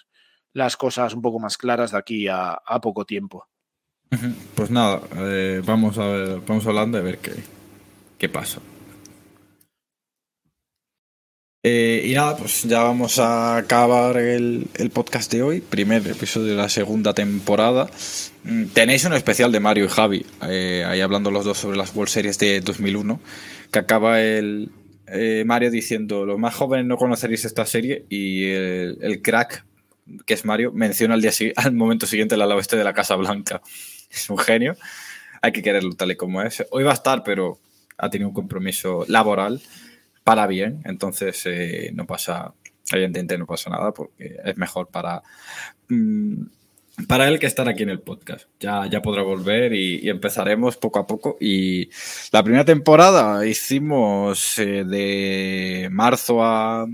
[0.53, 3.48] las cosas un poco más claras de aquí a, poco tiempo.
[4.56, 7.34] Pues nada, eh, vamos a ver, vamos hablando de ver qué,
[8.18, 8.60] qué pasa.
[11.69, 16.56] Eh, y nada, pues ya vamos a acabar el, podcast de hoy, primer episodio de
[16.56, 17.89] la segunda temporada.
[18.45, 21.94] Mm, tenéis un especial de Mario y Javi, eh, ahí hablando los dos sobre las
[21.94, 23.19] World Series de 2001,
[23.69, 24.72] que acaba el
[25.07, 29.65] eh, Mario diciendo, los más jóvenes no conoceréis esta serie y el, crack,
[30.26, 33.18] que es Mario, menciona al, día, al momento siguiente el ala oeste de la Casa
[33.18, 33.61] Blanca.
[34.10, 34.77] Es un genio,
[35.41, 36.64] hay que quererlo tal y como es.
[36.72, 37.60] Hoy va a estar, pero
[37.98, 39.60] ha tenido un compromiso laboral
[40.27, 42.53] para bien, entonces eh, no pasa,
[42.91, 45.23] evidentemente no pasa nada porque es mejor para,
[45.87, 46.43] mm,
[47.07, 48.49] para él que estar aquí en el podcast.
[48.59, 51.37] Ya, ya podrá volver y, empezaremos poco a poco.
[51.39, 51.89] Y
[52.33, 56.85] la primera temporada hicimos eh, de marzo a,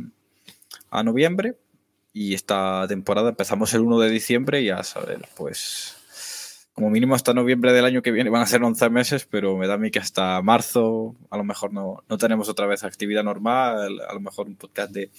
[0.92, 1.56] a noviembre
[2.14, 6.03] y esta temporada empezamos el 1 de diciembre y a saber, pues
[6.74, 9.68] como mínimo hasta noviembre del año que viene van a ser 11 meses, pero me
[9.68, 13.24] da a mí que hasta marzo a lo mejor no, no tenemos otra vez actividad
[13.24, 15.12] normal, a lo mejor un podcast de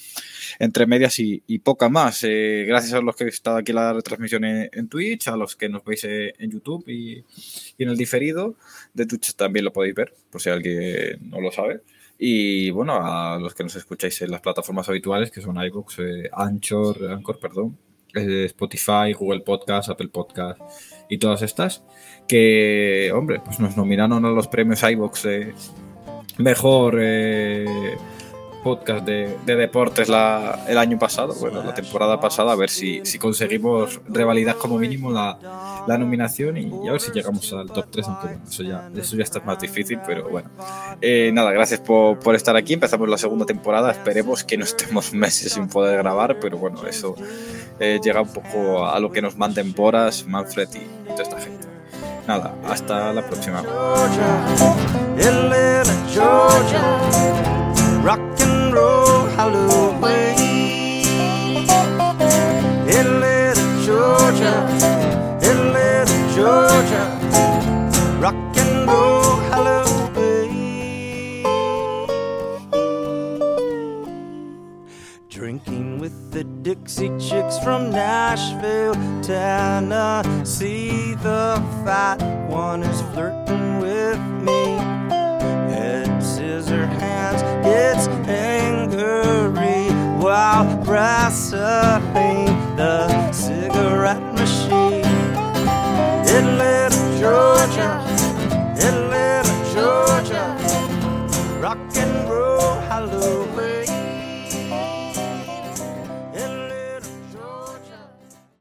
[0.59, 2.24] entre medias y, poca más.
[2.24, 5.55] Eh, gracias a los que habéis estado aquí en la retransmisión en, Twitch, a los
[5.55, 7.24] que nos veis eh, en YouTube y,
[7.78, 8.56] en el diferido
[8.93, 11.82] de Twitch también lo podéis ver, por si alguien no lo sabe.
[12.18, 16.31] Y bueno, a los que nos escucháis en las plataformas habituales, que son iVoox, eh,
[16.32, 17.78] Anchor, Anchor, perdón,
[18.14, 20.60] Spotify, Google Podcast, Apple Podcast
[21.08, 21.84] y todas estas,
[22.26, 25.54] que, hombre, pues nos nominaron a los premios iVox de
[26.38, 27.96] mejor eh,
[28.64, 33.18] podcast de, deportes la, el año pasado, bueno, la temporada pasada, a ver si, si
[33.18, 38.08] conseguimos revalidar como mínimo la, la nominación y, a ver si llegamos al top 3,
[38.08, 40.50] aunque bueno, eso ya, eso ya está más difícil, pero bueno.
[41.02, 45.12] Eh, nada, gracias por, por, estar aquí, empezamos la segunda temporada, esperemos que no estemos
[45.24, 47.14] meses sin poder grabar, pero bueno, eso
[47.78, 51.68] eh, llega un poco a lo que nos manden Boras, Manfred y toda esta gente.
[52.26, 53.62] Nada, hasta la próxima.
[58.05, 59.94] Roll halloween.
[62.86, 64.55] Atlanta, Georgia,
[65.43, 67.05] Atlanta, Georgia,
[68.20, 71.43] rock and roll Halloween.
[75.31, 81.14] Drinking with the Dixie Chicks from Nashville, Tennessee.
[81.14, 84.93] The fat one is flirting with me
[86.74, 89.90] her hands gets angry
[90.22, 91.59] while pressing
[92.76, 95.02] the cigarette machine.
[96.59, 97.90] Little Georgia,
[98.76, 100.63] little Georgia.